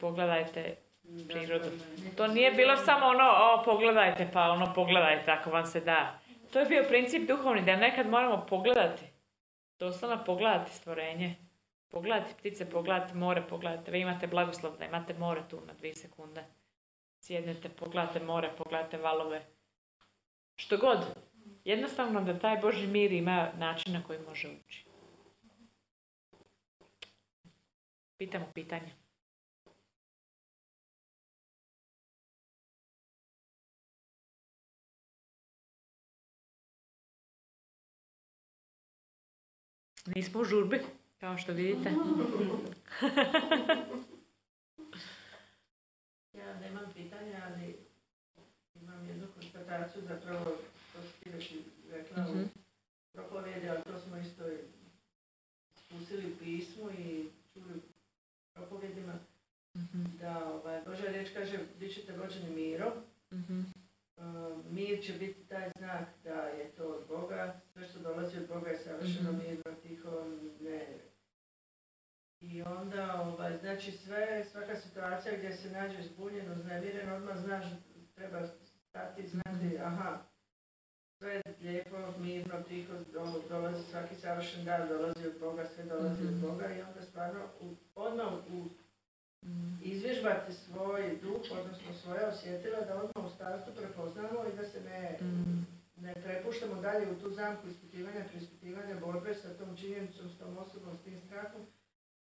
pogledajte 0.00 0.83
prirodu. 1.28 1.70
To 2.16 2.26
nije 2.26 2.50
bilo 2.50 2.76
samo 2.76 3.06
ono, 3.06 3.24
o, 3.24 3.62
pogledajte, 3.64 4.30
pa 4.32 4.50
ono, 4.50 4.72
pogledajte 4.74 5.30
ako 5.30 5.50
vam 5.50 5.66
se 5.66 5.80
da. 5.80 6.18
To 6.52 6.58
je 6.58 6.66
bio 6.66 6.84
princip 6.88 7.28
duhovni, 7.28 7.62
da 7.62 7.76
nekad 7.76 8.06
moramo 8.06 8.46
pogledati. 8.48 9.02
Doslovno 9.78 10.24
pogledati 10.24 10.74
stvorenje. 10.74 11.34
Pogledati 11.90 12.34
ptice, 12.34 12.70
pogledati 12.70 13.14
more, 13.14 13.42
pogledati. 13.48 13.90
Vi 13.90 14.00
imate 14.00 14.26
blagoslov 14.26 14.78
da 14.78 14.84
imate 14.84 15.14
more 15.14 15.40
tu 15.50 15.60
na 15.66 15.72
dvije 15.72 15.94
sekunde. 15.94 16.44
Sjednete, 17.20 17.68
pogledate 17.68 18.20
more, 18.20 18.50
pogledate 18.58 18.96
valove. 18.96 19.42
Što 20.56 20.76
god. 20.76 20.98
Jednostavno 21.64 22.20
da 22.20 22.38
taj 22.38 22.58
Boži 22.58 22.86
mir 22.86 23.12
ima 23.12 23.48
način 23.58 23.92
na 23.92 24.02
koji 24.02 24.18
može 24.28 24.48
ući. 24.48 24.84
Pitamo 28.16 28.46
pitanje. 28.54 29.03
Nismo 40.06 40.40
u 40.40 40.44
žurbi, 40.44 40.80
kao 41.20 41.38
što 41.38 41.52
vidite. 41.52 41.90
ja 46.40 46.60
nemam 46.60 46.92
pitanja, 46.94 47.40
ali 47.46 47.76
imam 48.82 49.08
jednu 49.08 49.26
konstataciju, 49.34 50.02
zapravo 50.08 50.44
to 50.92 50.98
ti 51.20 51.30
već 51.30 51.54
rekla 51.90 52.22
mm-hmm. 52.22 52.34
u 52.34 52.40
mhm. 52.40 52.48
propovjedi, 53.12 53.68
ali 53.68 53.82
to 53.82 53.98
smo 53.98 54.16
isto 54.16 54.44
spustili 55.76 56.32
u 56.32 56.36
pismu 56.38 56.90
i 56.90 57.28
čuli 57.52 57.80
propovjedima, 58.54 59.14
mm-hmm. 59.76 60.18
da 60.20 60.52
ovaj, 60.54 60.82
Božja 60.86 61.10
riječ 61.10 61.28
kaže, 61.34 61.58
bit 61.80 61.94
ćete 61.94 62.16
vođeni 62.16 62.50
mirom, 62.54 62.92
mm-hmm. 63.32 63.74
mir 64.70 65.02
će 65.04 65.12
biti 65.12 65.46
taj 65.48 65.70
znak 65.78 66.08
da 66.24 66.34
je 66.34 66.70
to 66.70 66.84
od 66.84 67.06
Boga, 67.08 67.60
dolazi 68.04 68.38
od 68.38 68.48
Boga 68.48 68.70
je 68.70 68.78
savršeno 68.78 69.32
mm-hmm. 69.32 69.48
mirno, 69.48 69.80
tiho, 69.82 70.10
ne. 70.60 70.86
I 72.40 72.62
onda, 72.62 73.22
ovaj, 73.22 73.56
znači 73.56 73.92
sve, 73.92 74.44
svaka 74.52 74.76
situacija 74.76 75.36
gdje 75.38 75.52
se 75.52 75.70
nađe 75.70 76.02
zbunjen, 76.02 76.52
uznemiren, 76.52 77.12
odmah 77.12 77.38
znaš, 77.38 77.64
treba 78.14 78.46
stati 78.88 79.28
znati, 79.28 79.66
mhm. 79.66 79.84
aha, 79.84 80.18
sve 81.18 81.32
je 81.34 81.42
lijepo, 81.60 81.96
mirno, 82.18 82.62
tiho, 82.68 82.92
dolazi 83.48 83.82
svaki 83.90 84.14
savršen 84.14 84.64
dan, 84.64 84.88
dolazi 84.88 85.26
od 85.26 85.40
Boga, 85.40 85.66
sve 85.74 85.84
dolazi 85.84 86.22
mm-hmm. 86.22 86.28
od 86.28 86.34
mhm. 86.34 86.46
Boga 86.46 86.74
i 86.74 86.82
onda 86.82 87.02
stvarno 87.02 87.40
u, 87.60 87.74
odmah 87.94 88.32
u 88.32 88.68
Mm. 89.44 89.78
izvježbati 89.82 90.52
svoj 90.52 91.18
duh, 91.22 91.42
odnosno 91.58 91.94
svoje 92.02 92.26
osjetila, 92.26 92.80
da 92.80 92.94
odmah 92.94 93.26
u 93.26 93.34
startu 93.34 93.70
prepoznamo 93.76 94.44
i 94.52 94.56
da 94.56 94.64
se 94.64 94.80
ne, 94.80 95.18
mm. 95.20 95.66
Ne 95.96 96.14
prepuštamo 96.14 96.82
dalje 96.82 97.10
u 97.10 97.20
tu 97.20 97.30
zamku 97.30 97.68
ispitivanja, 97.68 98.24
preispitivanja, 98.28 99.00
borbe 99.00 99.34
sa 99.34 99.54
tom 99.54 99.76
činjenicom, 99.76 100.28
s 100.28 100.38
tom 100.38 100.58
osobom, 100.58 100.96
s 100.96 101.02
tim 101.02 101.18
strahom, 101.18 101.66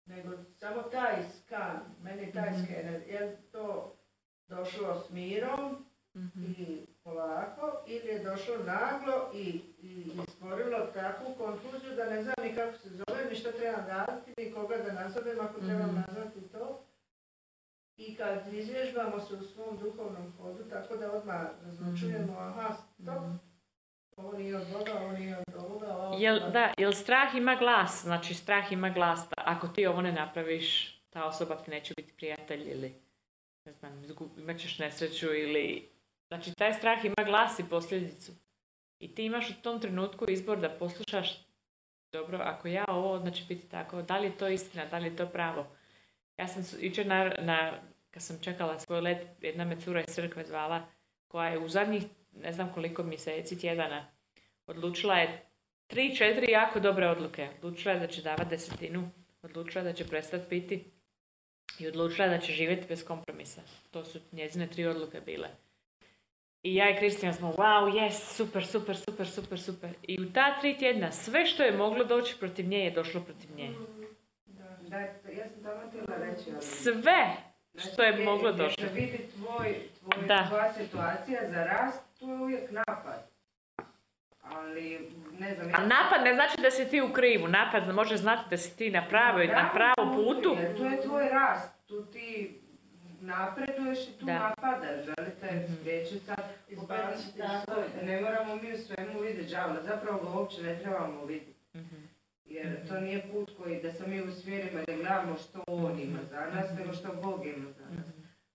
nego 0.07 0.31
samo 0.59 0.83
taj 0.83 1.25
skan, 1.29 1.81
meni 2.03 2.33
taj 2.33 2.51
mm. 2.51 2.64
skener, 2.64 3.03
je 3.09 3.37
to 3.53 3.97
došlo 4.49 5.05
s 5.07 5.11
mirom 5.11 5.87
mm-hmm. 6.14 6.45
i 6.59 6.87
polako, 7.05 7.85
ili 7.87 8.07
je 8.07 8.25
došlo 8.25 8.55
naglo 8.59 9.31
i, 9.35 9.61
i, 9.79 10.11
stvorilo 10.29 10.87
takvu 10.95 11.35
konfuziju 11.39 11.97
da 11.97 12.11
ne 12.11 12.23
znam 12.23 12.35
ni 12.43 12.55
kako 12.55 12.79
se 12.79 12.89
zove, 12.89 13.25
ni 13.31 13.37
što 13.37 13.53
trebam 13.53 13.87
raditi, 13.87 14.35
ni 14.39 14.53
koga 14.53 14.77
da 14.77 14.93
nazovem 14.93 15.41
ako 15.41 15.61
trebam 15.61 15.91
Mhm. 15.91 16.01
nazvati 16.01 16.41
to. 16.53 16.83
I 17.97 18.17
kad 18.17 18.55
izvježbamo 18.55 19.21
se 19.21 19.35
u 19.35 19.43
svom 19.43 19.79
duhovnom 19.79 20.33
hodu, 20.37 20.64
tako 20.71 20.97
da 20.97 21.12
odmah 21.12 21.41
razlučujemo, 21.64 22.39
aha, 22.39 22.75
stop, 23.03 23.25
Jel, 26.19 26.51
da, 26.53 26.75
jel 26.79 26.93
strah 26.93 27.35
ima 27.35 27.55
glas? 27.55 28.03
Znači, 28.03 28.35
strah 28.35 28.73
ima 28.73 28.91
glas. 28.91 29.21
da 29.21 29.35
Ako 29.37 29.69
ti 29.69 29.87
ovo 29.87 30.03
ne 30.03 30.12
napraviš, 30.12 30.97
ta 31.11 31.25
osoba 31.25 31.57
ti 31.57 31.71
neće 31.71 31.95
biti 31.97 32.12
prijatelj 32.17 32.71
ili, 32.71 32.95
ne 33.64 33.73
znam, 33.73 34.05
imat 34.39 34.59
ćeš 34.59 34.79
nesreću 34.79 35.27
ili... 35.35 35.89
Znači, 36.29 36.55
taj 36.55 36.73
strah 36.73 37.05
ima 37.05 37.25
glas 37.25 37.59
i 37.59 37.69
posljedicu. 37.71 38.33
I 38.99 39.14
ti 39.14 39.25
imaš 39.25 39.51
u 39.51 39.62
tom 39.62 39.81
trenutku 39.81 40.25
izbor 40.29 40.61
da 40.61 40.79
poslušaš 40.79 41.47
dobro, 42.12 42.39
ako 42.43 42.69
ja 42.69 42.85
ovo, 42.89 43.19
znači 43.19 43.45
biti 43.49 43.69
tako, 43.69 44.03
da 44.03 44.19
li 44.19 44.27
je 44.27 44.37
to 44.37 44.49
istina, 44.49 44.85
da 44.87 44.99
li 44.99 45.07
je 45.07 45.17
to 45.17 45.27
pravo. 45.27 45.67
Ja 46.37 46.49
sam 46.49 46.62
jučer 46.81 47.07
na, 47.07 47.35
na, 47.39 47.73
kad 48.11 48.23
sam 48.23 48.39
čekala 48.43 48.79
svoj 48.79 49.01
let, 49.01 49.27
jedna 49.41 49.64
me 49.64 49.81
cura 49.81 50.01
iz 50.01 50.14
crkve 50.14 50.45
zvala, 50.45 50.87
koja 51.29 51.49
je 51.49 51.59
u 51.59 51.69
zadnjih, 51.69 52.03
ne 52.43 52.53
znam 52.53 52.72
koliko 52.74 53.03
mjeseci, 53.03 53.59
tjedana, 53.59 54.07
odlučila 54.66 55.14
je 55.14 55.47
tri, 55.87 56.16
četiri 56.16 56.53
jako 56.53 56.80
dobre 56.80 57.09
odluke. 57.09 57.49
Odlučila 57.62 57.95
je 57.95 58.01
da 58.01 58.07
će 58.07 58.22
davati 58.22 58.51
desetinu, 58.51 59.11
odlučila 59.43 59.84
je 59.84 59.93
da 59.93 59.97
će 59.97 60.07
prestati 60.09 60.49
piti 60.49 60.84
i 61.78 61.89
odlučila 61.89 62.24
je 62.24 62.30
da 62.30 62.39
će 62.39 62.53
živjeti 62.53 62.87
bez 62.89 63.05
kompromisa. 63.05 63.61
To 63.91 64.05
su 64.05 64.18
njezine 64.32 64.66
tri 64.66 64.87
odluke 64.87 65.20
bile. 65.20 65.49
I 66.62 66.74
ja 66.74 66.91
i 66.91 66.99
Kristijan 66.99 67.34
smo, 67.34 67.53
wow, 67.53 67.93
yes, 67.93 68.37
super, 68.37 68.66
super, 68.66 68.97
super, 68.97 69.28
super, 69.28 69.61
super. 69.61 69.91
I 70.03 70.20
u 70.20 70.32
ta 70.32 70.61
tri 70.61 70.78
tjedna 70.78 71.12
sve 71.12 71.47
što 71.47 71.62
je 71.62 71.76
moglo 71.76 72.05
doći 72.05 72.37
protiv 72.41 72.68
nje 72.68 72.78
je 72.78 72.91
došlo 72.91 73.20
protiv 73.20 73.51
nje. 73.57 73.70
Da, 74.80 74.99
ja 74.99 75.49
sam 75.49 75.62
reći. 76.22 76.66
Sve 76.66 77.37
što 77.79 78.03
je 78.03 78.12
Znači, 78.12 78.24
moglo 78.24 78.53
gdje 78.53 78.64
doći. 78.64 78.81
se 78.81 78.89
vidi 78.89 79.18
tvoj, 79.29 79.74
tvoj, 80.01 80.27
Da. 80.27 80.47
tvoja 80.49 80.72
situacija 80.72 81.41
za 81.45 81.64
rast, 81.64 82.03
to 82.20 82.29
je 82.29 82.37
uvijek 82.37 82.70
napad. 82.70 83.31
Ali, 84.45 85.09
ne 85.39 85.55
znam... 85.55 85.68
A 85.68 85.79
napad 85.79 86.24
ne 86.24 86.35
znači 86.35 86.61
da 86.61 86.70
si 86.70 86.89
ti 86.89 87.01
u 87.01 87.12
krivu. 87.12 87.49
Napad 87.49 87.95
može 87.95 88.16
znati 88.16 88.51
da 88.51 88.57
si 88.57 88.77
ti 88.77 88.91
na, 88.91 89.07
pravoj, 89.09 89.47
na 89.47 89.70
pravom 89.74 90.14
putu. 90.16 90.57
Jer 90.61 90.77
to 90.77 90.85
je 90.85 91.03
tvoj 91.03 91.29
rast, 91.29 91.70
tu 91.87 92.05
ti 92.05 92.61
napreduješ 93.20 93.99
i 94.01 94.12
tu 94.12 94.24
Da. 94.27 94.33
napadaš, 94.35 94.97
želite 94.97 95.68
spriječiti 95.72 96.18
sad 96.20 96.43
Izbaciti 96.68 97.39
je, 97.39 98.05
ne 98.05 98.20
moramo 98.20 98.57
mi 98.57 98.72
u 98.72 98.79
svemu 98.79 99.20
vidjeti 99.20 99.51
đavola, 99.51 99.83
zapravo 99.83 100.18
ga 100.20 100.39
uopće 100.39 100.62
ne 100.62 100.79
trebamo 100.79 101.24
vidjeti. 101.24 101.61
Mhm. 101.74 101.97
Jer 102.47 102.88
to 102.88 103.01
nije 103.01 103.28
put 103.32 103.51
koji 103.59 103.82
da 103.82 103.92
se 103.92 104.07
mi 104.07 104.22
usmjerimo 104.22 104.82
da 104.86 104.97
gledamo 104.97 105.36
što 105.36 105.64
on 105.66 106.01
ima 106.01 106.18
za 106.30 106.40
nas, 106.55 106.78
nego 106.78 106.92
što 106.92 107.09
Bog 107.22 107.47
ima 107.47 107.70
za 107.70 107.84
nas. 107.97 108.07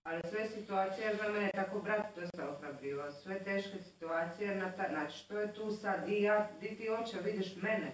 Ali 0.02 0.22
sve 0.30 0.46
situacije, 0.46 1.16
za 1.16 1.32
mene 1.32 1.50
tako 1.54 1.80
brat 1.80 2.06
dosta 2.16 2.50
ohrabrivo, 2.50 3.10
sve 3.10 3.44
teške 3.44 3.78
situacije, 3.82 4.54
na 4.54 4.72
ta, 4.72 4.84
znači 4.90 5.18
što 5.18 5.38
je 5.38 5.54
tu 5.54 5.70
sad, 5.70 6.06
di, 6.06 6.22
ja, 6.22 6.48
di 6.60 6.76
ti 6.76 6.88
oče 6.90 7.16
vidiš 7.24 7.56
mene, 7.56 7.92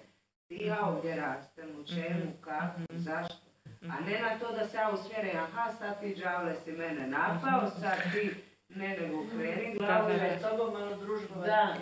di 0.48 0.66
ja 0.66 0.86
ovdje 0.86 1.16
rastem, 1.16 1.68
u 1.80 1.84
čemu, 1.86 2.32
kako, 2.40 2.80
zašto. 2.90 3.48
A 3.82 4.00
ne 4.00 4.20
na 4.20 4.38
to 4.38 4.52
da 4.52 4.68
se 4.68 4.76
ja 4.76 4.90
usmjerim, 4.94 5.36
aha 5.36 5.70
sad 5.72 6.00
ti 6.00 6.14
đavle 6.14 6.54
si 6.54 6.72
mene 6.72 7.06
napao, 7.06 7.70
sad 7.80 8.12
ti 8.12 8.34
ne 8.68 8.88
nego 8.88 9.24
kreni 9.30 9.78
glavu, 9.78 10.08
Da, 10.08 10.14
da, 10.14 10.48
tobom 10.48 10.72
malo 10.72 10.96
da, 11.46 11.74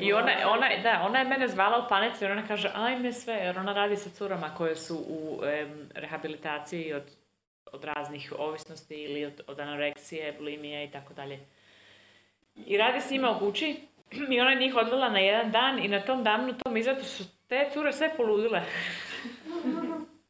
I 0.00 0.12
ona, 0.12 0.32
ona, 0.46 0.68
da, 0.82 1.02
ona 1.06 1.18
je 1.18 1.24
mene 1.24 1.48
zvala 1.48 1.84
u 1.84 1.88
panici 1.88 2.24
jer 2.24 2.32
ona 2.32 2.46
kaže 2.46 2.70
ajme 2.74 3.12
sve, 3.12 3.34
jer 3.34 3.58
ona 3.58 3.72
radi 3.72 3.96
sa 3.96 4.10
curama 4.10 4.54
koje 4.54 4.76
su 4.76 4.96
u 5.08 5.40
em, 5.44 5.88
rehabilitaciji 5.94 6.92
od, 6.92 7.02
od 7.72 7.84
raznih 7.84 8.32
ovisnosti 8.38 8.94
ili 8.94 9.24
od, 9.24 9.40
od 9.46 9.60
anoreksije, 9.60 10.32
bulimije 10.38 10.84
i 10.84 10.90
tako 10.90 11.14
dalje. 11.14 11.40
I 12.66 12.76
radi 12.76 13.00
s 13.00 13.10
njima 13.10 13.30
u 13.30 13.38
kući 13.38 13.76
i 14.30 14.40
ona 14.40 14.50
je 14.50 14.56
njih 14.56 14.76
odvela 14.76 15.08
na 15.08 15.18
jedan 15.18 15.50
dan 15.50 15.78
i 15.78 15.88
na 15.88 16.00
tom 16.00 16.24
danu, 16.24 16.54
tom 16.64 16.76
izletu 16.76 17.04
su 17.04 17.24
te 17.48 17.70
cure 17.72 17.92
sve 17.92 18.16
poludile. 18.16 18.62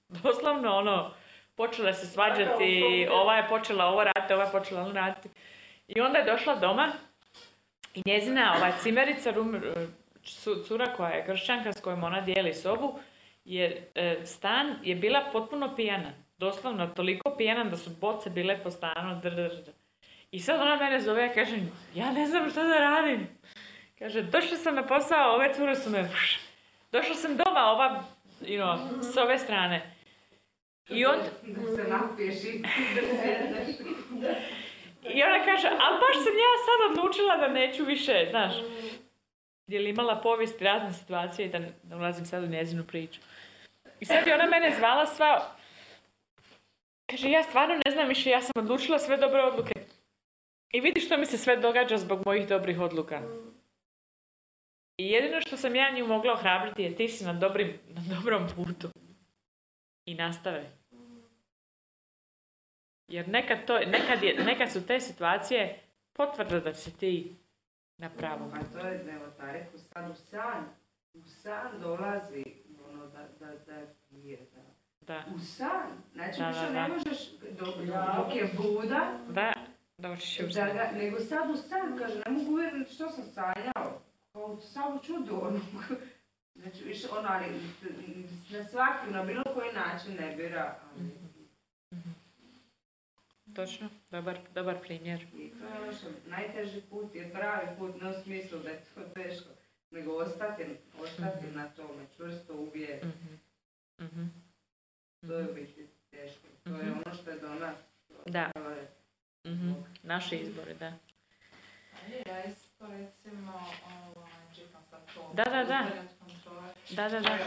Doslovno 0.22 0.76
ono, 0.76 1.10
počele 1.56 1.94
se 1.94 2.06
svađati, 2.06 3.08
ova 3.10 3.36
je 3.36 3.48
počela 3.48 3.84
ovo 3.84 4.04
raditi, 4.04 4.34
ova 4.34 4.44
je 4.44 4.52
počela 4.52 4.82
ono 4.82 4.92
raditi. 4.92 5.28
I 5.88 6.00
onda 6.00 6.18
je 6.18 6.24
došla 6.24 6.54
doma 6.54 6.92
i 7.94 8.02
njezina 8.06 8.54
ova 8.56 8.72
cimerica, 8.72 9.30
rum, 9.30 9.60
cu- 10.24 10.64
cura 10.66 10.86
koja 10.86 11.10
je 11.10 11.26
kršćanka 11.26 11.72
s 11.72 11.80
kojom 11.80 12.04
ona 12.04 12.20
dijeli 12.20 12.54
sobu, 12.54 12.98
je, 13.44 13.88
e, 13.94 14.16
stan 14.24 14.76
je 14.82 14.94
bila 14.94 15.24
potpuno 15.32 15.76
pijana. 15.76 16.12
Doslovno 16.38 16.86
toliko 16.86 17.34
pijana 17.36 17.64
da 17.64 17.76
su 17.76 17.90
boce 17.90 18.30
bile 18.30 18.62
po 18.62 18.70
stanu. 18.70 19.20
Dr, 19.22 19.30
dr, 19.30 19.62
dr. 19.62 19.70
I 20.30 20.40
sad 20.40 20.60
ona 20.60 20.76
mene 20.76 21.00
zove, 21.00 21.22
ja 21.22 21.32
kažem, 21.34 21.72
ja 21.94 22.12
ne 22.12 22.26
znam 22.26 22.50
što 22.50 22.62
da 22.62 22.74
radim. 22.74 23.28
Kaže, 23.98 24.22
došla 24.22 24.56
sam 24.56 24.74
na 24.74 24.86
posao, 24.86 25.34
ove 25.34 25.54
cure 25.54 25.76
su 25.76 25.90
me... 25.90 26.08
Došla 26.92 27.14
sam 27.14 27.36
doma, 27.36 27.60
ova, 27.64 28.04
you 28.40 28.58
know, 28.58 28.78
s 29.02 29.16
ove 29.16 29.38
strane. 29.38 29.94
I 30.88 31.06
on, 31.06 31.16
da 31.42 31.76
se 31.76 31.88
napiješ 31.90 32.44
i 32.44 32.58
da. 34.20 34.28
I 35.04 35.22
ona 35.22 35.44
kaže, 35.44 35.68
ali 35.68 35.98
baš 36.00 36.16
sam 36.24 36.34
ja 36.46 36.52
sad 36.66 36.78
odlučila 36.90 37.36
da 37.36 37.48
neću 37.48 37.84
više, 37.84 38.26
znaš. 38.30 38.54
Je 39.66 39.80
li 39.80 39.90
imala 39.90 40.20
povijest 40.20 40.62
razne 40.62 40.92
situacije 40.92 41.46
i 41.46 41.50
da 41.82 41.96
ulazim 41.96 42.26
sad 42.26 42.44
u 42.44 42.46
njezinu 42.46 42.84
priču. 42.84 43.20
I 44.00 44.04
sad 44.04 44.26
je 44.26 44.34
ona 44.34 44.46
mene 44.46 44.74
zvala 44.78 45.06
sva... 45.06 45.56
Kaže, 47.10 47.30
ja 47.30 47.42
stvarno 47.42 47.74
ne 47.84 47.90
znam 47.90 48.08
više, 48.08 48.30
ja 48.30 48.42
sam 48.42 48.52
odlučila 48.56 48.98
sve 48.98 49.16
dobre 49.16 49.42
odluke. 49.42 49.74
I 50.72 50.80
vidi 50.80 51.00
što 51.00 51.16
mi 51.16 51.26
se 51.26 51.38
sve 51.38 51.56
događa 51.56 51.96
zbog 51.96 52.22
mojih 52.26 52.48
dobrih 52.48 52.80
odluka. 52.80 53.22
I 54.96 55.08
jedino 55.10 55.40
što 55.40 55.56
sam 55.56 55.76
ja 55.76 55.90
nju 55.90 56.06
mogla 56.06 56.32
ohrabriti 56.32 56.82
je 56.82 56.96
ti 56.96 57.08
si 57.08 57.24
na, 57.24 57.32
dobrim, 57.32 57.78
na 57.88 58.02
dobrom 58.14 58.46
putu. 58.56 58.88
I 60.06 60.14
nastave. 60.14 60.64
Jer 63.08 63.28
nekad, 63.28 63.66
to, 63.66 63.78
nekad, 63.78 64.22
je, 64.22 64.44
nekad 64.44 64.72
su 64.72 64.86
te 64.86 65.00
situacije 65.00 65.80
potvrda 66.12 66.60
da 66.60 66.74
si 66.74 66.98
ti 66.98 67.36
na 67.98 68.10
pravom. 68.10 68.50
A 68.54 68.60
to 68.72 68.86
je, 68.86 69.14
evo, 69.14 69.26
ta 69.38 69.52
rekao, 69.52 69.78
sad 69.78 70.10
u 70.10 70.14
san, 70.14 70.64
u 71.14 71.22
san 71.22 71.80
dolazi 71.80 72.44
ono 72.90 73.06
da, 73.06 73.28
da, 73.40 73.46
da 73.66 73.74
je, 74.10 74.38
da. 74.54 74.62
Da, 75.00 75.24
U 75.34 75.38
san, 75.38 75.90
znači 76.12 76.38
Da, 76.40 76.48
više 76.48 76.60
da, 76.60 76.70
ne 76.70 76.88
da. 76.88 76.88
možeš, 76.88 77.30
dok, 77.58 77.74
dok 78.16 78.36
je 78.36 78.50
buda, 78.56 79.18
da, 79.28 79.52
da 79.98 80.16
san. 80.16 80.46
ga, 80.72 80.90
nego 80.98 81.20
sad 81.20 81.50
u 81.50 81.56
san, 81.56 81.98
kaže, 81.98 82.14
ne 82.26 82.32
mogu 82.32 82.52
uvjeriti 82.52 82.94
što 82.94 83.08
sam 83.08 83.24
sanjao, 83.24 84.00
kao 84.32 84.60
samo 84.60 84.98
čudo, 84.98 85.38
ono, 85.38 85.60
znači 86.60 86.84
više 86.84 87.08
ono, 87.18 87.28
ali 87.30 87.46
na 88.50 88.64
svaki, 88.64 89.10
na 89.10 89.22
bilo 89.22 89.42
koji 89.54 89.72
način 89.72 90.14
ne 90.20 90.36
bira, 90.36 90.78
ali, 90.90 91.10
Točno, 93.54 93.88
dobar, 94.10 94.38
dobar 94.54 94.80
primjer. 94.80 95.20
i 95.34 95.50
to 95.50 95.66
je 95.66 95.82
ono 95.82 95.92
što, 95.92 96.06
najteži 96.26 96.80
put 96.82 97.14
je 97.14 97.30
pravi 97.30 97.66
put, 97.78 98.02
ne 98.02 98.10
u 98.10 98.22
smislu 98.22 98.58
da 98.58 98.68
je 98.70 98.84
to 98.84 99.00
teško, 99.14 99.48
nego 99.90 100.12
ostati, 100.14 100.64
ostati 100.96 101.46
na 101.46 101.68
tome, 101.68 102.06
čvrsto 102.16 102.54
uvijeti. 102.54 103.06
Mhm. 103.06 103.34
Mhm. 104.00 104.26
To 105.20 105.34
je 105.34 105.44
u 105.44 105.54
biti 105.54 105.86
teško. 106.10 106.46
To 106.64 106.70
je 106.70 106.82
Mhm. 106.82 106.92
ono 106.98 107.14
što 107.14 107.30
je 107.30 107.38
do 107.38 107.48
nas. 107.50 107.76
Da. 108.26 108.50
Mhm. 109.46 109.72
Naši 110.02 110.36
izbori, 110.36 110.74
da. 110.74 110.92
Ja 112.26 112.44
isto 112.44 112.86
recimo, 112.88 113.52
ovaj, 113.86 114.30
čitam 114.54 114.82
sad 114.90 115.00
to. 115.14 115.30
Da, 115.34 115.44
da, 115.44 115.64
da. 115.64 115.86
Da, 116.90 117.08
da, 117.10 117.20
da. 117.20 117.38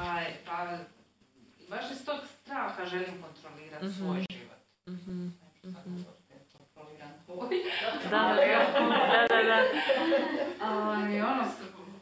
Ovaj, 0.00 0.26
pa, 0.46 0.78
baš 1.68 1.90
iz 1.90 2.04
tog 2.04 2.20
straha 2.34 2.84
želim 2.86 3.22
kontrolirati 3.22 3.84
Mhm. 3.86 3.94
svoj 3.94 4.24
život. 4.30 4.58
Mhm. 4.88 5.28
Mhm. 5.64 6.02
da. 6.02 6.14
Da, 8.10 9.26
da, 9.28 9.42
da. 9.42 9.64
Ali 10.62 11.20
ono, 11.20 11.44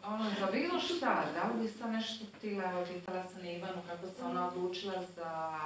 ono, 0.04 0.30
za 0.40 0.46
bilo 0.52 0.80
šta, 0.80 1.24
da 1.34 1.42
li 1.48 1.62
bi 1.62 1.68
sam 1.68 1.92
nešto 1.92 2.24
htjela, 2.36 2.70
evo 2.70 2.84
pitala 2.92 3.22
sam 3.22 3.44
Ivanu 3.44 3.82
kako 3.86 4.06
se 4.06 4.24
ona 4.24 4.48
odlučila 4.48 5.02
za 5.16 5.58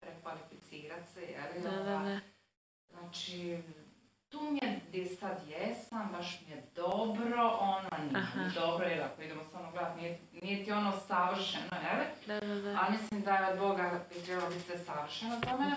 prekvalificirat 0.00 1.08
se, 1.14 1.20
je 1.20 1.40
li? 1.54 1.62
Da, 1.62 1.70
da, 1.70 1.98
da. 1.98 2.20
Znači, 2.90 3.62
tu 4.28 4.40
mi 4.50 4.58
je 4.62 4.80
gdje 4.88 5.06
sad 5.06 5.48
jesam, 5.48 6.08
baš 6.12 6.40
mi 6.46 6.52
je 6.52 6.62
dobro, 6.74 7.58
ono 7.60 7.88
nije 8.12 8.26
mi 8.36 8.54
dobro, 8.54 8.86
jer 8.86 9.02
ako 9.02 9.22
idemo 9.22 9.42
stvarno 9.48 9.70
gledat, 9.70 9.96
nije, 9.96 10.18
nije 10.42 10.64
ti 10.64 10.72
ono 10.72 10.92
savršeno, 11.08 11.76
jel? 11.82 12.04
Da, 12.26 12.46
da, 12.46 12.54
da. 12.60 12.78
Ali 12.82 12.92
mislim 12.92 13.22
da 13.22 13.34
je 13.34 13.52
od 13.52 13.58
Boga 13.58 14.00
bi 14.14 14.24
trebalo 14.24 14.50
biti 14.50 14.62
sve 14.62 14.78
savršeno 14.78 15.40
za 15.44 15.56
mene. 15.56 15.76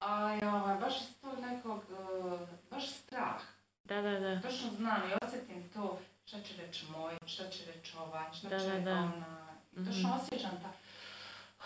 Mhm. 0.00 0.12
Ali 0.12 0.40
ovaj, 0.46 0.76
baš 0.76 1.00
iz 1.00 1.16
tog 1.20 1.38
nekog, 1.40 1.82
eh, 1.90 2.38
baš 2.70 2.88
strah. 2.90 3.40
Da, 3.84 4.02
da, 4.02 4.20
da. 4.20 4.40
Točno 4.40 4.70
znam 4.70 5.00
i 5.02 5.24
osjetim 5.24 5.68
to 5.68 5.98
šta 6.26 6.40
će 6.40 6.56
reći 6.56 6.86
moj, 6.88 7.14
šta 7.26 7.48
će 7.48 7.64
reći 7.66 7.92
ovaj, 7.98 8.24
šta 8.32 8.48
Da, 8.48 8.58
će 8.60 8.66
da, 8.66 8.80
da. 8.80 8.92
ona. 8.92 9.46
I 9.72 9.76
točno 9.76 10.08
Mhm. 10.08 10.18
osjećam 10.20 10.50
ta, 10.62 10.70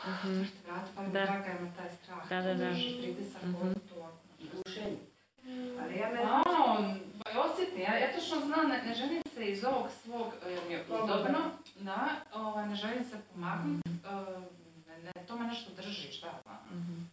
Mhm. 0.05 0.43
Vrat, 0.67 0.85
pa 0.97 1.03
mi 1.03 1.09
Da. 1.09 1.21
draga 1.21 1.51
ima 1.51 1.73
taj 1.77 1.91
strah. 1.93 2.29
Da, 2.29 2.43
da, 2.43 2.55
da. 2.55 2.71
Drži 2.71 2.99
pritisak 3.03 3.43
Mhm. 3.43 3.55
ovako. 3.57 4.17
Gušenje. 4.57 4.97
Ali 5.81 5.97
ja 5.97 6.09
ne 6.11 6.23
Pa 6.23 6.51
ono, 6.51 6.95
pa 7.25 7.41
osjeti, 7.43 7.81
ja, 7.81 7.95
ja 7.95 8.13
točno 8.13 8.41
znam, 8.41 8.69
ne, 8.69 8.83
ne 8.83 8.95
želim 8.95 9.23
se 9.35 9.45
iz 9.47 9.65
ovog 9.65 9.87
svog, 9.95 10.33
e, 10.47 10.51
jer 10.51 10.61
mi 10.69 10.73
je 10.73 10.85
udobno, 10.85 11.39
da, 11.77 12.09
ovaj, 12.35 12.69
ne 12.69 12.75
želim 12.75 13.05
se 13.05 13.17
pomaknuti, 13.33 13.89
ne, 14.89 14.99
ne, 14.99 15.27
to 15.29 15.37
me 15.37 15.47
nešto 15.47 15.71
drži, 15.75 16.13
šta 16.13 16.27
ja 16.27 16.41
znam. 16.43 16.59
Mhm. 16.73 17.04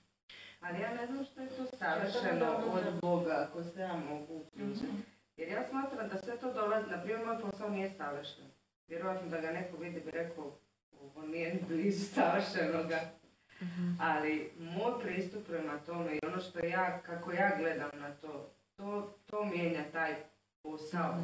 Ali 0.61 0.79
ja 0.79 0.93
ne 0.93 1.05
znam 1.05 1.25
što 1.25 1.41
je 1.41 1.49
to 1.49 1.65
savršeno 1.77 2.45
od 2.73 2.99
Boga, 3.01 3.47
ako 3.49 3.63
se 3.63 3.81
ja 3.81 3.93
mogu 4.09 4.33
uključiti. 4.33 4.87
Jer 5.37 5.49
ja 5.49 5.63
smatram 5.69 6.09
da 6.09 6.17
sve 6.17 6.37
to 6.37 6.53
dolazi, 6.53 6.89
na 6.89 7.01
primjer 7.01 7.25
moj 7.25 7.41
posao 7.41 7.69
nije 7.69 7.89
savršen. 7.89 8.45
Vjerojatno 8.87 9.29
da 9.29 9.41
ga 9.41 9.51
neko 9.51 9.77
vidi 9.77 9.99
bi 9.99 10.11
rekao, 10.11 10.51
ovo 11.01 11.27
nije 11.27 11.53
ni 11.53 11.59
blizu 11.67 12.05
savršenoga. 12.13 12.99
Mhm. 13.61 13.91
Ali 13.99 14.51
moj 14.59 15.03
pristup 15.03 15.47
prema 15.47 15.77
tome 15.85 16.15
i 16.15 16.25
ono 16.25 16.41
što 16.41 16.65
ja, 16.65 16.99
kako 17.01 17.31
ja 17.31 17.51
gledam 17.57 17.89
na 17.99 18.11
to, 18.11 18.49
to, 18.77 19.17
to 19.25 19.45
mijenja 19.45 19.83
taj 19.91 20.15
posao. 20.63 21.15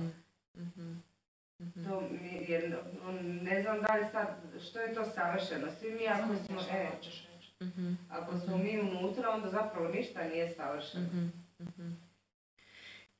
Mhm. 0.55 0.91
Mhm. 1.59 1.85
To 1.85 2.01
mi, 2.01 2.45
jer 2.47 2.77
ne 3.41 3.61
znam 3.61 3.81
da 3.81 3.95
li 3.95 4.05
sad, 4.11 4.27
što 4.69 4.79
je 4.79 4.93
to 4.93 5.05
savršeno. 5.05 5.67
Svi 5.79 5.91
mi 5.91 6.07
ako 6.07 6.35
smo, 6.45 6.59
e, 6.71 6.89
Mhm. 7.61 7.93
ako 8.09 8.37
smo 8.37 8.57
mi 8.57 8.79
unutra, 8.81 9.29
onda 9.29 9.49
zapravo 9.49 9.87
ništa 9.87 10.23
nije 10.23 10.49
savršeno. 10.49 11.03
Mhm. 11.03 11.27
Mhm. 11.59 11.91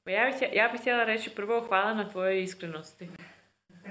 Pa 0.04 0.12
ja 0.12 0.22
ja 0.54 0.70
bih 0.70 0.82
htjela 0.82 1.04
reći 1.04 1.30
prvo 1.30 1.62
hvala 1.62 1.94
na 1.94 2.10
tvojoj 2.10 2.44
iskrenosti. 2.44 3.10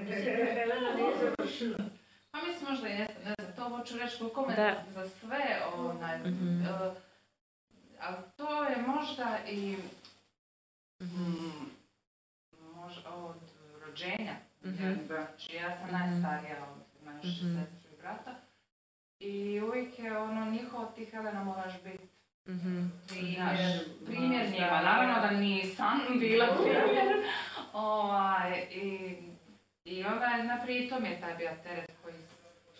Pa 2.31 2.37
mislim 2.41 2.69
možda 2.69 2.87
i 2.87 2.93
ne 2.93 3.05
znam, 3.05 3.23
ne 3.25 3.35
znam, 3.39 3.55
to 3.55 3.69
hoću 3.69 3.97
reći 3.97 4.17
koliko 4.17 4.45
me 4.45 4.55
Da. 4.55 4.83
za, 4.89 5.09
sve, 5.09 5.39
onaj, 5.75 6.17
Mhm. 6.19 6.61
e, 6.61 6.91
ali 7.99 8.15
to 8.37 8.63
je 8.63 8.75
možda 8.79 9.37
i 9.47 9.77
Mhm. 11.01 11.23
mm, 11.23 11.69
možda 12.75 13.09
od 13.09 13.35
rođenja. 13.81 14.33
Znači, 15.07 15.55
ja 15.55 15.77
sam 15.77 15.91
najstarija 15.91 16.57
od 16.65 16.81
imaš 17.01 17.23
Mhm. 17.23 17.55
sestru 17.55 17.91
i 17.93 18.01
brata. 18.01 18.35
I 19.19 19.61
uvijek 19.61 19.99
je 19.99 20.17
ono 20.17 20.45
njihovo 20.45 20.85
ti 20.85 21.05
Helena 21.05 21.43
moraš 21.43 21.73
biti 21.83 22.07
Mhm. 22.47 22.85
Znaš, 23.35 23.59
primjer 24.05 24.41
možda. 24.41 24.55
njima, 24.55 24.81
naravno 24.81 25.21
da 25.21 25.31
nisam 25.31 25.99
bila 26.19 26.47
primjer. 26.55 27.23
ovaj, 27.73 28.67
i, 28.71 29.15
I 29.85 30.03
onda 30.05 30.25
je 30.25 30.43
naprijed 30.45 30.89
to 30.89 30.99
mi 30.99 31.09
je 31.09 31.21
taj 31.21 31.35
bio 31.35 31.49
teret 31.63 31.91
koji... 32.03 32.15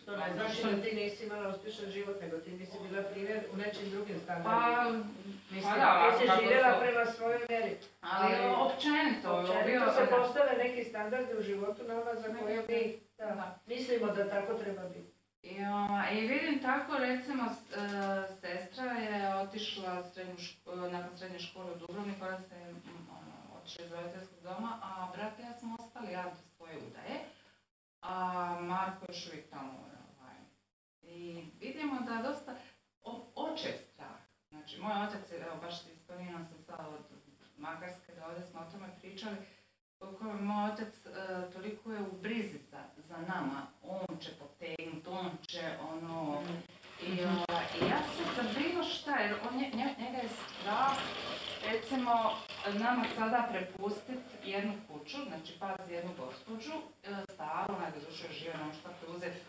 Što 0.02 0.12
ne 0.14 0.34
znači 0.34 0.64
da 0.66 0.82
ti 0.84 0.96
nisi 0.96 1.26
imala 1.26 1.50
uspješan 1.50 1.86
život, 1.88 2.22
nego 2.22 2.38
ti 2.38 2.52
nisi 2.52 2.72
bila 2.90 3.04
primjer 3.04 3.40
u 3.54 3.58
nečim 3.58 3.90
drugim 3.90 4.16
Pa, 4.18 4.22
standardima. 4.24 5.04
Mislim, 5.52 5.74
pa 5.74 5.78
da, 5.78 6.12
ti 6.12 6.18
si 6.20 6.32
živjela 6.40 6.74
to- 6.74 6.80
prema 6.80 7.06
svojoj 7.08 7.40
mjeri. 7.50 7.76
ali 8.02 8.36
ali 8.36 8.54
općenito, 8.58 9.42
bio 9.42 9.52
Općenito 9.52 9.92
se 9.92 10.08
postave 10.12 10.58
neki 10.58 10.84
standardi 10.84 11.34
u 11.34 11.44
životu 11.44 11.82
nama 11.84 12.12
za 12.16 12.34
koje 12.36 12.58
mi 12.60 12.96
da, 13.18 13.26
da. 13.26 13.60
mislimo 13.66 14.08
da 14.08 14.30
tako 14.30 14.54
treba 14.54 14.84
biti. 14.86 15.17
I, 15.48 15.56
I 16.12 16.28
vidim 16.28 16.62
tako, 16.62 16.98
recimo, 16.98 17.44
e, 17.44 17.52
sestra 18.42 18.86
je 18.86 19.36
otišla 19.36 20.04
srednju 20.04 20.36
ško- 20.38 20.92
nakon 20.92 21.18
srednje 21.18 21.40
škole 21.40 21.72
u 21.72 21.78
Dubrovnik, 21.78 22.22
ona 22.22 22.42
se 22.42 22.56
ono, 23.12 23.58
otišla 23.58 23.86
iz 23.86 23.92
roditeljskog 23.92 24.40
doma, 24.44 24.80
a 24.84 25.12
brat 25.16 25.40
ja 25.40 25.54
smo 25.54 25.76
ostali, 25.80 26.12
ja 26.12 26.24
do 26.24 26.36
svoje 26.56 26.78
udaje, 26.78 27.20
a 28.02 28.14
Marko 28.62 29.06
još 29.08 29.28
uvijek 29.28 29.50
tamo. 29.50 29.74
Ovaj. 30.20 30.36
I 31.02 31.44
vidimo 31.60 32.00
da 32.00 32.30
dosta 32.30 32.56
o, 33.02 33.26
očev 33.36 33.74
strah. 33.94 34.18
Znači, 34.50 34.80
moj 34.80 34.94
otac, 35.08 35.32
je, 35.32 35.38
evo 35.38 35.56
baš 35.62 35.74
spominjala 36.04 36.46
sam 36.46 36.64
sad 36.66 36.86
od 36.88 37.06
Makarske, 37.58 38.12
da 38.16 38.28
ovdje 38.28 38.44
smo 38.46 38.60
o 38.60 38.72
tome 38.72 38.88
pričali, 39.02 39.36
koliko 40.00 40.24
moj 40.24 40.72
otac 40.72 41.06
e, 41.06 41.12
toliko 41.54 41.92
je 41.92 42.02
u 42.02 42.12
brizi 42.22 42.60
za 42.98 43.18
nama, 43.18 43.62
on 43.84 44.18
će 44.22 44.30
potegnut, 44.40 45.08
on 45.08 45.32
će 45.48 45.62
ono, 45.92 46.42
i, 47.02 47.24
ova, 47.26 47.62
i 47.82 47.86
ja 47.90 48.00
sad 48.04 48.46
za 48.46 48.60
bilo 48.60 48.84
šta, 48.84 49.16
jer 49.20 49.36
on, 49.50 49.58
nje- 49.60 49.72
nje- 49.74 49.96
njega 50.00 50.18
je 50.18 50.30
strah, 50.30 50.98
recimo, 51.72 52.12
nama 52.74 53.06
sada 53.16 53.48
prepustit 53.52 54.20
jednu 54.46 54.74
kuću, 54.88 55.18
znači 55.28 55.60
pazi 55.60 55.94
jednu 55.94 56.12
gospođu, 56.18 56.72
e, 57.04 57.34
staru, 57.34 57.74
ona 57.76 57.86
je 57.86 57.92
doduše 57.92 58.28
žive, 58.34 58.54
ne 58.58 58.64
možeš 58.64 58.82
tako 58.82 59.06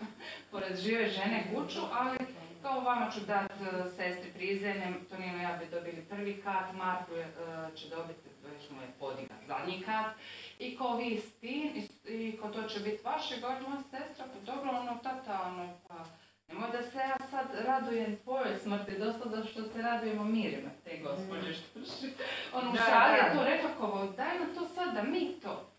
pored 0.50 0.76
žive 0.76 1.08
žene 1.08 1.54
kuću, 1.54 1.80
ali 1.92 2.18
kao 2.62 2.80
vama 2.80 3.10
ću 3.10 3.20
dat 3.20 3.50
e, 3.50 3.88
sestri 3.96 4.30
prizemlje, 4.34 4.86
Tonino 5.10 5.38
i 5.38 5.42
ja 5.42 5.56
bi 5.60 5.70
dobili 5.70 6.06
prvi 6.10 6.42
kat, 6.44 6.72
Marko 6.74 7.14
je, 7.14 7.24
e, 7.24 7.76
će 7.76 7.88
dobiti, 7.88 8.28
već 8.44 8.70
mu 8.70 8.82
je 8.82 8.88
podignat 8.98 9.40
zadnji 9.46 9.82
kat, 9.82 10.06
i 10.58 10.76
ko 10.76 10.96
vi 10.96 11.18
s 11.18 11.34
tim, 11.34 11.72
i, 12.08 12.36
ko 12.36 12.48
to 12.48 12.62
će 12.62 12.80
biti 12.80 13.04
vaše, 13.04 13.40
govori 13.40 13.64
moja 13.68 13.82
sestra, 13.82 14.24
pa 14.32 14.52
dobro, 14.52 14.70
ono, 14.70 14.98
tata, 15.02 15.42
ono, 15.46 15.68
pa, 15.88 15.94
nemoj 16.48 16.68
da 16.70 16.82
se 16.82 16.98
ja 16.98 17.16
sad 17.30 17.46
radujem 17.56 18.16
tvojoj 18.16 18.56
smrti, 18.56 18.98
dosta 18.98 19.24
da 19.26 19.44
što 19.44 19.62
se 19.64 19.82
radujemo 19.82 20.24
mirima 20.24 20.70
te 20.84 20.98
gospođe 20.98 21.52
što. 21.54 21.78
Ono, 22.52 22.74
šalje 22.76 23.22
da. 23.22 23.34
to 23.34 23.44
Refakovo, 23.44 24.06
daj 24.06 24.38
nam 24.38 24.54
to 24.54 24.66
sad 24.66 24.94
da 24.94 25.02
mi 25.02 25.32
to. 25.32 25.70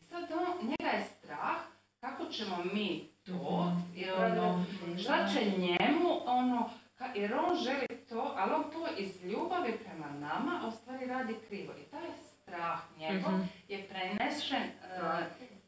Sad 0.00 0.24
on, 0.32 0.68
njega 0.68 0.90
je 0.90 1.04
strah, 1.06 1.56
kako 2.00 2.24
ćemo 2.26 2.56
mi 2.64 3.08
to, 3.26 3.72
i 3.96 4.10
ono, 4.10 4.64
šta 4.98 5.26
će 5.28 5.44
njemu, 5.50 6.08
ono, 6.26 6.70
ka- 6.98 7.16
jer 7.16 7.34
on 7.34 7.56
želi 7.56 7.86
to, 8.08 8.34
ali 8.36 8.52
on 8.54 8.64
to 8.64 8.88
iz 8.98 9.24
ljubavi 9.24 9.72
prema 9.74 10.06
nama, 10.10 10.62
u 10.68 10.72
stvari 10.72 11.06
radi 11.06 11.34
krivo. 11.48 11.72
I 11.74 11.84
taj 11.84 12.08
strah 12.22 12.78
njegov 12.98 13.32
Mhm. 13.32 13.42
je 13.68 13.82
prenešen, 13.84 14.62
e, 14.62 14.70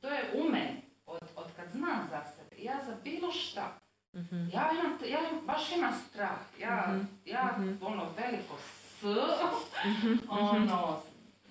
to 0.00 0.08
je 0.08 0.22
u 0.34 0.50
meni, 0.50 0.76
od, 1.06 1.20
od 1.36 1.46
kad 1.56 1.68
znam 1.68 2.06
za 2.10 2.22
sebe. 2.26 2.62
Ja 2.62 2.74
za 2.80 2.96
bilo 3.04 3.32
šta, 3.32 3.78
Mhm. 4.14 4.48
ja 4.52 4.70
imam, 4.72 4.98
ja 5.06 5.18
baš 5.46 5.72
imam 5.72 5.92
strah. 6.08 6.38
Ja, 6.60 6.84
Mhm. 6.88 7.00
ja 7.26 7.54
Mhm. 7.58 7.74
ono 7.80 8.04
veliko 8.18 8.56
s, 8.58 9.04
ono, 10.28 11.00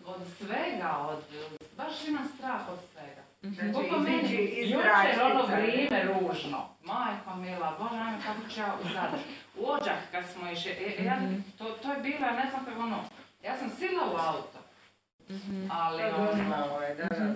od 0.06 0.16
svega, 0.38 0.98
od, 1.00 1.24
baš 1.78 2.08
imam 2.08 2.28
strah 2.38 2.70
od 2.70 2.80
svega. 2.94 3.22
Mhm. 3.44 3.74
Koliko 3.74 3.96
Znači, 3.96 4.12
meni 4.12 4.70
jučer 4.72 5.22
ono 5.24 5.46
vrijeme 5.46 6.04
ružno. 6.04 6.70
Majko 6.84 7.36
mila, 7.36 7.78
bože 7.80 7.96
ajme 7.98 8.18
kako 8.26 8.50
ću 8.50 8.60
ja 8.60 8.74
u 8.76 8.88
Zadar. 8.88 9.20
U 9.58 9.66
Ođak 9.66 10.00
kad 10.12 10.24
smo 10.26 10.52
išli, 10.52 10.72
e, 10.72 10.96
e, 10.98 11.06
ja, 11.06 11.16
Mhm. 11.16 11.36
to, 11.58 11.64
to 11.66 11.92
je 11.94 12.00
bilo, 12.00 12.20
ja 12.20 12.32
ne 12.34 12.50
znam 12.50 12.66
kako 12.66 12.80
ono, 12.80 13.04
ja 13.44 13.58
sam 13.58 13.70
sila 13.70 14.04
u 14.06 14.18
auto, 14.18 14.60
Mhm. 15.30 15.68
ali 15.72 16.04
Da, 16.04 16.16
ono, 16.66 16.80
je, 16.80 16.96
da. 16.96 17.34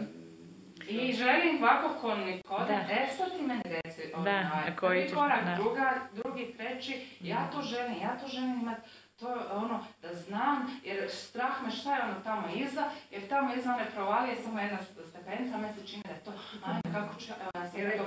I 0.90 1.14
želim 1.14 1.64
ovako 1.64 1.90
ko 2.02 2.16
Nikodem, 2.16 2.68
Da. 2.80 2.94
e 2.94 3.08
sad 3.08 3.32
ti 3.32 3.42
meni 3.42 3.62
reci, 3.66 4.02
Da, 4.08 4.18
onaj, 4.20 4.44
a 4.44 4.76
koji 4.76 4.98
prvi 4.98 5.10
ćeš- 5.10 5.14
korak, 5.14 5.46
da. 5.46 5.56
druga, 5.56 5.92
drugi, 6.14 6.54
treći, 6.58 7.08
ja 7.22 7.50
to 7.52 7.62
želim, 7.62 7.96
ja 8.02 8.18
to 8.18 8.28
želim 8.28 8.60
imat, 8.62 8.78
to 9.16 9.30
je 9.30 9.42
ono, 9.54 9.86
da 10.02 10.14
znam, 10.16 10.80
jer 10.84 11.10
strah 11.12 11.64
me 11.64 11.72
šta 11.72 11.96
je 11.96 12.04
ono 12.04 12.14
tamo 12.22 12.48
iza, 12.56 12.84
jer 13.12 13.28
tamo 13.28 13.54
iza 13.54 13.74
one 13.74 13.86
provalije 13.96 14.36
samo 14.36 14.60
jedna 14.60 14.78
stepenica, 15.10 15.58
meni 15.58 15.74
se 15.74 15.88
čini 15.88 16.04
da 16.04 16.10
je 16.10 16.20
to, 16.20 16.32
ajme 16.66 16.82
kako 16.94 17.20
ću, 17.20 17.32
evo 17.42 17.52
ja 17.56 17.68
sam 17.68 17.80
to 17.98 18.06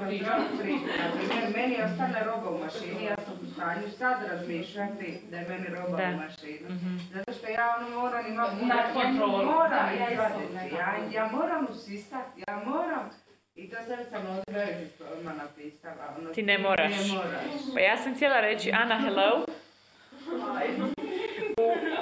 meni 1.57 1.75
je 1.75 1.85
ostala 1.85 2.19
roba 2.25 2.51
u 2.51 2.59
mašini, 2.59 3.05
ja 3.05 3.17
sam 3.17 3.35
stanju 3.57 3.89
sad 3.99 4.17
razmišljati 4.31 5.19
da 5.31 5.37
je 5.37 5.49
meni 5.49 5.67
roba 5.69 5.97
Da. 5.97 6.09
u 6.09 6.17
mašini. 6.17 6.61
Mhm. 6.69 6.97
Zato 7.15 7.33
što 7.33 7.47
ja 7.51 7.77
ono 7.79 8.01
moram 8.01 8.27
imati... 8.27 8.65
Nad 8.65 8.79
ja 8.79 8.93
kontrolom. 8.95 9.47
Moram 9.47 9.89
ja 10.01 10.11
izvaditi, 10.11 10.45
isto, 10.65 10.77
ja, 10.77 10.97
ja 11.13 11.31
moram 11.33 11.67
usistat, 11.71 12.27
ja 12.49 12.63
moram. 12.67 13.11
I 13.55 13.71
to 13.71 13.77
sam 14.11 14.21
velikih 14.49 15.07
odmah 15.13 15.35
napisala. 15.37 16.15
Ono, 16.19 16.31
Ti 16.33 16.43
ne 16.43 16.59
moraš. 16.59 16.93
Ne 17.09 17.15
moraš. 17.15 17.45
Pa 17.75 17.81
ja 17.81 17.97
sam 17.97 18.15
htjela 18.15 18.41
reći, 18.41 18.73
Ana, 18.73 18.99
hello. 19.01 19.45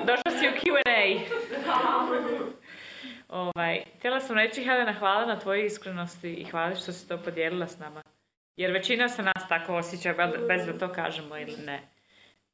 Došla 0.06 0.30
si 0.38 0.48
u 0.48 0.52
Q&A. 0.60 1.20
Ovaj, 3.28 3.84
htjela 3.98 4.20
sam 4.20 4.36
reći, 4.36 4.64
Helena, 4.64 4.92
hvala 4.92 5.26
na 5.26 5.38
tvojoj 5.38 5.66
iskrenosti 5.66 6.32
i 6.34 6.44
hvala 6.44 6.74
što 6.74 6.92
si 6.92 7.08
to 7.08 7.18
podijelila 7.18 7.66
s 7.66 7.78
nama. 7.78 8.02
Jer 8.56 8.72
većina 8.72 9.08
se 9.08 9.22
nas 9.22 9.48
tako 9.48 9.76
osjeća, 9.76 10.14
bez 10.48 10.66
da 10.66 10.78
to 10.78 10.92
kažemo 10.92 11.38
ili 11.38 11.56
ne. 11.66 11.88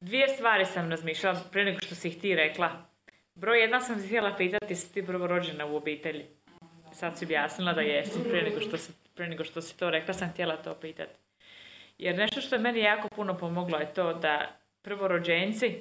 Dvije 0.01 0.28
stvari 0.28 0.66
sam 0.66 0.90
razmišljala 0.90 1.40
prije 1.53 1.64
nego 1.64 1.80
što 1.80 1.94
si 1.94 2.09
ih 2.09 2.20
ti 2.20 2.34
rekla. 2.34 2.70
Broj 3.34 3.61
jedna 3.61 3.80
sam 3.80 4.07
htjela 4.07 4.36
pitati, 4.36 4.72
jesi 4.72 4.94
ti 4.94 5.07
prvo 5.07 5.26
rođena 5.26 5.66
u 5.66 5.76
obitelji? 5.76 6.26
Sad 6.92 7.18
si 7.18 7.24
objasnila 7.24 7.72
da 7.72 7.80
jesi, 7.80 8.28
prije 8.28 8.42
nego 8.42 8.61
što 8.61 8.76
si, 8.76 8.92
što 9.44 9.62
si 9.62 9.78
to 9.78 9.90
rekla 9.90 10.14
sam 10.14 10.30
htjela 10.30 10.57
to 10.57 10.74
pitati. 10.74 11.14
Jer 11.98 12.16
nešto 12.16 12.40
što 12.40 12.55
je 12.55 12.62
meni 12.62 12.80
jako 12.80 13.09
puno 13.09 13.38
pomoglo 13.38 13.78
je 13.78 13.94
to 13.94 14.14
da 14.14 14.57
prvorođenci 14.82 15.80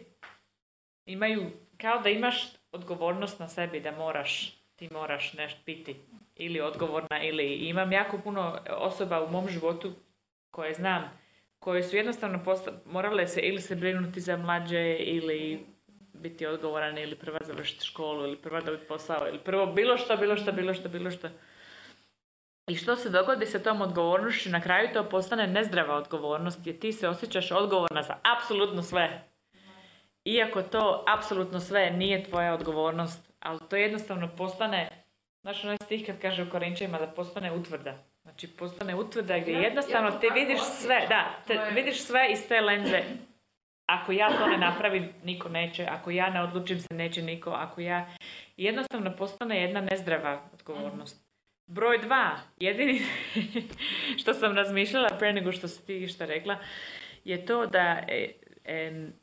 imaju, 1.05 1.51
kao 1.77 1.99
da 1.99 2.09
imaš 2.09 2.53
odgovornost 2.71 3.39
na 3.39 3.47
sebi 3.47 3.79
da 3.79 3.91
moraš, 3.91 4.59
ti 4.75 4.89
moraš 4.91 5.33
nešto 5.33 5.59
biti 5.65 5.95
ili 6.35 6.61
odgovorna 6.61 7.23
ili 7.23 7.53
imam 7.53 7.91
jako 7.91 8.17
puno 8.17 8.59
osoba 8.69 9.23
u 9.23 9.31
mom 9.31 9.49
životu 9.49 9.93
koje 10.51 10.73
znam 10.73 11.19
koje 11.59 11.83
su 11.83 11.95
jednostavno 11.95 12.43
posta- 12.45 12.71
morale 12.85 13.27
se 13.27 13.41
ili 13.41 13.61
se 13.61 13.75
brinuti 13.75 14.21
za 14.21 14.37
mlađe 14.37 14.95
ili 14.99 15.65
biti 16.13 16.45
odgovoran 16.45 16.97
ili 16.97 17.15
prva 17.15 17.39
završiti 17.45 17.85
školu 17.85 18.23
ili 18.23 18.37
prva 18.37 18.61
dobiti 18.61 18.87
posao 18.87 19.27
ili 19.27 19.39
prvo 19.39 19.65
bilo 19.65 19.97
što, 19.97 20.17
bilo 20.17 20.37
što, 20.37 20.51
bilo 20.51 20.73
što, 20.73 20.89
bilo 20.89 21.11
što. 21.11 21.29
I 22.67 22.75
što 22.75 22.95
se 22.95 23.09
dogodi 23.09 23.45
sa 23.45 23.59
tom 23.59 23.81
odgovornošću, 23.81 24.49
na 24.49 24.61
kraju 24.61 24.89
to 24.93 25.09
postane 25.09 25.47
nezdrava 25.47 25.95
odgovornost 25.95 26.67
jer 26.67 26.79
ti 26.79 26.91
se 26.91 27.07
osjećaš 27.07 27.51
odgovorna 27.51 28.03
za 28.03 28.15
apsolutno 28.37 28.83
sve. 28.83 29.23
Iako 30.25 30.61
to 30.61 31.03
apsolutno 31.17 31.59
sve 31.59 31.91
nije 31.91 32.23
tvoja 32.23 32.53
odgovornost, 32.53 33.31
ali 33.39 33.59
to 33.69 33.75
jednostavno 33.75 34.29
postane, 34.37 35.03
znaš 35.41 35.63
onaj 35.63 35.77
stih 35.83 36.05
kad 36.05 36.21
kaže 36.21 36.43
u 36.43 36.49
Korinčevima 36.49 36.99
da 36.99 37.07
postane 37.07 37.51
utvrda. 37.51 37.97
Znači 38.29 38.47
postane 38.47 38.95
utvrda 38.95 39.39
gdje 39.39 39.51
Ja- 39.51 39.59
jednostavno 39.59 40.07
ja 40.09 40.19
tako 40.19 40.33
vidiš 40.33 40.59
osjećam. 40.59 40.75
sve, 40.77 41.05
da, 41.09 41.35
te, 41.47 41.53
je- 41.53 41.71
vidiš 41.71 42.01
sve 42.01 42.27
iz 42.31 42.47
te 42.47 42.61
lenze. 42.61 43.03
Ako 43.85 44.11
ja 44.11 44.29
to 44.29 44.47
ne 44.47 44.57
napravim, 44.57 45.13
niko 45.23 45.49
neće. 45.49 45.85
Ako 45.85 46.11
ja 46.11 46.29
ne 46.29 46.43
odlučim 46.43 46.79
se, 46.79 46.93
neće 46.93 47.21
niko. 47.21 47.49
Ako 47.49 47.81
ja... 47.81 48.09
Jednostavno 48.57 49.15
postane 49.15 49.61
jedna 49.61 49.81
nezdrava 49.81 50.41
odgovornost. 50.53 51.25
Broj 51.67 51.97
dva, 51.97 52.31
jedini 52.57 53.01
što 54.21 54.33
sam 54.33 54.55
razmišljala 54.55 55.09
pre 55.19 55.33
nego 55.33 55.51
što 55.51 55.67
si 55.67 55.85
ti 55.85 55.97
išta 55.97 56.25
rekla, 56.25 56.57
je 57.23 57.45
to 57.45 57.65
da 57.65 57.99
e, 58.07 58.31
em, 58.63 59.13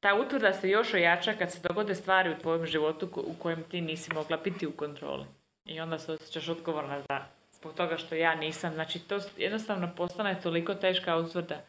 ta 0.00 0.14
utvrda 0.14 0.52
se 0.52 0.68
još 0.68 0.94
ojača 0.94 1.32
kad 1.32 1.52
se 1.52 1.60
dogode 1.68 1.94
stvari 1.94 2.30
u 2.30 2.38
tvojem 2.38 2.66
životu 2.66 3.08
u 3.16 3.34
kojem 3.38 3.62
ti 3.62 3.80
nisi 3.80 4.14
mogla 4.14 4.36
biti 4.36 4.66
u 4.66 4.72
kontroli. 4.72 5.24
I 5.64 5.80
onda 5.80 5.98
se 5.98 6.12
osjećaš 6.12 6.48
odgovorna 6.48 7.00
za, 7.00 7.20
zbog 7.60 7.74
toga 7.74 7.96
što 7.96 8.14
ja 8.14 8.34
nisam. 8.34 8.72
Znači, 8.74 8.98
to 8.98 9.18
jednostavno 9.36 9.88
postane 9.96 10.40
toliko 10.42 10.74
teška 10.74 11.16
utvrda. 11.16 11.60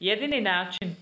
Jedini 0.00 0.40
način 0.40 0.96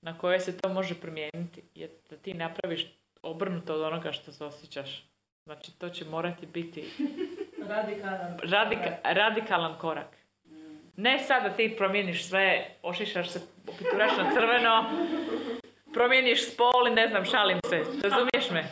na 0.00 0.18
koje 0.18 0.40
se 0.40 0.58
to 0.58 0.68
može 0.68 0.94
promijeniti 0.94 1.62
je 1.74 1.90
da 2.10 2.16
ti 2.16 2.34
napraviš 2.34 2.86
obrnuto 3.22 3.74
od 3.74 3.80
onoga 3.80 4.12
što 4.12 4.32
se 4.32 4.44
osjećaš. 4.44 5.04
Znači, 5.44 5.78
to 5.78 5.88
će 5.88 6.04
morati 6.04 6.46
biti 6.46 6.84
Radikalan. 7.68 8.38
radika- 8.42 8.96
radikalan 9.04 9.78
korak. 9.78 10.16
Ne 10.96 11.18
sad 11.18 11.42
da 11.42 11.50
ti 11.50 11.74
promijeniš 11.78 12.28
sve, 12.28 12.66
ošišaš 12.82 13.30
se, 13.30 13.40
opituraš 13.68 14.16
na 14.16 14.30
crveno, 14.34 14.90
promijeniš 15.94 16.52
spol 16.52 16.88
i 16.88 16.94
ne 16.94 17.08
znam, 17.08 17.24
šalim 17.24 17.58
se, 17.68 17.76
razumiješ 18.02 18.50
me? 18.52 18.64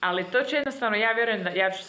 Ali 0.00 0.24
to 0.24 0.42
će 0.42 0.56
jednostavno, 0.56 0.96
ja 0.96 1.12
vjerujem 1.12 1.44
da, 1.44 1.50
ja 1.50 1.70
ću 1.70 1.82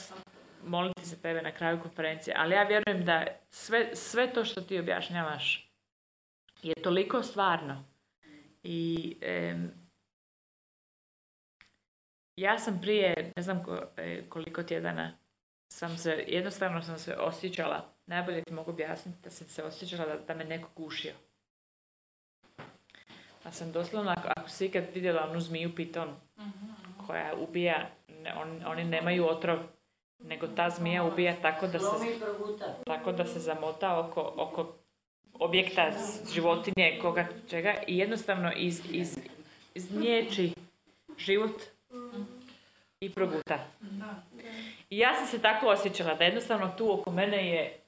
moliti 0.66 1.06
za 1.06 1.16
tebe 1.16 1.42
na 1.42 1.52
kraju 1.52 1.82
konferencije, 1.82 2.36
ali 2.40 2.56
ja 2.56 2.64
vjerujem 2.64 3.06
da 3.06 3.26
sve, 3.50 3.96
sve 3.96 4.34
to 4.34 4.46
što 4.46 4.62
ti 4.62 4.80
objašnjavaš 4.80 5.72
je 6.64 6.74
toliko 6.84 7.24
stvarno. 7.24 7.86
I 8.64 9.18
em, 9.22 9.72
ja 12.36 12.60
sam 12.60 12.82
prije, 12.82 13.32
ne 13.36 13.44
znam 13.44 13.64
e, 13.98 14.30
koliko 14.30 14.64
tjedana, 14.64 15.18
sam 15.74 15.98
se, 15.98 16.26
jednostavno 16.28 16.82
sam 16.82 16.98
se 17.00 17.16
osjećala, 17.16 17.86
najbolje 18.06 18.44
ti 18.44 18.54
mogu 18.54 18.72
objasniti 18.72 19.18
da 19.24 19.30
sam 19.30 19.48
se 19.48 19.64
osjećala 19.64 20.06
da, 20.06 20.18
da 20.18 20.34
me 20.34 20.44
neko 20.44 20.70
gušio. 20.76 21.14
Pa 23.44 23.52
sam 23.52 23.72
doslovno, 23.72 24.12
ako, 24.12 24.28
ako 24.36 24.50
si 24.50 24.66
ikad 24.66 24.84
vidjela 24.94 25.30
onu 25.30 25.40
zmiju 25.40 25.76
piton 25.76 26.16
koja 27.08 27.34
ubija, 27.36 27.90
ne, 28.08 28.34
on- 28.36 28.62
oni 28.66 28.84
nemaju 28.84 29.28
otrov, 29.30 29.60
nego 30.20 30.48
ta 30.48 30.70
zmija 30.70 31.04
ubija 31.04 31.36
tako 31.42 31.68
da 31.68 31.80
se, 31.80 32.20
tako 32.86 33.12
da 33.12 33.26
se 33.26 33.40
zamota 33.40 34.00
oko, 34.00 34.34
oko 34.38 34.74
objekta, 35.34 35.92
životinje, 36.34 37.00
koga 37.02 37.28
čega 37.50 37.76
i 37.88 37.98
jednostavno 37.98 38.52
iz, 38.56 38.82
iz, 38.92 39.18
izniječi 39.76 40.54
život 41.18 41.62
i 43.00 43.10
proguta. 43.10 43.60
I 44.90 44.98
ja 44.98 45.16
sam 45.16 45.28
se 45.28 45.42
tako 45.42 45.68
osjećala, 45.68 46.14
da 46.14 46.24
jednostavno 46.24 46.74
tu 46.78 46.94
oko 46.94 47.12
mene 47.12 47.50
je... 47.50 47.80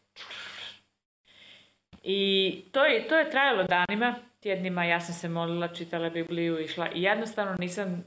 I 2.04 2.62
to 2.72 2.86
je, 2.86 3.08
to 3.08 3.18
je 3.18 3.30
trajalo 3.30 3.64
danima, 3.64 4.16
tjednima, 4.40 4.86
ja 4.86 5.00
sam 5.00 5.16
se 5.16 5.30
molila, 5.30 5.68
čitala 5.68 6.10
Bibliju, 6.10 6.60
išla 6.60 6.90
i 6.92 7.04
jednostavno 7.04 7.56
nisam... 7.60 8.06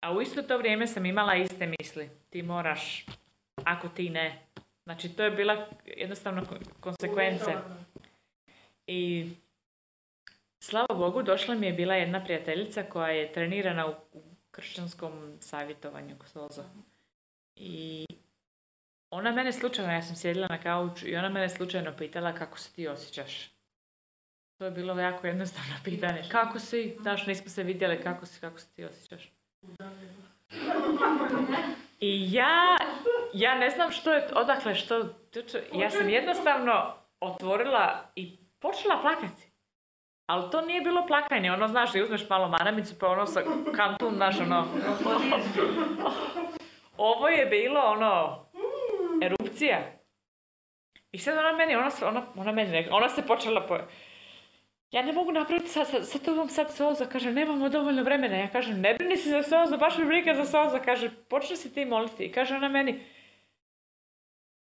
A 0.00 0.12
u 0.12 0.22
isto 0.22 0.42
to 0.42 0.58
vrijeme 0.58 0.86
sam 0.86 1.06
imala 1.06 1.34
iste 1.34 1.72
misli. 1.80 2.10
Ti 2.30 2.42
moraš, 2.42 3.06
ako 3.68 3.88
ti 3.88 4.10
ne. 4.10 4.42
Znači, 4.84 5.08
to 5.08 5.24
je 5.24 5.30
bila 5.30 5.66
jednostavno 5.84 6.42
ko- 6.44 6.80
konsekvence. 6.80 7.56
I 8.86 9.30
slava 10.60 10.94
Bogu, 10.94 11.22
došla 11.22 11.54
mi 11.54 11.66
je 11.66 11.72
bila 11.72 11.94
jedna 11.94 12.24
prijateljica 12.24 12.82
koja 12.82 13.08
je 13.08 13.32
trenirana 13.32 13.86
u, 13.86 13.90
u 14.12 14.22
kršćanskom 14.50 15.36
savjetovanju 15.40 16.16
Sozo. 16.26 16.62
I 17.56 18.06
ona 19.10 19.32
mene 19.32 19.52
slučajno, 19.52 19.92
ja 19.92 20.02
sam 20.02 20.16
sjedila 20.16 20.46
na 20.50 20.60
kauču 20.60 21.08
i 21.08 21.16
ona 21.16 21.28
mene 21.28 21.48
slučajno 21.48 21.96
pitala 21.96 22.34
kako 22.34 22.58
se 22.58 22.72
ti 22.72 22.88
osjećaš. 22.88 23.50
To 24.58 24.64
je 24.64 24.70
bilo 24.70 25.00
jako 25.00 25.26
jednostavno 25.26 25.74
pitanje. 25.84 26.22
Kako 26.30 26.58
si? 26.58 26.96
Znaš, 27.00 27.26
nismo 27.26 27.48
se 27.50 27.62
vidjeli, 27.62 28.02
kako 28.02 28.26
si, 28.26 28.40
kako 28.40 28.58
se 28.58 28.66
ti 28.68 28.84
osjećaš? 28.84 29.32
I 32.00 32.32
ja, 32.32 32.76
ja 33.32 33.54
ne 33.54 33.70
znam 33.70 33.90
što 33.90 34.12
je, 34.12 34.28
odakle, 34.34 34.74
što, 34.74 35.04
ja 35.72 35.90
sam 35.90 36.08
jednostavno 36.08 36.94
otvorila 37.20 38.10
i 38.14 38.38
počela 38.58 39.00
plakati. 39.00 39.52
Ali 40.26 40.50
to 40.50 40.60
nije 40.60 40.80
bilo 40.80 41.06
plakanje, 41.06 41.52
ono, 41.52 41.68
znaš, 41.68 41.92
ti 41.92 42.02
uzmeš 42.02 42.28
malo 42.28 42.48
maramicu, 42.48 42.98
pa 42.98 43.08
ono 43.08 43.26
sa 43.26 43.42
kantun, 43.76 44.14
znaš, 44.14 44.40
ono, 44.40 44.66
ovo 46.96 47.28
je 47.28 47.46
bilo, 47.46 47.80
ono, 47.80 48.44
erupcija. 49.22 49.78
I 51.12 51.18
sad 51.18 51.38
ona 51.38 51.52
meni, 51.52 51.76
ona, 51.76 51.90
ona, 52.02 52.22
ona 52.36 52.52
meni 52.52 52.88
ona 52.90 53.08
se 53.08 53.26
počela 53.26 53.66
po... 53.66 53.78
Ja 54.90 55.02
ne 55.02 55.12
mogu 55.12 55.32
napraviti 55.32 55.68
sad, 55.68 55.88
sad, 55.88 56.08
sad 56.08 56.24
tobom 56.24 56.48
sad 56.48 56.74
soza, 56.74 57.06
kaže, 57.06 57.32
nemamo 57.32 57.68
dovoljno 57.68 58.02
vremena. 58.02 58.36
Ja 58.36 58.48
kažem, 58.48 58.80
ne 58.80 58.94
brini 58.94 59.16
se 59.16 59.30
za 59.30 59.42
soza, 59.42 59.76
baš 59.76 59.98
me 59.98 60.04
briga 60.04 60.34
za 60.34 60.44
soza. 60.44 60.78
Kaže, 60.78 61.10
počni 61.28 61.56
se 61.56 61.74
ti 61.74 61.84
moliti. 61.84 62.24
I 62.24 62.32
kaže 62.32 62.54
ona 62.54 62.68
meni, 62.68 63.00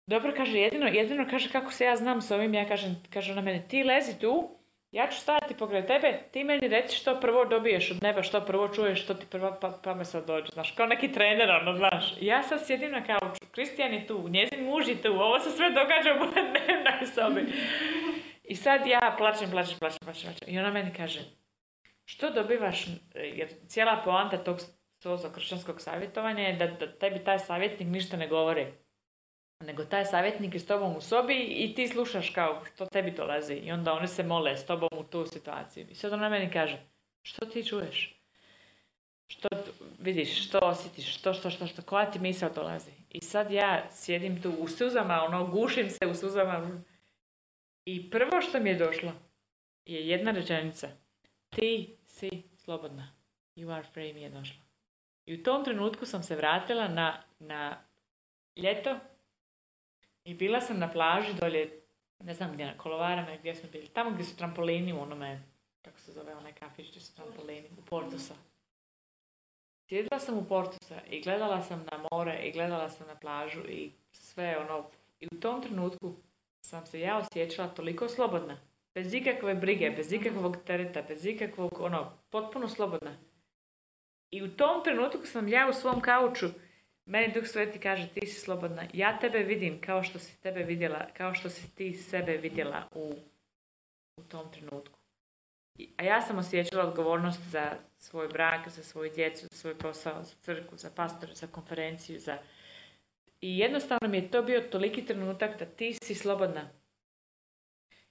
dobro, 0.07 0.33
kaže, 0.37 0.59
jedino, 0.59 0.87
jedino, 0.87 1.27
kaže, 1.31 1.49
kako 1.53 1.73
se 1.73 1.85
ja 1.85 1.97
znam 1.97 2.23
s 2.23 2.31
ovim, 2.31 2.55
ja 2.55 2.69
kažem, 2.69 3.03
kaže 3.13 3.33
ona 3.33 3.43
meni, 3.43 3.69
ti 3.69 3.85
lezi 3.85 4.21
tu, 4.21 4.61
ja 4.93 5.09
ću 5.09 5.21
stajati 5.21 5.55
pokraj 5.55 5.87
tebe, 5.87 6.19
ti 6.33 6.45
meni 6.45 6.69
reci 6.69 6.97
što 6.97 7.21
prvo 7.21 7.45
dobiješ 7.45 7.91
od 7.91 8.03
neba, 8.03 8.23
što 8.23 8.41
prvo 8.41 8.69
čuješ, 8.69 9.03
što 9.03 9.15
ti 9.15 9.27
prva 9.31 9.59
pa, 9.61 9.79
pamet 9.85 10.07
sad 10.07 10.27
dođe, 10.27 10.53
znaš, 10.53 10.71
kao 10.71 10.87
neki 10.87 11.13
trener, 11.13 11.51
ono, 11.51 11.77
znaš. 11.77 12.15
Ja 12.21 12.43
sad 12.43 12.67
sjedim 12.67 12.91
na 12.91 13.05
kauču, 13.05 13.47
Kristijan 13.51 13.95
je 13.95 14.07
tu, 14.07 14.29
njezin 14.29 14.65
muž 14.65 14.89
je 14.89 15.03
tu, 15.03 15.13
ovo 15.13 15.39
se 15.39 15.51
sve 15.51 15.71
događa 15.71 16.13
u 16.13 16.19
mojoj 16.19 16.51
dnevnoj 16.51 17.07
sobi. 17.15 17.53
I 18.51 18.57
sad 18.57 18.87
ja 18.87 19.15
plačem, 19.19 19.51
plačem, 19.51 19.79
plačem, 19.79 19.99
plačem, 20.05 20.31
plačem. 20.31 20.55
I 20.55 20.59
ona 20.59 20.71
meni 20.71 20.93
kaže, 20.97 21.21
što 22.05 22.31
dobivaš, 22.31 22.87
jer 23.15 23.49
cijela 23.69 24.03
poanta 24.05 24.45
tog 24.45 24.61
sozo 25.03 25.31
kršćanskog 25.31 25.81
savjetovanja 25.81 26.43
je 26.43 26.57
da, 26.57 26.67
da 26.67 26.99
tebi 26.99 27.25
taj 27.25 27.39
savjetnik 27.39 27.89
ništa 27.89 28.17
ne 28.17 28.29
govori. 28.29 28.67
Nego 29.61 29.85
taj 29.85 30.05
savjetnik 30.05 30.55
je 30.55 30.61
s 30.61 30.67
tobom 30.67 30.97
u 30.97 31.01
sobi 31.01 31.35
i 31.35 31.75
ti 31.75 31.89
slušaš 31.89 32.31
kao 32.31 32.63
što 32.75 32.87
tebi 32.87 33.11
dolazi. 33.11 33.55
I 33.55 33.73
onda 33.73 33.93
oni 33.93 34.09
se 34.09 34.23
mole 34.23 34.57
s 34.57 34.67
tobom 34.67 34.89
u 34.93 35.05
tu 35.05 35.27
situaciju. 35.27 35.87
I 35.91 35.95
sad 35.95 36.13
ona 36.13 36.29
meni 36.29 36.53
kaže, 36.53 36.79
što 37.23 37.47
ti 37.47 37.65
čuješ? 37.65 38.21
Što 39.27 39.49
vidiš, 39.99 40.47
što 40.47 40.59
osjetiš, 40.63 41.15
što, 41.15 41.35
što, 41.35 41.51
što, 41.51 41.67
što, 41.67 41.83
koja 41.83 42.11
ti 42.11 42.19
misao 42.19 42.51
dolazi? 42.51 42.91
I 43.11 43.21
sad 43.21 43.51
ja 43.51 43.87
sjedim 43.91 44.43
tu 44.43 44.51
u 44.59 44.69
suzama, 44.69 45.23
ono, 45.23 45.47
gušim 45.47 45.91
se 45.91 46.07
u 46.07 46.15
suzama. 46.15 46.83
I 47.91 48.11
prvo 48.11 48.41
što 48.41 48.61
mi 48.61 48.71
je 48.71 48.79
došlo 48.79 49.13
je 49.87 50.09
jedna 50.09 50.31
rečenica. 50.31 50.89
Ti 51.49 51.97
si 52.07 52.43
slobodna. 52.57 53.13
You 53.57 53.73
are 53.73 53.83
free 53.93 54.13
mi 54.13 54.23
je 54.23 54.31
došla. 54.31 54.63
I 55.27 55.35
u 55.35 55.43
tom 55.43 55.65
trenutku 55.65 56.07
sam 56.07 56.23
se 56.23 56.37
vratila 56.37 56.89
na, 56.89 57.23
na 57.39 57.85
ljeto 58.57 58.97
i 60.25 60.35
bila 60.35 60.61
sam 60.61 60.79
na 60.79 60.93
plaži 60.93 61.35
dolje, 61.41 61.81
ne 62.21 62.35
znam 62.35 62.53
gdje, 62.53 62.67
na 62.67 62.79
kolovarama 62.79 63.37
gdje 63.37 63.55
smo 63.55 63.69
bili. 63.71 63.89
Tamo 63.89 64.11
gdje 64.11 64.25
su 64.25 64.37
trampolini 64.37 64.93
u 64.93 65.01
onome, 65.01 65.43
kako 65.83 65.99
se 65.99 66.13
zove 66.13 66.35
onaj 66.35 66.53
kafić 66.53 66.91
gdje 66.91 67.01
su 67.01 67.15
trampolini, 67.15 67.69
u 67.79 67.83
Portusa. 67.83 68.35
Sjedila 69.89 70.21
sam 70.21 70.39
u 70.39 70.45
Portusa 70.45 71.01
i 71.11 71.21
gledala 71.21 71.63
sam 71.63 71.87
na 71.93 72.07
more 72.13 72.41
i 72.43 72.53
gledala 72.53 72.89
sam 72.89 73.07
na 73.07 73.15
plažu 73.15 73.61
i 73.69 73.93
sve 74.13 74.59
ono. 74.59 74.91
I 75.21 75.27
u 75.33 75.41
tom 75.41 75.63
trenutku 75.63 76.15
sam 76.61 76.87
se 76.87 77.01
ja 77.01 77.19
osjećala 77.19 77.69
toliko 77.69 78.09
slobodna. 78.09 78.61
Bez 78.95 79.15
ikakve 79.15 79.55
brige, 79.55 79.91
bez 79.91 80.13
ikakvog 80.13 80.57
tereta, 80.67 81.03
bez 81.03 81.27
ikakvog, 81.27 81.81
ono, 81.81 82.13
potpuno 82.31 82.69
slobodna. 82.69 83.17
I 84.31 84.43
u 84.43 84.57
tom 84.57 84.85
trenutku 84.85 85.27
sam 85.27 85.49
ja 85.49 85.69
u 85.71 85.73
svom 85.73 86.01
kauču, 86.01 86.47
meni 87.05 87.33
Duh 87.33 87.47
Sveti 87.47 87.79
kaže, 87.79 88.09
ti 88.09 88.27
si 88.27 88.41
slobodna. 88.41 88.83
Ja 88.93 89.19
tebe 89.19 89.39
vidim 89.39 89.81
kao 89.81 90.03
što 90.03 90.19
si 90.19 90.41
tebe 90.41 90.63
vidjela, 90.63 91.07
kao 91.17 91.35
što 91.35 91.51
si 91.51 91.75
ti 91.75 91.95
sebe 91.95 92.37
vidjela 92.37 92.89
u, 92.95 93.15
u 94.17 94.23
tom 94.23 94.53
trenutku. 94.53 94.99
I- 95.79 95.89
A 95.97 96.03
ja 96.03 96.23
sam 96.23 96.39
osjećala 96.39 96.85
odgovornost 96.85 97.41
za 97.43 97.77
svoj 97.99 98.29
brak, 98.29 98.69
za 98.69 98.83
svoju 98.83 99.11
djecu, 99.15 99.47
za 99.51 99.57
svoj 99.57 99.79
posao, 99.79 100.23
za 100.23 100.35
crkvu, 100.41 100.79
za 100.79 100.91
pastora, 100.97 101.35
za 101.35 101.47
konferenciju, 101.47 102.19
za... 102.19 102.39
I 103.41 103.59
jednostavno 103.59 104.09
mi 104.09 104.17
je 104.17 104.31
to 104.31 104.43
bio 104.43 104.61
toliki 104.61 105.07
trenutak 105.07 105.59
da 105.59 105.65
ti 105.65 105.93
si 106.03 106.15
slobodna. 106.15 106.69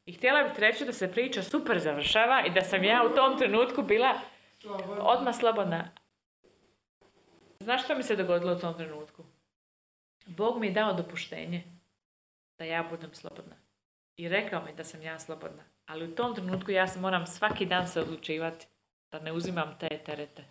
I 0.05 0.13
htjela 0.13 0.43
bih 0.43 0.59
reći 0.59 0.85
da 0.85 0.93
se 0.93 1.11
priča 1.11 1.43
super 1.43 1.79
završava 1.79 2.43
i 2.45 2.49
da 2.49 2.61
sam 2.61 2.83
ja 2.83 3.03
u 3.11 3.15
tom 3.15 3.37
trenutku 3.37 3.83
bila 3.83 4.19
odmah 4.99 5.35
slobodna. 5.35 5.91
Znaš 7.59 7.83
što 7.83 7.95
mi 7.95 8.03
se 8.03 8.15
dogodilo 8.15 8.53
u 8.53 8.59
tom 8.59 8.77
trenutku? 8.77 9.25
Bog 10.25 10.59
mi 10.59 10.67
je 10.67 10.73
dao 10.73 10.93
dopuštenje 10.93 11.63
da 12.57 12.65
ja 12.65 12.87
budem 12.89 13.13
slobodna. 13.13 13.55
I 14.17 14.29
rekao 14.29 14.65
mi 14.65 14.73
da 14.73 14.83
sam 14.83 15.01
ja 15.01 15.19
slobodna. 15.19 15.63
Ali 15.85 16.05
u 16.11 16.15
tom 16.15 16.35
trenutku 16.35 16.71
ja 16.71 16.87
se 16.87 16.99
moram 16.99 17.27
svaki 17.27 17.65
dan 17.65 17.87
se 17.87 18.01
odlučivati 18.01 18.67
da 19.11 19.19
ne 19.19 19.31
uzimam 19.31 19.77
te 19.79 19.87
terete. 20.05 20.43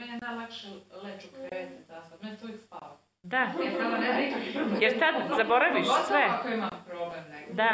Meni 0.00 0.12
je 0.12 0.18
najlakše 0.22 0.66
leći 1.02 1.26
u 1.26 1.30
krevet 1.48 1.70
i 1.80 1.82
zaspat. 1.82 2.22
Meni 2.22 2.36
to 2.36 2.44
uvijek 2.44 2.60
spava. 2.60 2.96
Da, 3.22 3.42
Jer 4.80 4.98
tad 4.98 5.14
zaboraviš 5.36 5.86
sve. 6.08 6.24
ako 6.30 6.48
imam 6.48 6.70
problem 6.86 7.24
negdje. 7.30 7.54
Da. 7.54 7.70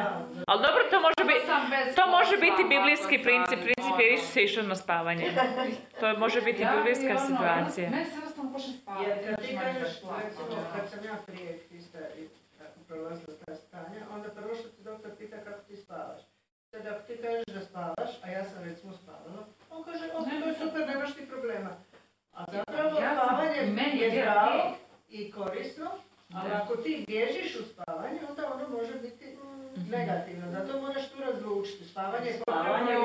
Ali 0.49 0.63
dobro, 0.67 0.81
to 0.91 0.97
može 1.07 1.23
biti... 1.33 1.47
Bez 1.75 1.95
To 1.99 2.05
može 2.19 2.37
biti 2.47 2.63
biblijski 2.75 3.17
princip, 3.27 3.59
princip 3.67 3.93
ono. 3.95 4.01
jer 4.01 4.13
Isus 4.15 4.37
je 4.37 4.45
išao 4.45 4.63
na 4.65 4.77
spavanje. 4.77 5.25
To 6.01 6.19
može 6.19 6.41
biti 6.43 6.63
Ja 6.63 6.73
biblijska 6.77 7.11
ono, 7.17 7.27
situacija. 7.31 7.91
Meni 7.91 8.05
se 8.05 8.15
jednostavno 8.15 8.53
počne 8.53 8.73
spavati. 8.73 9.05
Jer 9.09 9.17
kad 9.27 9.35
ti 9.41 9.53
znači, 9.53 9.55
manje 9.57 9.81
kažeš, 9.81 9.97
recimo, 10.25 10.47
posla. 10.47 10.73
kad 10.77 10.85
sam 10.91 11.01
ja 11.05 11.17
prije 11.27 11.51
ista 11.71 11.99
i 12.21 12.23
tako 12.59 12.79
prolazila 12.89 13.35
ta 13.41 13.55
stanja, 13.55 14.01
onda 14.15 14.29
prvo 14.29 14.55
što 14.55 14.69
ti 14.69 14.81
doktor 14.83 15.11
pita 15.19 15.37
kako 15.47 15.61
ti 15.69 15.77
spavaš. 15.77 16.21
Sad 16.71 16.87
ako 16.87 17.03
ti 17.07 17.15
kažeš 17.23 17.47
da 17.57 17.61
spavaš, 17.61 18.11
a 18.25 18.31
ja 18.31 18.45
sam 18.45 18.59
recimo 18.65 18.93
spavala, 18.93 19.43
on 19.71 19.85
kaže, 19.85 20.05
ok, 20.19 20.29
to 20.43 20.47
je 20.49 20.55
super, 20.63 20.83
nemaš 20.89 21.15
ti 21.17 21.29
problema. 21.29 21.71
A 22.37 22.45
zapravo 22.49 22.99
Ja 22.99 23.15
sam- 23.15 23.27
spavanje 23.27 23.63
meni 23.63 23.99
je 23.99 24.11
zdravo 24.11 24.75
i 25.09 25.31
korisno, 25.31 25.91
ali 26.35 26.51
ako 26.53 26.77
ti 26.77 27.05
bježiš 27.09 27.57
u 27.57 27.65
spavanje, 27.65 28.21
onda 28.29 28.55
ono 28.55 28.69
može 28.71 28.95
biti 28.95 29.25
mm, 29.27 29.91
negativno. 29.91 30.51
Zato 30.51 30.81
moraš 30.81 31.11
tu 31.11 31.19
razlučiti. 31.21 31.85
Spavanje 31.85 32.27
je 32.27 32.39
Spavanje 32.39 32.93
je 32.93 32.99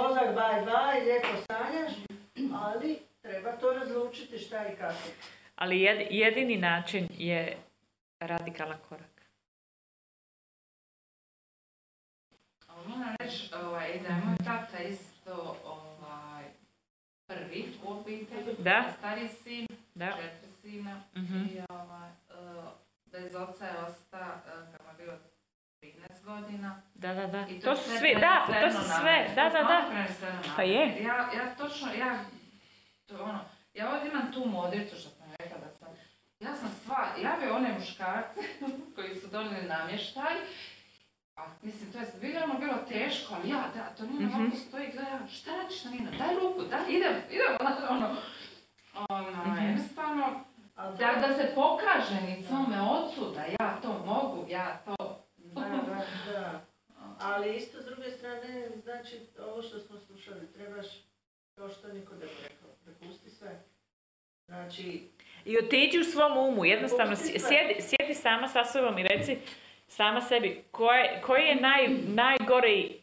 mozak 0.00 0.34
baj 0.34 0.62
baj, 0.64 1.00
lijepo 1.00 1.28
sanjaš, 1.46 1.92
ali 2.54 2.98
treba 3.20 3.52
to 3.52 3.72
razlučiti 3.72 4.38
šta 4.38 4.66
i 4.66 4.76
kako. 4.76 5.08
Ali 5.56 5.76
jed- 5.78 6.06
jedini 6.10 6.56
način 6.56 7.08
je 7.10 7.56
radikalan 8.20 8.78
korak. 8.88 9.22
Moram 12.86 13.14
reći 13.20 13.50
ovaj, 13.56 13.98
da 13.98 14.08
je 14.08 14.22
moj 14.24 14.36
tata 14.38 14.78
isto 14.80 15.56
prvi 17.38 17.72
u 17.84 17.90
obitelji. 17.92 18.54
Da. 18.58 18.84
Stariji 18.98 19.28
sin, 19.28 19.66
Da. 19.94 20.12
četiri 20.12 20.52
sina. 20.62 21.00
Mhm. 21.16 21.36
I 21.36 21.60
ovaj, 21.68 22.08
eh, 22.08 22.70
bez 23.06 23.34
oca 23.34 23.64
je 23.66 23.78
ostao 23.78 24.20
uh, 24.20 24.42
kad 24.44 24.80
mu 24.84 24.90
je 24.92 25.04
bilo 25.04 25.18
13 25.82 26.24
godina. 26.24 26.82
Da, 26.94 27.14
da, 27.14 27.26
da. 27.26 27.46
I 27.48 27.60
To 27.60 27.76
su 27.76 27.90
sve 27.98 28.14
da, 28.14 28.46
to 28.62 28.70
su 28.78 28.88
sve, 29.00 29.28
da, 29.34 29.42
da, 29.48 29.62
da. 29.62 30.04
Pa 30.56 30.62
je. 30.62 31.02
Ja, 31.02 31.16
ja 31.16 31.54
točno, 31.58 31.92
ja, 31.92 32.18
to 33.06 33.22
ono, 33.22 33.40
ja 33.74 33.94
ovdje 33.94 34.10
imam 34.10 34.32
tu 34.32 34.44
modricu 34.46 34.96
što 34.96 35.10
sam 35.10 35.32
rekla 35.38 35.58
da 35.58 35.70
sam, 35.78 35.88
ja 36.40 36.54
sam 36.54 36.68
sva, 36.84 37.06
ja 37.22 37.36
bi 37.40 37.50
one 37.50 37.72
muškarce 37.72 38.40
koji 38.94 39.14
su 39.14 39.26
donijeli 39.26 39.68
namještaj, 39.68 40.34
a 41.38 41.42
mislim, 41.62 41.92
to 41.92 41.98
je 41.98 42.06
zbiljano 42.08 42.54
bilo 42.54 42.74
teško, 42.88 43.34
ali 43.34 43.50
ja, 43.50 43.64
da, 43.74 43.84
to 43.96 44.02
Nina 44.04 44.26
Mhm. 44.26 44.40
ovako 44.40 44.56
stoji, 44.58 44.88
gleda, 44.88 45.18
šta 45.28 45.50
radiš 45.52 45.84
Nina, 45.84 46.10
daj 46.12 46.34
ruku, 46.36 46.62
daj, 46.62 46.80
idem, 46.88 47.12
idem, 47.30 47.56
ono, 47.90 48.16
ono, 49.08 49.44
Mhm. 49.44 49.66
jednostavno, 49.66 50.44
da, 50.76 50.92
da 51.20 51.36
se 51.36 51.52
pokaže 51.54 52.18
i 52.30 52.42
svome 52.42 52.76
ocu 52.82 53.32
da 53.34 53.40
ja 53.60 53.78
to 53.82 54.02
mogu, 54.06 54.46
ja 54.50 54.80
to, 54.86 55.24
Da, 55.36 55.60
da, 55.60 56.02
da. 56.32 56.60
Ali 57.20 57.56
isto 57.56 57.82
s 57.82 57.86
druge 57.86 58.10
strane, 58.10 58.68
znači, 58.76 59.20
ovo 59.42 59.62
što 59.62 59.78
smo 59.78 59.96
slušali, 59.98 60.46
trebaš, 60.48 60.86
kao 61.54 61.68
što 61.68 61.88
niko 61.88 62.14
da 62.14 62.26
rekao, 62.42 62.68
prepusti 62.84 63.30
sve. 63.30 63.60
Znači, 64.46 65.08
I 65.44 65.58
otiđi 65.58 65.98
u 65.98 66.04
svom 66.04 66.38
umu, 66.38 66.64
jednostavno 66.64 67.16
sjedi 67.80 68.14
sama 68.14 68.48
sa 68.48 68.64
sobom 68.64 68.98
i 68.98 69.02
reci 69.04 69.38
sama 69.88 70.20
sebi 70.20 70.64
koje, 70.70 71.20
koji 71.26 71.42
je 71.44 71.56
naj, 71.56 71.88
najgori 72.06 73.00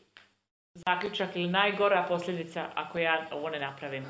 zaključak 0.74 1.36
ili 1.36 1.48
najgora 1.48 2.06
posljedica 2.08 2.70
ako 2.76 3.00
ja 3.00 3.28
ovo 3.32 3.50
ne 3.50 3.60
napravim. 3.60 4.06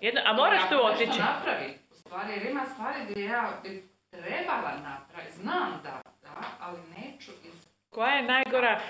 Jedno, 0.00 0.20
a 0.24 0.32
moraš 0.32 0.62
Ja 0.62 0.68
tu 0.68 0.84
otići. 0.86 1.18
napravi, 1.18 1.78
u 1.90 1.94
stvari, 1.94 2.32
jer 2.32 2.46
ima 2.50 2.66
stvari 2.66 2.98
gdje 3.10 3.24
ja 3.24 3.60
bi 3.62 3.88
trebala 4.10 4.72
napraviti, 4.82 5.32
znam 5.36 5.80
da, 5.82 6.00
da, 6.22 6.30
ali 6.60 6.78
neću 6.98 7.30
iz... 7.44 7.66
Koja 7.90 8.12
je 8.14 8.22
najgora, 8.22 8.80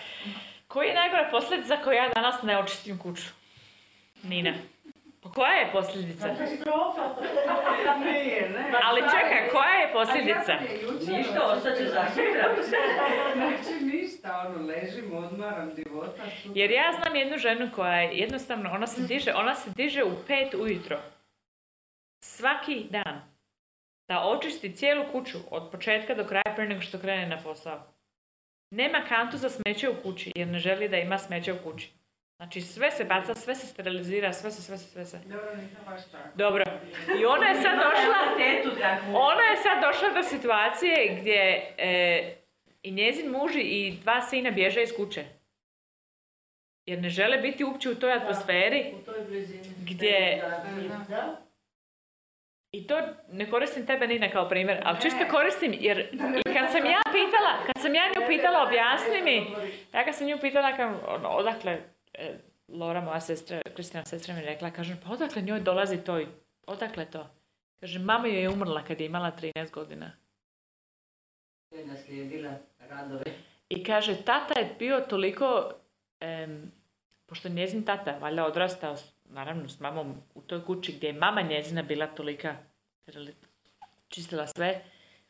koji 0.68 0.88
je 0.88 0.94
najgora 0.94 1.28
posljedica 1.30 1.76
koju 1.84 1.94
ja 1.94 2.08
danas 2.08 2.42
ne 2.42 2.58
očistim 2.58 2.98
kuću? 2.98 3.28
Nina. 4.22 4.52
Pa 5.24 5.30
koja 5.30 5.52
je 5.52 5.72
posljedica? 5.72 6.28
Katastrofa. 6.28 7.14
nije, 8.04 8.50
ne. 8.50 8.72
Ali 8.84 9.00
čekaj, 9.00 9.48
koja 9.52 9.74
je 9.74 9.92
posljedica? 9.92 10.52
Ništa, 11.12 11.46
ostaće 11.46 11.84
zasigran. 11.84 12.56
Znači 13.34 13.84
ništa, 13.84 14.46
ono, 14.48 14.66
ležim, 14.66 15.16
odmaram, 15.16 15.74
divota, 15.74 16.22
super. 16.42 16.56
Jer 16.58 16.70
ja 16.70 16.92
znam 17.02 17.16
jednu 17.16 17.38
ženu 17.38 17.70
koja 17.74 18.00
je 18.00 18.18
jednostavno, 18.18 18.70
ona 18.72 18.86
se 18.86 19.00
diže, 19.02 19.34
ona 19.34 19.54
se 19.54 19.70
diže 19.76 20.04
u 20.04 20.12
pet 20.26 20.54
ujutro. 20.54 20.98
Svaki 22.20 22.86
dan. 22.90 23.22
Da 24.08 24.24
očisti 24.24 24.76
cijelu 24.76 25.04
kuću 25.12 25.38
od 25.50 25.70
početka 25.70 26.14
do 26.14 26.24
kraja 26.24 26.54
prije 26.54 26.68
nego 26.68 26.80
što 26.80 26.98
krene 26.98 27.26
na 27.26 27.42
posao. 27.42 27.82
Nema 28.70 29.00
kantu 29.08 29.36
za 29.36 29.50
smeće 29.50 29.88
u 29.88 30.02
kući 30.02 30.32
jer 30.34 30.48
ne 30.48 30.58
želi 30.58 30.88
da 30.88 30.96
ima 30.96 31.18
smeće 31.18 31.52
u 31.52 31.58
kući. 31.64 32.03
Znači 32.36 32.60
sve 32.60 32.90
se 32.90 33.04
baca, 33.04 33.34
sve 33.34 33.54
se 33.54 33.66
sterilizira, 33.66 34.32
sve 34.32 34.50
se, 34.50 34.62
sve 34.62 34.78
se, 34.78 34.86
sve 34.86 35.04
se. 35.04 35.18
Dobro, 35.18 35.56
nisam 35.56 35.84
baš 35.86 36.00
tako. 36.12 36.28
Dobro. 36.34 36.64
I 37.20 37.26
ona 37.26 37.46
je 37.46 37.54
sad 37.54 37.74
došla, 37.74 38.14
ona 39.14 39.42
je 39.42 39.56
sad 39.56 39.82
došla 39.82 40.08
do 40.10 40.22
situacije 40.22 41.18
gdje 41.20 41.40
e, 41.78 42.34
i 42.82 42.90
njezin 42.92 43.30
muž 43.30 43.52
i 43.56 43.98
dva 44.02 44.20
sina 44.22 44.50
bježe 44.50 44.82
iz 44.82 44.92
kuće. 44.96 45.24
Jer 46.86 46.98
ne 46.98 47.08
žele 47.08 47.38
biti 47.38 47.64
uopće 47.64 47.90
u 47.90 47.94
toj 47.94 48.12
atmosferi. 48.12 48.92
U 48.94 49.04
toj 49.04 49.20
blizini. 49.20 49.62
Gdje- 49.80 50.42
Da, 50.88 51.04
da. 51.08 51.40
I 52.72 52.86
to 52.86 53.00
ne 53.28 53.50
koristim 53.50 53.86
tebe 53.86 54.06
Nina 54.06 54.30
kao 54.30 54.48
primjer, 54.48 54.80
ali 54.84 55.00
čisto 55.00 55.24
koristim 55.30 55.74
jer 55.80 55.98
i 56.46 56.52
kad 56.52 56.72
sam 56.72 56.86
ja 56.86 57.00
pitala, 57.04 57.66
kad 57.66 57.82
sam 57.82 57.94
ja 57.94 58.02
nju 58.06 58.26
pitala 58.28 58.62
objasni 58.62 59.22
mi, 59.22 59.46
ja 59.92 60.04
kad 60.04 60.16
sam 60.16 60.26
nju 60.26 60.38
pitala 60.40 60.76
kam, 60.76 61.00
ono, 61.08 61.28
odakle, 61.28 61.72
e, 61.72 61.78
Lora, 62.68 63.00
moja 63.00 63.20
sestra, 63.20 63.60
Kristina 63.74 64.04
sestra 64.04 64.34
mi 64.34 64.40
rekla, 64.40 64.70
kažem, 64.70 64.96
pa 65.04 65.12
odakle 65.12 65.42
njoj 65.42 65.60
dolazi 65.60 65.98
to, 66.04 66.20
odakle 66.66 67.04
to? 67.04 67.26
Kaže, 67.80 67.98
mama 67.98 68.26
joj 68.26 68.42
je 68.42 68.48
umrla 68.48 68.84
kad 68.84 69.00
je 69.00 69.06
imala 69.06 69.32
13 69.40 69.70
godina. 69.70 70.12
Radove. 72.78 73.24
I 73.68 73.84
kaže, 73.84 74.22
tata 74.22 74.60
je 74.60 74.74
bio 74.78 75.00
toliko, 75.00 75.72
em, 76.20 76.72
pošto 77.26 77.48
njezin 77.48 77.84
tata 77.84 78.18
valjda 78.18 78.46
odrastao, 78.46 78.96
naravno 79.24 79.68
s 79.68 79.80
mamom 79.80 80.14
u 80.34 80.40
toj 80.40 80.64
kući 80.64 80.92
gdje 80.92 81.06
je 81.06 81.12
mama 81.12 81.42
njezina 81.42 81.82
bila 81.82 82.06
tolika, 82.06 82.56
čistila 84.08 84.46
sve, 84.46 84.84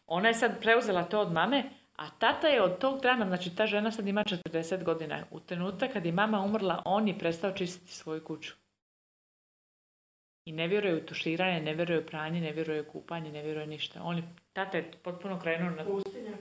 ona 0.07 0.29
je 0.29 0.35
sad 0.35 0.61
preuzela 0.61 1.05
to 1.05 1.21
od 1.21 1.33
mame, 1.33 1.65
a 1.97 2.11
tata 2.11 2.49
je 2.49 2.63
od 2.63 2.79
tog 2.79 3.01
dana, 3.01 3.27
znači 3.27 3.57
ta 3.57 3.67
žena 3.67 3.91
sad 3.91 4.09
ima 4.09 4.25
40 4.25 4.83
godina, 4.83 5.25
u 5.31 5.41
trenutak 5.41 5.93
kad 5.93 6.07
je 6.07 6.13
mama 6.13 6.41
umrla, 6.41 6.83
on 6.85 7.09
je 7.09 7.19
prestao 7.19 7.53
čistiti 7.53 7.93
svoju 7.93 8.25
kuću. 8.25 8.55
I 10.45 10.53
ne 10.53 10.69
vjeruje 10.69 10.97
u 10.97 11.07
tuširanje, 11.07 11.61
ne 11.61 11.75
vjeruje 11.75 12.01
u 12.01 12.07
pranje, 12.07 12.41
ne 12.41 12.53
vjeruje 12.53 12.81
u 12.81 12.93
kupanje, 12.93 13.33
ne 13.33 13.43
vjeruje 13.43 13.67
ništa. 13.67 14.03
On 14.03 14.17
je, 14.17 14.23
tata 14.53 14.77
je 14.77 14.93
potpuno 15.03 15.41
krenuo 15.41 15.71
na 15.71 15.85
Pustinja. 15.85 16.37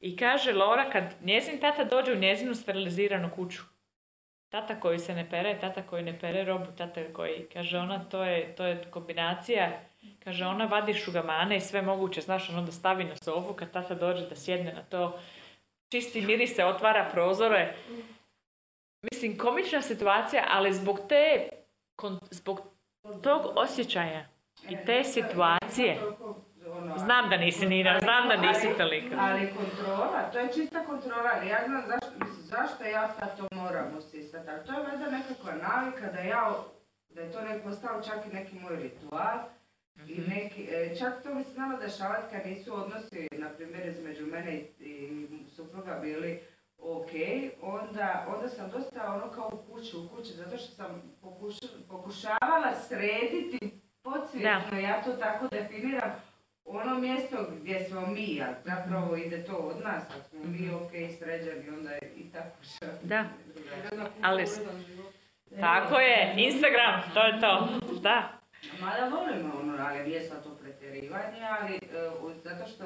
i 0.00 0.16
kaže 0.16 0.52
Lora, 0.52 0.90
kad 0.90 1.04
njezin 1.22 1.60
tata 1.60 1.84
dođe 1.84 2.12
u 2.12 2.18
njezinu 2.18 2.54
steriliziranu 2.54 3.30
kuću, 3.34 3.62
tata 4.50 4.80
koji 4.80 4.98
se 4.98 5.14
ne 5.14 5.30
pere, 5.30 5.58
tata 5.60 5.82
koji 5.82 6.02
ne 6.02 6.18
pere 6.18 6.44
robu, 6.44 6.66
tata 6.78 7.00
koji, 7.12 7.46
kaže 7.52 7.78
ona, 7.78 8.04
to 8.04 8.24
je, 8.24 8.54
to 8.56 8.66
je 8.66 8.84
kombinacija, 8.90 9.80
kaže 10.24 10.46
ona 10.46 10.64
vadi 10.64 10.94
šugamane 10.94 11.56
i 11.56 11.60
sve 11.60 11.82
moguće, 11.82 12.20
znaš, 12.20 12.50
ono 12.50 12.62
da 12.62 12.72
stavi 12.72 13.04
na 13.04 13.16
sofu 13.16 13.54
kad 13.54 13.70
tata 13.70 13.94
dođe 13.94 14.26
da 14.26 14.36
sjedne 14.36 14.72
na 14.72 14.82
to, 14.82 15.20
čisti 15.88 16.20
mirise, 16.20 16.64
otvara 16.64 17.08
prozore. 17.12 17.74
Mislim, 19.12 19.38
komična 19.38 19.82
situacija, 19.82 20.44
ali 20.50 20.72
zbog 20.72 21.00
te, 21.08 21.48
zbog 22.30 22.60
tog 23.22 23.52
osjećaja 23.56 24.28
i 24.68 24.76
te 24.86 25.04
situacije. 25.04 25.98
Toliko. 26.90 27.04
Znam 27.04 27.30
da 27.30 27.36
nisi 27.36 27.66
Nina, 27.66 27.98
znam 28.00 28.28
da 28.28 28.36
nisi 28.38 28.66
ali- 28.66 28.76
tolika. 28.76 29.16
Ali 29.20 29.52
kontrola, 29.52 30.22
to 30.22 30.38
je 30.38 30.48
čista 30.48 30.80
kontrola, 30.82 31.30
ja 31.32 31.58
znam 31.66 31.82
zašto, 31.82 32.10
mislim, 32.16 32.42
zašto 32.44 32.84
ja 32.86 33.08
sad 33.10 33.36
to 33.36 33.46
moram 33.52 33.96
usisati, 33.98 34.50
ali 34.50 34.66
to 34.66 34.72
je 34.72 34.78
valjda 34.80 35.06
nekakva 35.08 35.52
navika 35.54 36.06
da 36.06 36.20
ja, 36.20 36.54
da 37.08 37.20
je 37.20 37.32
to 37.32 37.40
nek 37.42 37.62
postao 37.62 38.02
čak 38.02 38.26
i 38.26 38.34
neki 38.34 38.54
moj 38.56 38.76
ritual, 38.76 39.38
i 39.98 40.12
Mhm. 40.12 40.30
neki, 40.30 40.62
e, 40.66 40.96
čak 40.96 41.22
to 41.22 41.34
mi 41.34 41.44
se 41.44 41.50
znalo 41.50 41.78
dešavati 41.78 42.22
kad 42.32 42.46
nisu 42.46 42.74
odnosi, 42.76 43.28
na 43.32 43.48
primjer, 43.48 43.86
između 43.88 44.26
mene 44.26 44.54
i, 44.54 44.62
i 44.80 45.26
supruga 45.46 45.94
bili 45.94 46.40
ok, 46.78 47.10
onda, 47.62 48.26
onda 48.28 48.48
sam 48.48 48.70
dosta 48.70 49.14
ono 49.14 49.28
kao 49.28 49.50
u 49.54 49.72
kući, 49.72 49.96
u 49.96 50.08
kući, 50.08 50.32
zato 50.32 50.56
što 50.56 50.66
sam 50.68 51.02
pokuša- 51.22 51.68
pokušavala 51.88 52.74
srediti 52.78 53.58
podsvjesno, 54.02 54.78
ja 54.80 55.02
to 55.02 55.12
tako 55.12 55.48
definiram, 55.48 56.10
ono 56.72 56.98
mjesto 56.98 57.36
gdje 57.60 57.84
smo 57.84 58.06
mi, 58.06 58.42
a 58.42 58.54
zapravo 58.64 59.16
ide 59.16 59.44
to 59.44 59.56
od 59.56 59.84
nas, 59.84 60.02
ako 60.10 60.28
smo 60.28 60.40
mi 60.44 60.70
ok 60.74 60.90
sređeni, 61.18 61.68
onda 61.68 61.90
je 61.90 62.12
i 62.16 62.32
tako 62.32 62.56
što... 62.62 62.86
Da. 63.02 63.24
Ali 64.22 64.44
Tako 65.60 65.98
je, 65.98 66.34
Instagram, 66.36 67.02
to 67.14 67.26
je 67.26 67.40
to. 67.40 67.68
Da. 68.00 68.28
Mada 68.80 69.16
volimo 69.16 69.54
ono, 69.60 69.86
ali 69.86 70.08
nije 70.08 70.20
sad 70.20 70.42
to 70.44 70.50
pretjerivanje, 70.54 71.40
ali 71.60 71.74
e, 71.74 71.80
zato 72.44 72.66
što, 72.70 72.84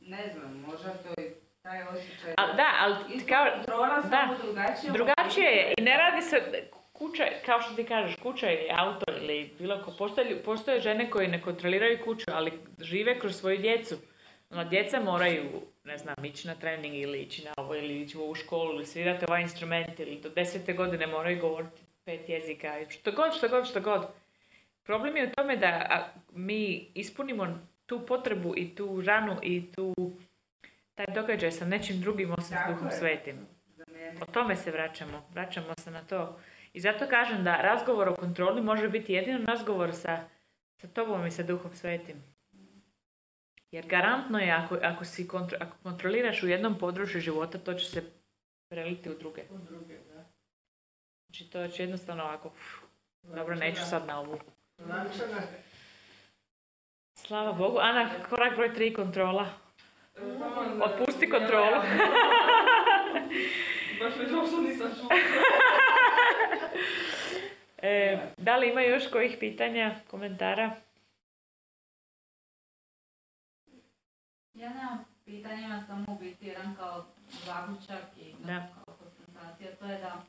ne 0.00 0.32
znam, 0.32 0.64
možda 0.66 0.88
to 0.88 1.20
je 1.20 1.34
taj 1.62 1.82
osjećaj... 1.82 2.34
A, 2.36 2.52
da, 2.52 2.66
ali 2.80 3.26
kao, 3.26 3.46
kontrola 3.54 4.00
da. 4.00 4.28
drugačije. 4.42 4.92
drugačije 4.92 5.50
je 5.50 5.74
i 5.78 5.82
ne 5.82 5.96
radi 5.96 6.22
se, 6.22 6.36
kuća, 6.98 7.24
kao 7.46 7.60
što 7.60 7.74
ti 7.74 7.84
kažeš, 7.84 8.16
kuća 8.16 8.50
ili 8.50 8.68
auto 8.70 9.04
ili 9.20 9.50
bilo 9.58 9.82
ko, 9.84 9.92
postoje, 9.98 10.42
postoje 10.42 10.80
žene 10.80 11.10
koje 11.10 11.28
ne 11.28 11.42
kontroliraju 11.42 11.98
kuću, 12.04 12.24
ali 12.32 12.52
žive 12.80 13.18
kroz 13.18 13.36
svoju 13.36 13.58
djecu. 13.58 13.96
Ono, 14.50 14.64
djeca 14.64 15.00
moraju, 15.00 15.44
ne 15.84 15.98
znam, 15.98 16.24
ići 16.24 16.48
na 16.48 16.54
trening 16.54 16.94
ili 16.94 17.20
ići 17.20 17.44
na 17.44 17.52
ovo 17.56 17.74
ili 17.74 18.00
ići 18.02 18.18
u 18.18 18.34
školu 18.34 18.72
ili 18.72 18.86
svirati 18.86 19.24
ovaj 19.28 19.42
instrument 19.42 20.00
ili 20.00 20.20
do 20.20 20.28
desete 20.28 20.72
godine 20.72 21.06
moraju 21.06 21.40
govoriti 21.40 21.82
pet 22.04 22.28
jezika, 22.28 22.80
i 22.80 22.90
što 22.90 23.12
god, 23.12 23.36
što 23.36 23.48
god, 23.48 23.68
što 23.68 23.80
god. 23.80 24.06
Problem 24.84 25.16
je 25.16 25.26
u 25.26 25.30
tome 25.30 25.56
da 25.56 26.08
mi 26.32 26.90
ispunimo 26.94 27.58
tu 27.86 28.06
potrebu 28.06 28.54
i 28.56 28.74
tu 28.74 29.02
ranu 29.06 29.36
i 29.42 29.72
tu 29.72 29.94
taj 30.94 31.06
događaj 31.14 31.52
sa 31.52 31.64
nečim 31.64 32.00
drugim 32.00 32.34
osim 32.38 32.56
s 32.56 32.70
Duhom. 32.70 32.90
Svetim. 32.90 33.36
O 34.20 34.26
tome 34.26 34.56
se 34.56 34.70
vraćamo. 34.70 35.28
Vraćamo 35.34 35.74
se 35.78 35.90
na 35.90 36.04
to. 36.04 36.38
I 36.76 36.80
zato 36.80 37.06
kažem 37.06 37.44
da 37.44 37.56
razgovor 37.56 38.08
o 38.08 38.14
kontroli 38.14 38.62
može 38.62 38.88
biti 38.88 39.12
jedino 39.12 39.46
razgovor 39.46 39.94
sa, 39.94 40.18
sa 40.80 40.88
tobom 40.88 41.26
i 41.26 41.30
sa 41.30 41.42
Duhom 41.42 41.74
Svetim. 41.74 42.16
Jer 43.70 43.86
garantno 43.86 44.38
je 44.38 44.50
ako, 44.50 44.78
ako, 44.82 45.04
si 45.04 45.28
kontro- 45.28 45.56
ako 45.60 45.76
kontroliraš 45.82 46.42
u 46.42 46.48
jednom 46.48 46.78
području 46.78 47.20
života, 47.20 47.58
to 47.58 47.74
će 47.74 47.86
se 47.86 48.02
preliti 48.68 49.10
u 49.10 49.18
druge. 49.18 49.42
Od 49.50 49.60
druge, 49.60 49.98
da. 49.98 50.24
Znači 51.26 51.50
to 51.50 51.68
će 51.68 51.82
jednostavno 51.82 52.24
ovako, 52.24 52.48
uf, 52.48 52.82
dobro, 53.22 53.54
neću 53.54 53.82
sad 53.90 54.06
na 54.06 54.20
ovu. 54.20 54.38
Lančana. 54.78 55.42
Slava 57.18 57.52
Bogu. 57.52 57.78
Ana, 57.78 58.10
korak 58.30 58.56
broj 58.56 58.74
tri, 58.74 58.94
kontrola. 58.94 59.46
Otpusti 60.80 61.30
kontrolu. 61.30 61.76
Baš 64.00 64.14
to 64.14 64.46
što 64.46 64.60
nisam 64.60 64.90
čula. 65.00 65.08
E, 67.82 68.18
da 68.36 68.56
li 68.56 68.70
ima 68.70 68.80
još 68.80 69.10
kojih 69.12 69.36
pitanja, 69.40 69.94
komentara? 70.10 70.70
Ja 74.54 74.68
nemam 74.68 75.04
pitanja, 75.24 75.66
imam 75.66 75.84
samo 75.86 76.04
u 76.08 76.18
biti 76.18 76.46
jedan 76.46 76.76
kao 76.76 77.04
zaključak 77.44 78.02
i 78.16 78.34
Da. 78.44 78.68
kao 78.74 78.94
koncentracija, 78.96 79.76
to 79.76 79.86
je 79.86 79.98
da 79.98 80.22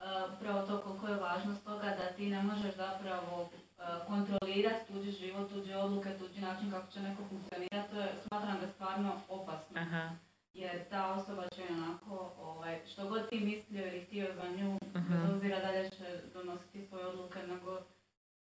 e, 0.00 0.34
upravo 0.34 0.66
to 0.66 0.80
koliko 0.80 1.06
je 1.08 1.14
važnost 1.14 1.64
toga 1.64 1.84
da 1.98 2.12
ti 2.16 2.26
ne 2.26 2.42
možeš 2.42 2.74
zapravo 2.74 3.50
e, 3.52 3.82
kontrolirati 4.06 4.92
tuđi 4.92 5.10
život, 5.10 5.50
tuđe 5.52 5.76
odluke, 5.76 6.18
tuđi 6.18 6.40
način 6.40 6.70
kako 6.70 6.92
će 6.92 7.00
neko 7.00 7.22
funkcionirati, 7.28 7.90
to 7.90 8.00
je, 8.00 8.08
smatram 8.28 8.56
da 8.60 8.66
je 8.66 8.72
stvarno 8.72 9.20
opasno. 9.28 9.80
Aha. 9.80 10.10
Jer 10.54 10.88
ta 10.90 11.12
osoba 11.12 11.48
će 11.48 11.62
onako, 11.70 12.32
ovaj, 12.38 12.78
što 12.86 13.08
god 13.08 13.28
ti 13.28 13.40
mislio 13.40 13.86
ili 13.86 14.00
htio 14.00 14.26
za 14.34 14.48
nju, 14.48 14.78
Mhm. 14.94 15.12
bez 15.12 15.30
obzira 15.30 15.60
dalje 15.60 15.90
će 15.90 16.04
donositi 16.34 16.82
svoje 16.82 17.06
odluke, 17.06 17.38
nego 17.40 17.78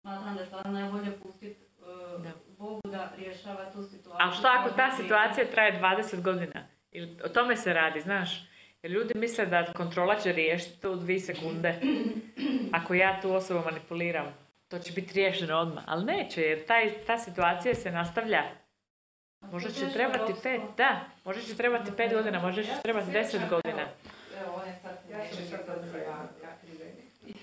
smatram 0.02 0.36
da 0.36 0.40
je 0.40 0.48
stvarno 0.48 0.72
najbolje 0.72 1.12
pustiti 1.14 1.64
Da. 2.18 2.32
Bogu 2.50 2.82
da 2.86 3.12
rješava 3.18 3.66
tu 3.66 3.84
situaciju. 3.84 4.16
Ali 4.20 4.34
što 4.34 4.48
ako 4.50 4.70
ta 4.70 4.90
ti- 4.90 4.96
situacija 4.96 5.46
traje 5.48 5.72
20 5.74 6.22
godina? 6.22 6.68
Ili 6.92 7.18
o 7.26 7.30
tome 7.30 7.56
se 7.56 7.74
radi, 7.74 8.02
znaš? 8.02 8.46
Jer 8.84 8.92
ljudi 8.92 9.14
misle 9.16 9.46
da 9.46 9.66
kontrola 9.68 10.16
će 10.16 10.32
riješiti 10.32 10.82
to 10.82 10.92
u 10.92 10.96
dvije 10.96 11.20
sekunde. 11.20 11.80
Ako 12.74 12.94
ja 12.94 13.22
tu 13.22 13.34
osobu 13.34 13.62
manipuliram, 13.66 14.34
to 14.68 14.80
će 14.80 14.94
biti 14.94 15.14
riješeno 15.14 15.58
odmah. 15.58 15.84
Ali 15.88 16.06
neće, 16.06 16.42
jer 16.42 16.66
taj, 16.66 16.94
ta 17.08 17.18
situacija 17.18 17.76
se 17.76 17.92
nastavlja. 17.92 18.44
Možda 19.52 19.72
će 19.72 19.94
trebati 19.94 20.34
pet, 20.44 20.62
da, 20.78 21.02
možda 21.26 21.42
će 21.42 21.56
trebati 21.56 21.92
pet 21.98 22.14
godina, 22.14 22.42
možda 22.42 22.64
će 22.64 22.70
Ja 22.70 22.82
trebati 22.82 23.12
deset 23.12 23.42
godina. 23.50 23.84
Evo, 24.42 24.62
on 24.62 24.68
je 24.68 24.76
sad 24.82 24.96
Ja 25.12 25.18
neće 25.18 25.36
sam 25.48 26.00
ja. 26.00 26.28
ja 26.44 26.52
krivenik. 26.62 27.38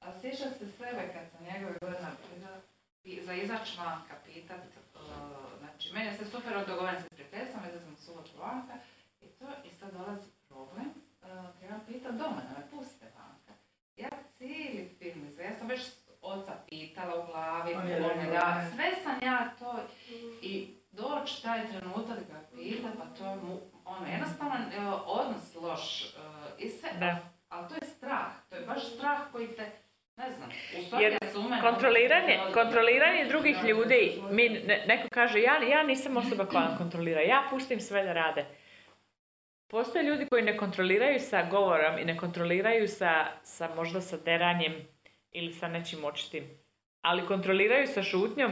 A 0.00 0.20
sjećam 0.20 0.50
se 0.50 0.66
sebe 0.78 1.02
kad 1.14 1.22
sam 1.32 1.46
njegove 1.52 1.78
godina 1.80 2.08
bila 2.34 2.50
i 3.04 3.22
za 3.22 3.34
izać 3.34 3.78
vanka 3.78 4.14
pitat, 4.26 4.60
uh, 4.94 5.00
znači 5.58 5.92
meni 5.92 6.06
je 6.06 6.14
se 6.14 6.24
super 6.24 6.66
dogovorim 6.66 7.00
se 7.00 7.06
s 7.06 7.08
prijateljicom, 7.08 7.60
izlazim 7.68 7.92
u 7.92 8.02
subotu 8.02 8.30
vanka 8.40 8.74
i 9.20 9.26
to, 9.26 9.46
i 9.64 9.70
sad 9.74 9.92
dolazi 9.92 10.28
problem, 10.48 10.88
uh, 10.88 11.28
trebam 11.58 11.80
pitat 11.88 12.12
doma 12.12 12.40
da 12.48 12.58
me 12.58 12.70
puste 12.70 13.06
vanka. 13.18 13.52
Ja 13.96 14.08
cijeli 14.38 14.94
film, 14.98 15.26
izgleda, 15.28 15.50
ja 15.50 15.58
sam 15.58 15.68
već 15.68 15.80
oca 16.22 16.52
pitala 16.68 17.22
u 17.22 17.26
glavi, 17.26 17.74
On 17.74 17.88
je 17.88 17.96
on 17.96 18.08
rekao, 18.08 18.32
da, 18.32 18.54
ne. 18.54 18.70
sve 18.74 18.90
sam 19.04 19.18
ja 19.22 19.50
to 19.58 19.80
i 20.42 20.74
doći 20.90 21.42
taj 21.42 21.68
trenutak 21.68 22.18
da 22.18 22.34
ga 22.34 22.40
pita, 22.54 22.88
pa 22.98 23.04
to 23.18 23.30
je 23.30 23.36
mu, 23.36 23.60
ono, 23.84 24.06
jednostavno 24.06 24.54
e, 24.54 24.86
odnos 25.06 25.54
loš 25.54 26.04
e, 26.04 26.08
i 26.58 26.68
sve, 26.68 26.90
Da. 26.98 27.16
ali 27.48 27.68
to 27.68 27.74
je 27.74 27.90
strah, 27.96 28.32
to 28.48 28.56
je 28.56 28.66
baš 28.66 28.94
strah 28.94 29.20
koji 29.32 29.48
te, 29.48 29.70
ne 30.16 30.30
znam, 30.32 30.50
u 30.78 30.86
stvari 30.86 31.04
Jer 31.04 31.12
ja 31.12 31.32
sumem, 31.32 31.60
Kontroliranje, 31.82 32.38
kontroliranje 32.54 33.24
drugih 33.24 33.56
ljudi, 33.64 34.00
mi, 34.30 34.48
ne- 34.48 34.84
neko 34.86 35.08
kaže 35.10 35.40
ja, 35.40 35.62
ja 35.64 35.82
nisam 35.82 36.16
osoba 36.16 36.46
koja 36.46 36.76
kontrolira, 36.78 37.20
ja 37.20 37.46
pustim 37.50 37.80
sve 37.80 38.02
da 38.02 38.12
rade. 38.12 38.44
Postoje 39.68 40.04
ljudi 40.04 40.26
koji 40.26 40.42
ne 40.42 40.56
kontroliraju 40.56 41.20
sa 41.20 41.42
govorom 41.44 41.98
i 41.98 42.04
ne 42.04 42.16
kontroliraju 42.16 42.88
sa, 42.88 43.12
sa 43.44 43.74
možda 43.74 44.00
sa 44.00 44.16
deranjem 44.16 44.74
ili 45.32 45.52
sa 45.52 45.68
nečim 45.68 46.04
očitim, 46.04 46.44
ali 47.02 47.26
kontroliraju 47.26 47.86
sa 47.86 48.02
šutnjom. 48.02 48.50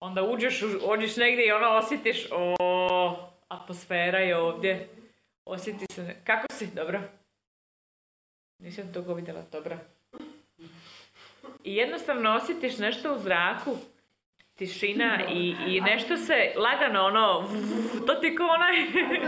Onda 0.00 0.22
uđeš, 0.22 0.62
u- 0.62 0.80
ođeš 0.82 1.16
negdje 1.16 1.46
i 1.46 1.52
ono 1.52 1.68
osjetiš, 1.68 2.26
o, 2.32 3.16
atmosfera 3.48 4.18
je 4.18 4.36
ovdje. 4.36 4.88
Osjeti 5.44 5.84
se, 5.86 6.16
kako 6.24 6.46
si, 6.50 6.74
dobro? 6.74 7.00
Nisam 8.58 8.92
toga 8.92 9.12
vidjela, 9.12 9.42
dobro. 9.42 9.78
I 11.64 11.76
jednostavno 11.76 12.34
osjetiš 12.34 12.78
nešto 12.78 13.14
u 13.14 13.18
zraku, 13.18 13.76
tišina 14.54 15.18
i, 15.32 15.54
i 15.66 15.80
nešto 15.80 16.16
se 16.16 16.52
lagano 16.56 17.04
ono, 17.04 17.48
to 18.06 18.14
ti 18.14 18.36
ko 18.36 18.42
onaj, 18.42 18.76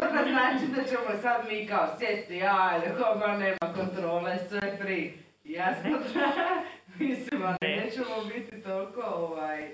To 0.00 0.06
da 0.06 0.24
znači 0.30 0.66
da 0.76 0.84
ćemo 0.84 1.22
sad 1.22 1.48
mi 1.48 1.66
kao 1.66 1.86
sjesti, 1.98 2.42
ajde, 2.42 2.86
koga 2.98 3.36
nema 3.36 3.74
kontrole, 3.74 4.38
sve 4.48 4.78
pri. 4.80 5.14
Jasno 5.44 5.90
da, 5.90 6.62
mislim, 7.04 7.42
ali 7.42 7.56
Ne. 7.60 7.76
nećemo 7.84 8.24
biti 8.34 8.62
toliko, 8.62 9.00
ovaj, 9.02 9.68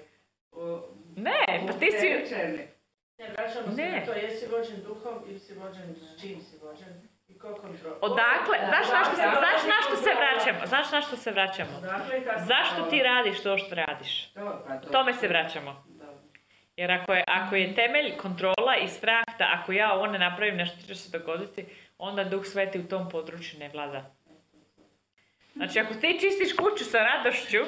ne, 1.17 1.65
pa 1.67 1.73
ti 1.73 1.91
si. 2.01 2.35
Ne, 3.19 3.29
vraćamo 3.37 3.77
se 3.77 3.83
na 3.83 4.05
to, 4.07 4.13
jesi 4.13 4.47
vođen 4.47 4.83
duhom 4.83 5.15
ili 5.29 5.39
si 5.39 5.55
vođen 5.55 5.95
s 5.95 6.21
čim 6.21 6.41
si 6.41 6.57
vođen. 6.63 7.06
Odakle, 8.01 8.59
znaš 8.69 8.87
na 8.93 9.05
što 9.05 9.15
znaš 9.17 9.63
na 9.67 9.79
što 9.87 9.97
se 9.97 10.11
vraćamo, 10.21 10.67
znaš 10.67 10.93
na 10.93 11.01
što 11.01 11.17
se 11.17 11.31
vraćamo. 11.31 11.81
Zašto 12.39 12.83
ti 12.91 13.03
radiš 13.03 13.43
to 13.43 13.59
što 13.59 13.75
radiš? 13.75 14.33
To, 14.33 14.65
pa 14.69 14.77
to. 14.77 14.89
Tome 14.89 15.13
se 15.13 15.29
vraćamo. 15.29 15.87
Jer 16.77 16.93
ako 16.93 17.13
je, 17.13 17.25
ako 17.27 17.57
je 17.57 17.75
temelj 17.75 18.17
kontrola 18.17 18.77
i 18.83 18.89
strah 18.89 19.25
da 19.39 19.61
ako 19.61 19.73
ja 19.73 19.93
ovo 19.93 20.07
ne 20.07 20.19
napravim 20.19 20.57
nešto 20.57 20.87
će 20.87 20.95
se 20.95 21.19
dogoditi, 21.19 21.67
onda 21.99 22.25
Duh 22.25 22.45
Sveti 22.45 22.79
u 22.79 22.89
tom 22.89 23.09
području 23.09 23.59
ne 23.59 23.69
vlada. 23.69 24.17
Znači 25.55 25.79
ako 25.79 25.95
ti 25.95 26.19
čistiš 26.21 26.57
kuću 26.57 26.85
sa 26.85 26.99
radošću, 26.99 27.59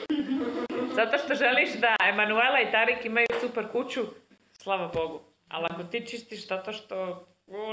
zato 0.99 1.19
što 1.19 1.35
želiš 1.35 1.75
da 1.75 1.97
Emanuela 2.09 2.61
i 2.61 2.71
Tarik 2.71 3.05
imaju 3.05 3.27
super 3.41 3.69
kuću, 3.73 4.01
slava 4.53 4.89
Bogu. 4.95 5.21
Ali 5.49 5.67
ako 5.71 5.85
ti 5.85 6.07
čistiš 6.07 6.49
zato 6.49 6.73
što 6.73 7.27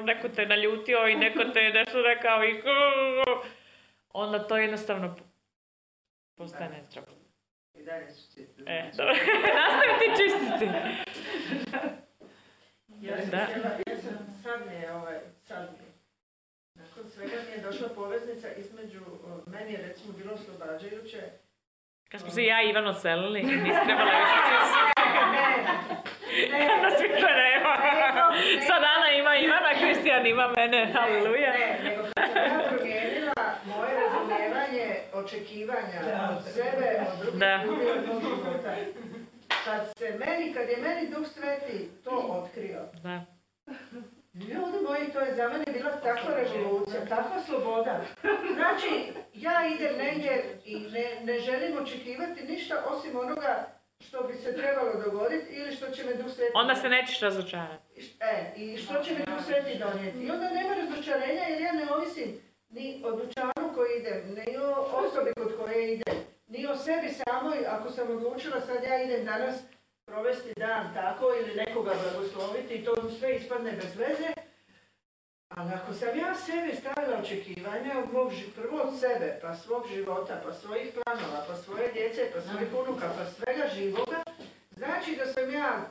neko 0.03 0.29
te 0.29 0.45
naljutio 0.45 1.07
i 1.07 1.15
neko 1.15 1.43
te 1.53 1.59
je 1.59 1.73
nešto 1.73 2.01
rekao 2.01 2.43
i 2.43 2.61
onda 4.13 4.47
to 4.47 4.57
jednostavno 4.57 5.15
postaje 6.37 6.69
nezdravo. 6.69 7.07
I 7.73 7.83
dalje 7.83 8.11
su 8.11 8.35
čiste. 8.35 8.63
E, 8.65 8.91
dobro. 8.97 9.13
Nastavi 9.59 9.93
ti 9.99 10.23
čistiti. 10.23 10.65
Ja 13.01 13.21
sam 13.21 13.29
Da. 13.29 13.37
htjela, 13.45 13.69
ja 13.87 13.97
sam, 13.97 14.27
sad 14.43 14.67
mi 14.67 14.73
je 14.73 14.93
ovaj, 14.93 15.19
sad 15.43 15.69
mi 15.71 15.85
je. 15.85 15.91
Nakon 16.75 17.09
svega 17.09 17.35
mi 17.45 17.51
je 17.51 17.61
došla 17.61 17.89
poveznica 17.95 18.47
između, 18.57 18.99
meni 19.47 19.73
je 19.73 19.81
recimo 19.87 20.13
bilo 20.13 20.33
oslobađajuće, 20.33 21.21
Kad 22.09 22.21
smo 22.21 22.29
se 22.29 22.43
ja 22.43 22.63
i 22.63 22.69
Ivan 22.69 22.87
odselili, 22.87 23.43
nisi 23.43 23.79
trebala 23.85 24.11
više 24.11 24.39
čistiti. 24.49 25.09
Ne, 26.51 26.67
Kad 26.67 26.81
nas 26.85 27.01
više 27.01 27.27
nema. 27.43 27.75
ne. 28.35 28.61
Ivana, 29.43 29.69
Kristijan 29.81 30.27
ima 30.27 30.47
mene. 30.57 30.93
Halleluja. 30.93 31.51
Ne, 31.53 31.79
nego 31.83 32.03
kad 32.15 32.29
sam 32.33 32.45
ja 32.45 32.69
promijenila 32.69 33.33
moje 33.65 33.91
razumijevanje 34.01 34.95
očekivanja 35.13 35.99
od 36.37 36.53
sebe, 36.53 36.87
od 37.11 37.19
drugih 37.21 37.39
Da. 37.39 37.63
ljudi, 37.65 37.85
od 37.89 38.07
mog 38.07 38.21
života. 38.21 38.75
Kad 39.65 39.81
se 39.97 40.19
meni, 40.25 40.53
kad 40.53 40.69
je 40.69 40.77
meni 40.77 41.09
Duh 41.09 41.27
Sveti 41.27 41.89
to 42.03 42.11
otkrio, 42.29 42.81
Da. 43.03 43.25
Ljudi 44.33 44.77
moji, 44.87 45.11
to 45.13 45.19
je 45.19 45.35
za 45.35 45.47
mene 45.49 45.65
bila 45.73 45.91
takva 45.91 46.35
revolucija, 46.35 47.05
takva 47.09 47.39
sloboda. 47.45 48.01
Znači, 48.55 49.13
ja 49.33 49.67
idem 49.75 49.97
negdje 49.97 50.59
i 50.65 50.79
ne, 50.79 51.05
ne 51.23 51.39
želim 51.39 51.77
očekivati 51.77 52.43
ništa 52.43 52.75
osim 52.87 53.19
onoga 53.19 53.65
što 53.99 54.23
bi 54.23 54.33
se 54.33 54.55
trebalo 54.57 54.91
dogoditi 55.05 55.53
ili 55.53 55.75
što 55.75 55.89
će 55.89 56.03
me 56.03 56.13
Duh 56.13 56.31
Sveti 56.31 56.51
Onda 56.55 56.75
se 56.75 56.89
nećeš 56.89 57.19
razočarati. 57.19 57.84
E, 58.19 58.53
i 58.55 58.77
što 58.77 59.03
će 59.03 59.13
mi 59.13 59.19
Duh 59.25 59.45
Sveti 59.45 59.79
donijeti. 59.79 60.17
I 60.17 60.31
onda 60.31 60.49
nema 60.49 60.75
razočarenja 60.75 61.43
jer 61.43 61.61
ja 61.61 61.71
ne 61.71 61.93
ovisim 61.93 62.41
ni 62.69 63.01
o 63.05 63.11
dućanu 63.11 63.73
koji 63.75 63.99
idem, 63.99 64.35
ni 64.35 64.57
o 64.57 64.71
osobi 64.71 65.33
kod 65.33 65.57
koje 65.57 65.93
idem, 65.93 66.15
ni 66.47 66.67
o 66.67 66.75
sebi 66.75 67.09
samoj. 67.09 67.65
Ako 67.67 67.89
sam 67.89 68.11
odlučila 68.11 68.61
sad 68.61 68.83
ja 68.83 69.03
idem 69.03 69.25
danas 69.25 69.55
provesti 70.05 70.53
dan 70.57 70.93
tako 70.93 71.25
ili 71.39 71.55
nekoga 71.55 71.91
blagosloviti 72.03 72.75
i 72.75 72.85
to 72.85 73.09
sve 73.19 73.35
ispadne 73.35 73.71
bez 73.71 73.95
veze. 73.95 74.33
Ali 75.47 75.71
ako 75.73 75.93
sam 75.93 76.19
ja 76.19 76.35
sebi 76.35 76.75
stavila 76.75 77.19
očekivanja 77.19 77.99
od 78.03 78.13
mog, 78.13 78.31
prvo 78.55 78.77
od 78.81 78.99
sebe, 78.99 79.39
pa 79.41 79.55
svog 79.55 79.87
života, 79.93 80.41
pa 80.45 80.53
svojih 80.53 80.93
planova, 80.93 81.45
pa 81.47 81.55
svoje 81.55 81.91
djece, 81.93 82.31
pa 82.33 82.41
svojih 82.41 82.69
unuka, 82.73 83.07
pa 83.17 83.25
svega 83.25 83.67
živoga, 83.75 84.23
znači 84.77 85.15
da 85.15 85.25
sam 85.25 85.53
ja 85.53 85.85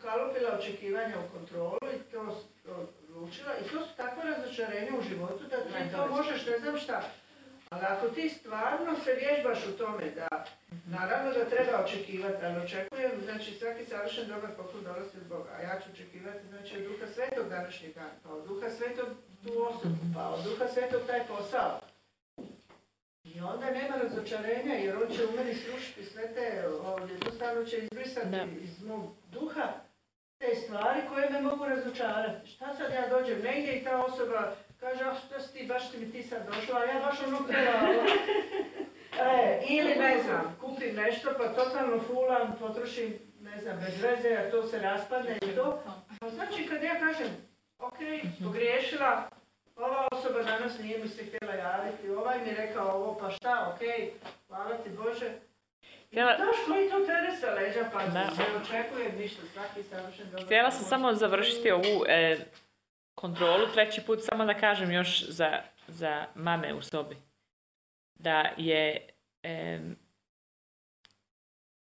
ukalupila 0.00 0.58
očekivanja 0.58 1.16
u 1.18 1.38
kontrolu 1.38 1.78
i 1.94 2.12
to 2.12 2.20
odlučila 2.66 3.52
i 3.60 3.68
to 3.70 3.80
su 3.86 3.96
takva 3.96 4.22
razočarenja 4.24 4.92
u 4.98 5.02
životu 5.02 5.44
da 5.50 5.56
ti 5.56 5.92
to 5.92 6.08
možeš 6.08 6.46
ne 6.46 6.58
znam 6.58 6.78
šta. 6.78 7.02
Ali 7.70 7.84
ako 7.84 8.08
ti 8.08 8.28
stvarno 8.28 8.96
se 9.04 9.12
vježbaš 9.14 9.66
u 9.66 9.78
tome 9.78 10.10
da, 10.10 10.44
naravno 10.86 11.32
da 11.32 11.44
treba 11.44 11.84
očekivati, 11.84 12.44
ali 12.44 12.64
očekujem, 12.64 13.12
znači 13.24 13.52
svaki 13.52 13.84
savršen 13.84 14.28
dobar 14.28 14.50
poklon 14.56 14.84
dolazi 14.84 15.16
od 15.16 15.26
Boga, 15.28 15.50
a 15.58 15.62
ja 15.62 15.80
ću 15.80 15.86
očekivati 15.92 16.46
znači 16.48 16.76
od 16.76 16.82
Duha 16.82 17.06
Svetog 17.14 17.48
današnjeg 17.48 17.94
dana, 17.94 18.10
pa 18.22 18.30
od 18.30 18.48
Duha 18.48 18.70
Svetog 18.70 19.08
tu 19.44 19.52
osobu, 19.68 19.96
pa 20.14 20.28
od 20.28 20.44
Duha 20.44 20.68
Svetog 20.68 21.02
taj 21.06 21.26
posao. 21.26 21.80
I 23.24 23.40
onda 23.40 23.70
nema 23.70 23.96
razočarenja 23.96 24.74
jer 24.74 24.96
on 24.96 25.16
će 25.16 25.26
u 25.26 25.36
meni 25.36 25.54
srušiti 25.54 26.04
sve 26.04 26.34
te, 26.34 26.64
jednostavno 27.10 27.64
će 27.64 27.78
izbrisati 27.78 28.28
Da. 28.28 28.46
iz 28.60 28.82
mog 28.82 29.14
duha 29.32 29.89
te 30.40 30.54
stvari 30.56 31.00
koje 31.08 31.30
me 31.30 31.40
mogu 31.40 31.64
razočarati. 31.64 32.50
Šta 32.50 32.74
sad 32.74 32.92
ja 32.92 33.08
dođem 33.08 33.40
negdje 33.42 33.78
i 33.78 33.84
ta 33.84 34.04
osoba 34.04 34.52
kaže, 34.80 35.04
a 35.04 35.14
što 35.14 35.40
si 35.40 35.52
ti, 35.52 35.66
baš 35.66 35.90
si 35.90 35.98
mi 35.98 36.12
ti 36.12 36.22
sad 36.22 36.46
došla, 36.46 36.80
a 36.80 36.84
ja 36.84 37.00
baš 37.06 37.18
ono 37.26 37.36
htjela. 37.36 37.80
E, 39.20 39.62
ili 39.68 39.94
ne 39.94 40.22
znam, 40.22 40.56
kupim 40.60 40.94
nešto 40.96 41.30
pa 41.38 41.48
totalno 41.48 42.00
fulam, 42.00 42.56
potrošim, 42.60 43.18
ne 43.40 43.60
znam, 43.60 43.76
bez 43.80 44.02
veze, 44.02 44.36
a 44.36 44.50
to 44.50 44.62
se 44.62 44.78
raspadne 44.78 45.36
i 45.36 45.54
to. 45.54 45.82
Pa 46.20 46.28
znači 46.28 46.66
kad 46.66 46.82
ja 46.82 47.00
kažem, 47.00 47.26
ok, 47.78 47.98
pogriješila, 48.44 49.28
ova 49.76 50.08
osoba 50.12 50.42
danas 50.42 50.78
nije 50.78 50.98
mi 50.98 51.08
se 51.08 51.24
htjela 51.24 51.54
javiti, 51.54 52.10
ovaj 52.10 52.38
mi 52.38 52.48
je 52.48 52.54
rekao 52.54 52.88
ovo, 52.88 53.18
pa 53.20 53.30
šta, 53.30 53.74
ok, 53.74 53.80
hvala 54.48 54.76
ti 54.76 54.90
Bože. 54.90 55.30
Htjela- 56.12 56.36
Znaš 56.36 56.56
koji 56.66 56.90
to 56.90 56.96
leđa, 57.54 57.90
pa 57.92 58.06
Da. 58.06 58.24
ne 58.24 58.30
očekujem 58.62 59.18
ništa, 59.18 59.42
svaki 59.52 59.82
savršen 59.82 60.26
dobar. 60.26 60.44
Htjela 60.44 60.70
sam 60.70 60.84
samo 60.84 61.14
završiti 61.14 61.70
ovu 61.70 62.04
e, 62.08 62.36
kontrolu, 63.14 63.66
treći 63.74 64.02
put 64.02 64.18
samo 64.22 64.44
da 64.44 64.54
kažem 64.54 64.90
još 64.90 65.24
za, 65.24 65.62
za 65.88 66.26
mame 66.34 66.74
u 66.74 66.82
sobi. 66.82 67.16
Da 68.14 68.54
je 68.56 69.08
em, 69.42 69.96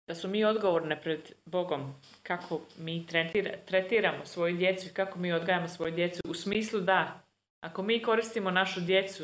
da 0.07 0.15
su 0.15 0.27
mi 0.27 0.45
odgovorne 0.45 1.01
pred 1.01 1.31
Bogom 1.45 1.93
kako 2.23 2.61
mi 2.77 3.05
tretira- 3.07 3.57
tretiramo 3.65 4.25
svoju 4.25 4.57
djecu 4.57 4.87
i 4.87 4.93
kako 4.93 5.19
mi 5.19 5.33
odgajamo 5.33 5.67
svoju 5.67 5.91
djecu 5.91 6.21
u 6.25 6.33
smislu 6.33 6.79
da 6.79 7.19
ako 7.59 7.83
mi 7.83 8.01
koristimo 8.01 8.51
našu 8.51 8.81
djecu 8.81 9.23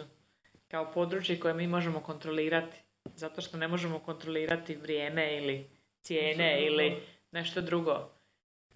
kao 0.67 0.91
područje 0.91 1.39
koje 1.39 1.53
mi 1.53 1.67
možemo 1.67 1.99
kontrolirati 1.99 2.77
zato 3.19 3.41
što 3.41 3.57
ne 3.57 3.67
možemo 3.67 3.99
kontrolirati 3.99 4.75
vrijeme 4.75 5.37
ili 5.37 5.69
cijene 6.01 6.65
ili 6.65 7.03
nešto 7.31 7.61
drugo 7.61 8.09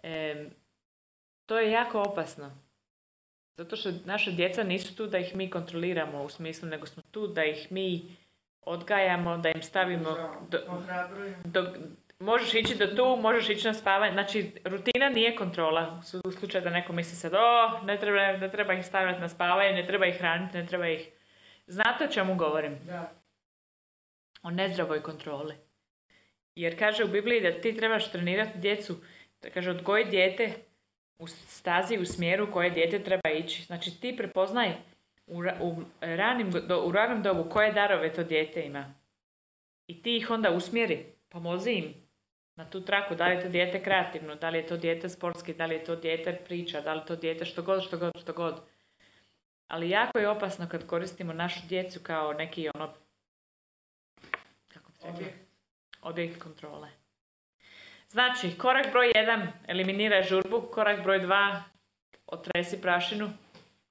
em, 0.04 0.50
to 1.46 1.60
je 1.60 1.72
jako 1.72 2.02
opasno 2.02 2.52
zato 3.58 3.76
što 3.76 3.90
naša 4.06 4.32
djeca 4.32 4.64
nisu 4.64 4.96
tu 4.96 5.08
da 5.08 5.18
ih 5.18 5.36
mi 5.36 5.50
kontroliramo 5.50 6.24
u 6.24 6.30
smislu 6.30 6.70
nego 6.70 6.86
smo 6.86 7.04
tu 7.12 7.28
da 7.28 7.44
ih 7.44 7.72
mi 7.72 8.16
odgajamo 8.62 9.38
da 9.38 9.50
im 9.50 9.62
stavimo 9.62 10.40
do, 10.50 10.60
dok, 11.44 11.68
možeš 12.20 12.54
ići 12.54 12.76
do 12.76 12.88
tu, 12.88 13.18
možeš 13.22 13.50
ići 13.50 13.68
na 13.68 13.74
spavanje. 13.74 14.14
Znači, 14.14 14.52
rutina 14.66 15.10
nije 15.10 15.36
kontrola. 15.36 16.02
U 16.26 16.32
slučaju 16.32 16.64
da 16.64 16.70
neko 16.70 16.94
misli 16.94 17.16
sad, 17.16 17.34
o, 17.34 17.80
ne 17.84 18.00
treba, 18.00 18.38
ne 18.38 18.52
treba 18.52 18.74
ih 18.74 18.86
stavljati 18.86 19.22
na 19.22 19.30
spavanje, 19.30 19.74
ne 19.74 19.88
treba 19.88 20.06
ih 20.06 20.18
hraniti, 20.18 20.58
ne 20.58 20.66
treba 20.66 20.88
ih... 20.88 21.10
Znate 21.68 22.06
o 22.06 22.08
čemu 22.12 22.36
govorim? 22.36 22.78
Da. 22.86 23.12
O 24.44 24.50
nezdravoj 24.50 25.04
kontroli. 25.04 25.56
Jer 26.56 26.80
kaže 26.80 27.04
u 27.04 27.08
Bibliji 27.08 27.42
da 27.42 27.62
ti 27.62 27.76
trebaš 27.76 28.12
trenirati 28.12 28.60
djecu, 28.60 28.96
da 29.42 29.50
kaže 29.50 29.72
odgoji 29.72 30.06
dijete 30.06 30.54
u 31.20 31.28
stazi, 31.28 31.98
u 31.98 32.06
smjeru 32.06 32.52
koje 32.52 32.70
dijete 32.70 33.04
treba 33.04 33.30
ići. 33.30 33.64
Znači 33.64 34.02
ti 34.02 34.18
prepoznaj 34.18 34.74
u, 35.28 35.42
ra- 35.42 35.58
u, 35.62 35.84
ranim, 36.02 36.52
u 36.86 36.92
ranom 36.92 37.24
dobu 37.24 37.50
koje 37.50 37.72
darove 37.72 38.14
to 38.14 38.24
dijete 38.24 38.62
ima. 38.62 38.94
I 39.88 40.02
ti 40.02 40.18
ih 40.18 40.30
onda 40.32 40.52
usmjeri, 40.52 41.06
pomozi 41.30 41.72
im 41.72 41.94
na 42.56 42.70
tu 42.70 42.82
traku, 42.82 43.16
da 43.16 43.28
li 43.28 43.36
je 43.36 43.42
to 43.42 43.50
dijete 43.50 43.84
kreativno, 43.84 44.36
da 44.36 44.50
li 44.50 44.58
je 44.58 44.68
to 44.68 44.78
dijete 44.78 45.10
sportski, 45.10 45.54
da 45.54 45.66
li 45.66 45.76
je 45.76 45.84
to 45.84 45.96
dijete 45.96 46.42
priča, 46.46 46.82
da 46.82 46.94
li 46.94 47.00
je 47.00 47.06
to 47.06 47.16
dijete 47.16 47.46
što 47.46 47.62
god, 47.62 47.84
što 47.84 47.98
god, 47.98 48.12
što 48.22 48.34
god. 48.34 48.62
Ali 49.68 49.90
jako 49.90 50.20
je 50.20 50.30
opasno 50.30 50.68
kad 50.70 50.88
koristimo 50.88 51.34
našu 51.34 51.68
djecu 51.68 52.00
kao 52.04 52.34
neki 52.34 52.70
ono, 52.76 52.94
rekla, 55.20 55.38
Objekt. 56.02 56.44
kontrole. 56.44 56.88
Znači, 58.10 58.58
korak 58.58 58.92
broj 58.92 59.12
1, 59.16 59.48
eliminiraj 59.68 60.24
žurbu, 60.24 60.62
korak 60.62 61.04
broj 61.04 61.20
2, 61.20 61.62
otresi 62.28 62.82
prašinu, 62.82 63.30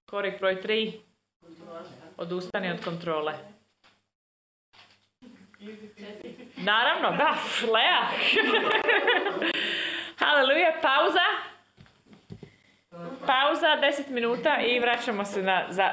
korak 0.07 0.39
broj 0.41 0.63
3, 0.63 0.93
odustani 2.17 2.71
od 2.71 2.85
kontrole. 2.85 3.33
Naravno, 6.57 7.11
da, 7.17 7.35
Lea. 7.73 8.09
Haleluja, 10.23 10.79
pauza. 10.83 11.53
Pauza, 13.27 13.67
10 13.67 14.11
minuta 14.11 14.57
i 14.61 14.81
vraćamo 14.81 15.25
se 15.25 15.43
na, 15.43 15.67
za 15.71 15.93